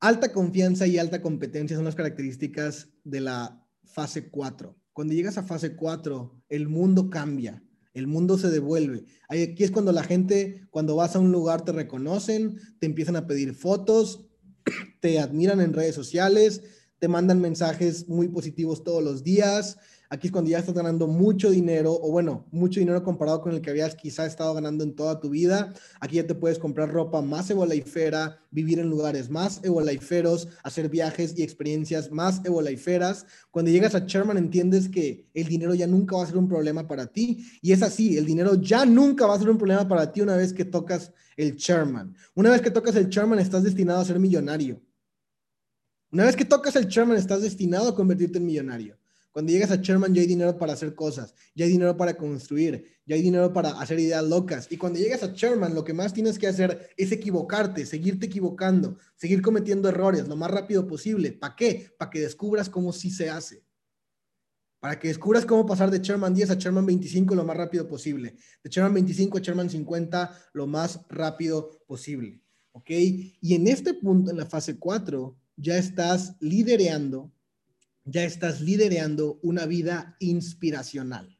Alta 0.01 0.31
confianza 0.31 0.87
y 0.87 0.97
alta 0.97 1.21
competencia 1.21 1.75
son 1.75 1.85
las 1.85 1.93
características 1.93 2.89
de 3.03 3.21
la 3.21 3.63
fase 3.83 4.31
4. 4.31 4.75
Cuando 4.93 5.13
llegas 5.13 5.37
a 5.37 5.43
fase 5.43 5.75
4, 5.75 6.41
el 6.49 6.67
mundo 6.67 7.11
cambia, 7.11 7.63
el 7.93 8.07
mundo 8.07 8.39
se 8.39 8.49
devuelve. 8.49 9.05
Aquí 9.29 9.63
es 9.63 9.69
cuando 9.69 9.91
la 9.91 10.01
gente, 10.01 10.65
cuando 10.71 10.95
vas 10.95 11.15
a 11.15 11.19
un 11.19 11.31
lugar, 11.31 11.63
te 11.63 11.71
reconocen, 11.71 12.57
te 12.79 12.87
empiezan 12.87 13.15
a 13.15 13.27
pedir 13.27 13.53
fotos, 13.53 14.25
te 15.01 15.19
admiran 15.19 15.61
en 15.61 15.73
redes 15.73 15.93
sociales, 15.93 16.63
te 16.97 17.07
mandan 17.07 17.39
mensajes 17.39 18.09
muy 18.09 18.27
positivos 18.27 18.83
todos 18.83 19.03
los 19.03 19.23
días, 19.23 19.77
Aquí 20.13 20.27
es 20.27 20.33
cuando 20.33 20.51
ya 20.51 20.59
estás 20.59 20.75
ganando 20.75 21.07
mucho 21.07 21.49
dinero, 21.49 21.93
o 21.93 22.11
bueno, 22.11 22.45
mucho 22.51 22.81
dinero 22.81 23.01
comparado 23.01 23.39
con 23.39 23.53
el 23.53 23.61
que 23.61 23.69
habías 23.69 23.95
quizá 23.95 24.25
estado 24.25 24.53
ganando 24.53 24.83
en 24.83 24.93
toda 24.93 25.21
tu 25.21 25.29
vida. 25.29 25.73
Aquí 26.01 26.17
ya 26.17 26.27
te 26.27 26.35
puedes 26.35 26.59
comprar 26.59 26.91
ropa 26.91 27.21
más 27.21 27.49
evolifera, 27.49 28.43
vivir 28.51 28.79
en 28.79 28.89
lugares 28.89 29.29
más 29.29 29.61
evoliferos, 29.63 30.49
hacer 30.63 30.89
viajes 30.89 31.33
y 31.37 31.43
experiencias 31.43 32.11
más 32.11 32.41
evolaiferas. 32.43 33.25
Cuando 33.51 33.71
llegas 33.71 33.95
a 33.95 33.99
Sherman 33.99 34.37
entiendes 34.37 34.89
que 34.89 35.29
el 35.33 35.47
dinero 35.47 35.75
ya 35.75 35.87
nunca 35.87 36.17
va 36.17 36.25
a 36.25 36.27
ser 36.27 36.37
un 36.37 36.49
problema 36.49 36.85
para 36.89 37.07
ti. 37.07 37.47
Y 37.61 37.71
es 37.71 37.81
así, 37.81 38.17
el 38.17 38.25
dinero 38.25 38.55
ya 38.55 38.85
nunca 38.85 39.25
va 39.25 39.35
a 39.35 39.39
ser 39.39 39.49
un 39.49 39.57
problema 39.57 39.87
para 39.87 40.11
ti 40.11 40.19
una 40.19 40.35
vez 40.35 40.51
que 40.51 40.65
tocas 40.65 41.13
el 41.37 41.55
Sherman. 41.55 42.13
Una 42.35 42.49
vez 42.49 42.59
que 42.59 42.69
tocas 42.69 42.97
el 42.97 43.07
Sherman 43.07 43.39
estás 43.39 43.63
destinado 43.63 44.01
a 44.01 44.05
ser 44.05 44.19
millonario. 44.19 44.81
Una 46.11 46.25
vez 46.25 46.35
que 46.35 46.43
tocas 46.43 46.75
el 46.75 46.87
Sherman 46.87 47.15
estás 47.15 47.41
destinado 47.41 47.87
a 47.87 47.95
convertirte 47.95 48.39
en 48.39 48.45
millonario. 48.45 49.00
Cuando 49.31 49.51
llegas 49.51 49.71
a 49.71 49.77
Sherman 49.77 50.13
ya 50.13 50.21
hay 50.21 50.27
dinero 50.27 50.57
para 50.57 50.73
hacer 50.73 50.93
cosas, 50.93 51.33
ya 51.55 51.63
hay 51.63 51.71
dinero 51.71 51.95
para 51.95 52.15
construir, 52.15 52.85
ya 53.05 53.15
hay 53.15 53.21
dinero 53.21 53.53
para 53.53 53.69
hacer 53.79 53.99
ideas 53.99 54.23
locas. 54.25 54.67
Y 54.69 54.77
cuando 54.77 54.99
llegas 54.99 55.23
a 55.23 55.33
Sherman, 55.33 55.73
lo 55.73 55.85
que 55.85 55.93
más 55.93 56.13
tienes 56.13 56.37
que 56.37 56.47
hacer 56.47 56.89
es 56.97 57.11
equivocarte, 57.13 57.85
seguirte 57.85 58.25
equivocando, 58.25 58.97
seguir 59.15 59.41
cometiendo 59.41 59.87
errores 59.87 60.27
lo 60.27 60.35
más 60.35 60.51
rápido 60.51 60.85
posible. 60.85 61.31
¿Para 61.31 61.55
qué? 61.55 61.93
Para 61.97 62.11
que 62.11 62.19
descubras 62.19 62.69
cómo 62.69 62.91
sí 62.91 63.09
se 63.09 63.29
hace. 63.29 63.63
Para 64.81 64.99
que 64.99 65.07
descubras 65.07 65.45
cómo 65.45 65.65
pasar 65.65 65.91
de 65.91 65.99
Sherman 65.99 66.33
10 66.33 66.49
a 66.49 66.55
Sherman 66.55 66.85
25 66.85 67.33
lo 67.33 67.45
más 67.45 67.55
rápido 67.55 67.87
posible. 67.87 68.35
De 68.63 68.69
Sherman 68.69 68.95
25 68.95 69.37
a 69.37 69.41
Sherman 69.41 69.69
50 69.69 70.49
lo 70.53 70.67
más 70.67 70.99
rápido 71.07 71.83
posible. 71.87 72.41
¿Ok? 72.73 72.89
Y 72.89 73.55
en 73.55 73.67
este 73.67 73.93
punto, 73.93 74.31
en 74.31 74.37
la 74.37 74.45
fase 74.45 74.77
4, 74.77 75.37
ya 75.55 75.77
estás 75.77 76.35
lidereando 76.39 77.31
ya 78.03 78.23
estás 78.23 78.61
liderando 78.61 79.39
una 79.43 79.65
vida 79.65 80.15
inspiracional. 80.19 81.37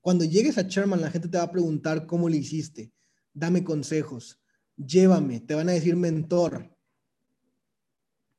Cuando 0.00 0.24
llegues 0.24 0.58
a 0.58 0.62
Sherman, 0.62 1.00
la 1.00 1.10
gente 1.10 1.28
te 1.28 1.38
va 1.38 1.44
a 1.44 1.52
preguntar 1.52 2.06
cómo 2.06 2.28
lo 2.28 2.34
hiciste. 2.34 2.92
Dame 3.32 3.64
consejos, 3.64 4.40
llévame, 4.76 5.40
te 5.40 5.54
van 5.54 5.68
a 5.68 5.72
decir 5.72 5.96
mentor. 5.96 6.76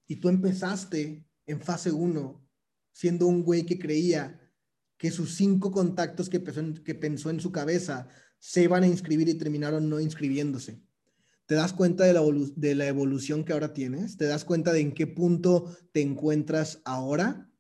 Y 0.08 0.18
tú 0.18 0.30
empezaste 0.30 1.28
en 1.48 1.62
fase 1.62 1.92
1 1.92 2.48
siendo 2.92 3.28
un 3.28 3.44
güey 3.44 3.66
que 3.66 3.80
creía 3.80 4.40
que 4.98 5.12
sus 5.12 5.36
cinco 5.36 5.72
contactos 5.72 6.30
que 6.30 6.40
pensó, 6.40 6.60
en, 6.62 6.74
que 6.76 6.96
pensó 6.96 7.30
en 7.30 7.40
su 7.40 7.52
cabeza 7.52 8.08
se 8.40 8.64
iban 8.64 8.84
a 8.84 8.88
inscribir 8.88 9.28
y 9.28 9.34
terminaron 9.34 9.90
no 9.90 10.00
inscribiéndose. 10.00 10.82
¿Te 11.46 11.54
das 11.54 11.74
cuenta 11.74 12.06
de 12.06 12.76
la, 12.76 12.88
evolución 12.88 13.44
que 13.44 13.54
ahora 13.54 13.74
tienes? 13.74 14.18
¿Te 14.18 14.26
das 14.26 14.44
cuenta 14.44 14.74
de 14.74 14.80
en 14.80 14.94
qué 14.94 15.06
punto 15.06 15.78
te 15.92 16.02
encuentras 16.02 16.82
ahora? 16.86 17.52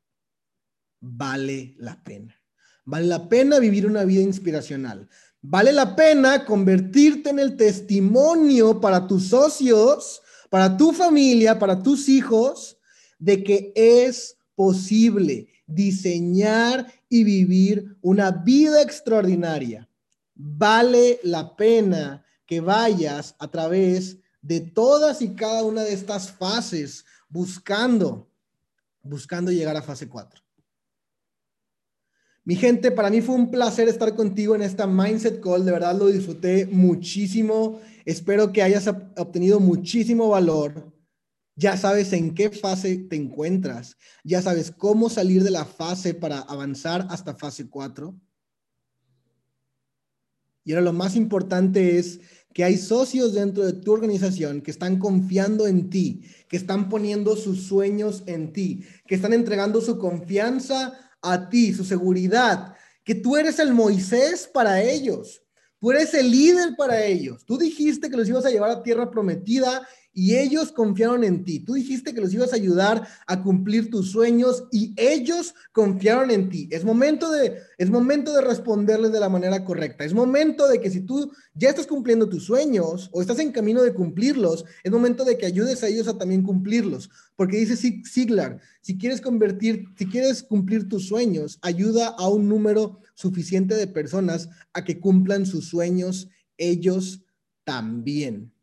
Vale 0.99 1.75
la 1.77 2.03
pena. 2.03 2.36
Vale 2.83 3.05
la 3.05 3.29
pena 3.29 3.59
vivir 3.59 3.86
una 3.86 4.03
vida 4.03 4.21
inspiracional. 4.21 5.07
Vale 5.39 5.71
la 5.71 5.95
pena 5.95 6.45
convertirte 6.45 7.29
en 7.29 7.38
el 7.38 7.55
testimonio 7.57 8.81
para 8.81 9.05
tus 9.05 9.27
socios, 9.27 10.21
para 10.49 10.75
tu 10.75 10.91
familia, 10.91 11.59
para 11.59 11.83
tus 11.83 12.09
hijos, 12.09 12.79
de 13.19 13.43
que 13.43 13.71
es 13.75 14.38
posible 14.55 15.47
diseñar 15.67 16.91
y 17.07 17.23
vivir 17.23 17.97
una 18.01 18.31
vida 18.31 18.81
extraordinaria. 18.81 19.88
Vale 20.33 21.19
la 21.21 21.55
pena 21.55 22.24
que 22.45 22.61
vayas 22.61 23.35
a 23.39 23.49
través 23.49 24.17
de 24.41 24.61
todas 24.61 25.21
y 25.21 25.35
cada 25.35 25.63
una 25.63 25.83
de 25.83 25.93
estas 25.93 26.31
fases 26.31 27.05
buscando, 27.27 28.29
buscando 29.01 29.51
llegar 29.51 29.75
a 29.75 29.81
fase 29.81 30.07
4. 30.07 30.45
Mi 32.47 32.55
gente, 32.55 32.91
para 32.91 33.09
mí 33.09 33.21
fue 33.21 33.33
un 33.33 33.49
placer 33.49 33.89
estar 33.89 34.15
contigo 34.15 34.53
en 34.53 34.61
esta 34.61 34.85
Mindset 34.85 35.41
Call. 35.41 35.65
De 35.65 35.71
verdad 35.71 35.97
lo 35.97 36.07
disfruté 36.07 36.67
muchísimo. 36.67 37.81
Espero 38.05 38.53
que 38.53 38.61
hayas 38.61 38.87
obtenido 38.87 39.59
muchísimo 39.59 40.29
valor. 40.29 40.93
Ya 41.55 41.75
sabes 41.75 42.13
en 42.13 42.35
qué 42.35 42.51
fase 42.51 42.97
te 42.97 43.15
encuentras. 43.15 43.97
Ya 44.23 44.43
sabes 44.43 44.69
cómo 44.69 45.09
salir 45.09 45.43
de 45.43 45.49
la 45.49 45.65
fase 45.65 46.13
para 46.13 46.37
avanzar 46.39 47.07
hasta 47.09 47.33
fase 47.33 47.67
4. 47.67 48.13
Y 50.66 50.74
ahora 50.74 50.82
lo 50.82 50.93
más 50.93 51.16
importante 51.16 51.97
es 51.97 52.20
que 52.53 52.63
hay 52.63 52.78
socios 52.78 53.34
dentro 53.34 53.66
de 53.66 53.74
tu 53.74 53.93
organización 53.93 54.61
que 54.61 54.72
están 54.72 54.97
confiando 54.97 55.68
en 55.68 55.89
ti, 55.89 56.24
que 56.49 56.57
están 56.57 56.89
poniendo 56.89 57.38
sus 57.38 57.63
sueños 57.63 58.24
en 58.26 58.51
ti, 58.51 58.84
que 59.07 59.16
están 59.16 59.34
entregando 59.34 59.80
su 59.80 59.97
confianza 59.99 60.93
a 61.22 61.49
ti, 61.49 61.74
su 61.74 61.86
seguridad, 61.86 62.74
que 63.03 63.13
tú 63.13 63.38
eres 63.38 63.59
el 63.59 63.74
Moisés 63.74 64.49
para 64.51 64.82
ellos. 64.82 65.43
Tú 65.80 65.91
eres 65.91 66.13
el 66.16 66.32
líder 66.32 66.76
para 66.76 67.05
ellos. 67.05 67.45
Tú 67.45 67.57
dijiste 67.57 68.09
que 68.09 68.18
los 68.18 68.28
ibas 68.28 68.45
a 68.45 68.49
llevar 68.49 68.72
a 68.72 68.82
tierra 68.82 69.11
prometida 69.11 69.88
y 70.18 70.38
ellos 70.38 70.72
confiaron 70.72 71.26
en 71.26 71.43
ti. 71.43 71.59
Tú 71.59 71.74
dijiste 71.74 72.13
que 72.13 72.22
los 72.22 72.34
ibas 72.34 72.53
a 72.53 72.55
ayudar 72.55 73.05
a 73.28 73.43
cumplir 73.43 73.91
tus 73.91 74.11
sueños 74.11 74.63
y 74.72 74.93
ellos 74.95 75.53
confiaron 75.74 76.32
en 76.32 76.49
ti. 76.49 76.70
Es 76.72 76.86
momento 76.86 77.30
de 77.30 77.57
es 77.78 77.89
momento 77.89 78.34
de 78.34 78.41
responderles 78.41 79.11
de 79.11 79.20
la 79.20 79.28
manera 79.28 79.66
correcta. 79.66 80.05
Es 80.05 80.13
momento 80.13 80.70
de 80.70 80.80
que 80.80 80.89
si 80.89 81.01
tú 81.01 81.32
ya 81.53 81.70
estás 81.70 81.86
cumpliendo 81.86 82.30
tus 82.30 82.45
sueños 82.45 83.09
o 83.11 83.22
estás 83.22 83.39
en 83.39 83.51
camino 83.51 83.84
de 83.84 83.93
cumplirlos, 83.93 84.63
es 84.84 84.91
momento 84.91 85.26
de 85.26 85.38
que 85.38 85.45
ayudes 85.45 85.84
a 85.84 85.88
ellos 85.89 86.07
a 86.07 86.18
también 86.18 86.43
cumplirlos, 86.43 87.09
porque 87.36 87.57
dice 87.57 87.76
Siglar, 87.76 88.61
si 88.82 88.97
quieres 88.97 89.20
convertir, 89.20 89.89
si 89.97 90.05
quieres 90.05 90.43
cumplir 90.43 90.88
tus 90.88 91.09
sueños, 91.09 91.59
ayuda 91.61 92.07
a 92.07 92.30
un 92.30 92.47
número 92.47 93.01
suficiente 93.16 93.76
de 93.76 93.88
personas 93.88 94.47
a 94.72 94.86
que 94.86 95.01
cumplan 95.01 95.45
sus 95.45 95.68
sueños 95.68 96.30
ellos 96.57 97.22
también. 97.66 98.55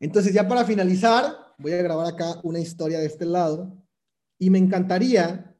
Entonces, 0.00 0.32
ya 0.32 0.48
para 0.48 0.64
finalizar, 0.64 1.36
voy 1.58 1.72
a 1.72 1.82
grabar 1.82 2.06
acá 2.06 2.40
una 2.42 2.58
historia 2.58 2.98
de 2.98 3.06
este 3.06 3.26
lado 3.26 3.76
y 4.38 4.50
me 4.50 4.58
encantaría 4.58 5.54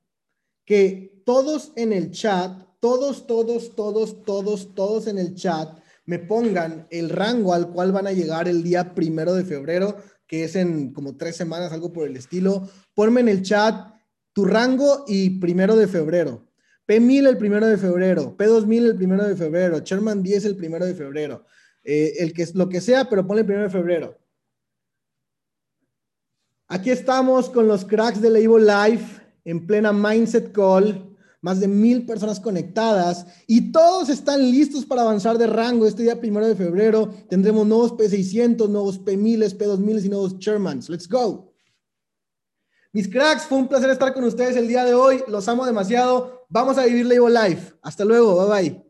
que 0.64 1.22
todos 1.26 1.72
en 1.76 1.93
el 1.93 2.11
chat, 2.11 2.62
todos, 2.80 3.26
todos, 3.26 3.76
todos, 3.76 4.24
todos, 4.24 4.74
todos 4.74 5.07
en 5.07 5.18
el 5.18 5.34
chat 5.34 5.78
me 6.07 6.18
pongan 6.18 6.86
el 6.91 7.11
rango 7.11 7.53
al 7.53 7.70
cual 7.70 7.93
van 7.93 8.07
a 8.07 8.12
llegar 8.12 8.49
el 8.49 8.62
día 8.62 8.95
primero 8.95 9.34
de 9.34 9.45
febrero, 9.45 9.97
que 10.26 10.45
es 10.45 10.57
en 10.57 10.93
como 10.93 11.16
tres 11.16 11.36
semanas, 11.36 11.72
algo 11.72 11.93
por 11.93 12.09
el 12.09 12.16
estilo. 12.16 12.68
Ponme 12.95 13.20
en 13.20 13.28
el 13.28 13.43
chat 13.43 13.95
tu 14.32 14.45
rango 14.45 15.05
y 15.07 15.38
primero 15.38 15.76
de 15.76 15.86
febrero. 15.86 16.49
P1000 16.88 17.28
el 17.28 17.38
primero 17.38 17.66
de 17.66 17.76
febrero, 17.76 18.36
P2000 18.36 18.86
el 18.86 18.97
primero 18.97 19.24
de 19.24 19.36
febrero, 19.36 19.78
Sherman 19.78 20.22
10 20.22 20.47
el 20.47 20.57
primero 20.57 20.86
de 20.86 20.95
febrero. 20.95 21.45
Eh, 21.84 22.14
el 22.18 22.32
que 22.32 22.47
lo 22.55 22.68
que 22.68 22.80
sea, 22.80 23.09
pero 23.09 23.26
ponle 23.26 23.43
el 23.43 23.47
primero 23.47 23.66
de 23.66 23.72
febrero. 23.72 24.20
Aquí 26.73 26.91
estamos 26.91 27.51
con 27.51 27.66
los 27.66 27.85
cracks 27.85 28.21
de 28.21 28.31
Label 28.31 28.64
Life 28.64 29.21
en 29.45 29.66
plena 29.66 29.93
Mindset 29.93 30.53
Call, 30.53 31.16
más 31.41 31.59
de 31.59 31.66
mil 31.66 32.07
personas 32.07 32.39
conectadas 32.39 33.27
y 33.49 33.73
todos 33.73 34.09
están 34.09 34.41
listos 34.41 34.87
para 34.87 35.03
avanzar 35.03 35.37
de 35.37 35.49
rango. 35.49 35.85
Este 35.85 36.05
día 36.05 36.21
primero 36.21 36.47
de 36.47 36.55
febrero 36.55 37.12
tendremos 37.29 37.66
nuevos 37.66 37.93
P600, 37.95 38.68
nuevos 38.68 39.01
P1000, 39.01 39.59
P2000 39.59 40.05
y 40.05 40.09
nuevos 40.11 40.39
Shermans. 40.39 40.89
Let's 40.89 41.09
go. 41.09 41.53
Mis 42.93 43.09
cracks, 43.09 43.47
fue 43.47 43.59
un 43.59 43.66
placer 43.66 43.91
estar 43.91 44.14
con 44.14 44.23
ustedes 44.23 44.55
el 44.55 44.68
día 44.68 44.85
de 44.85 44.95
hoy. 44.95 45.25
Los 45.27 45.49
amo 45.49 45.66
demasiado. 45.66 46.47
Vamos 46.49 46.79
a 46.79 46.85
vivir 46.85 47.05
Label 47.05 47.35
Life. 47.35 47.75
Hasta 47.83 48.05
luego. 48.05 48.47
Bye 48.47 48.62
bye. 48.71 48.89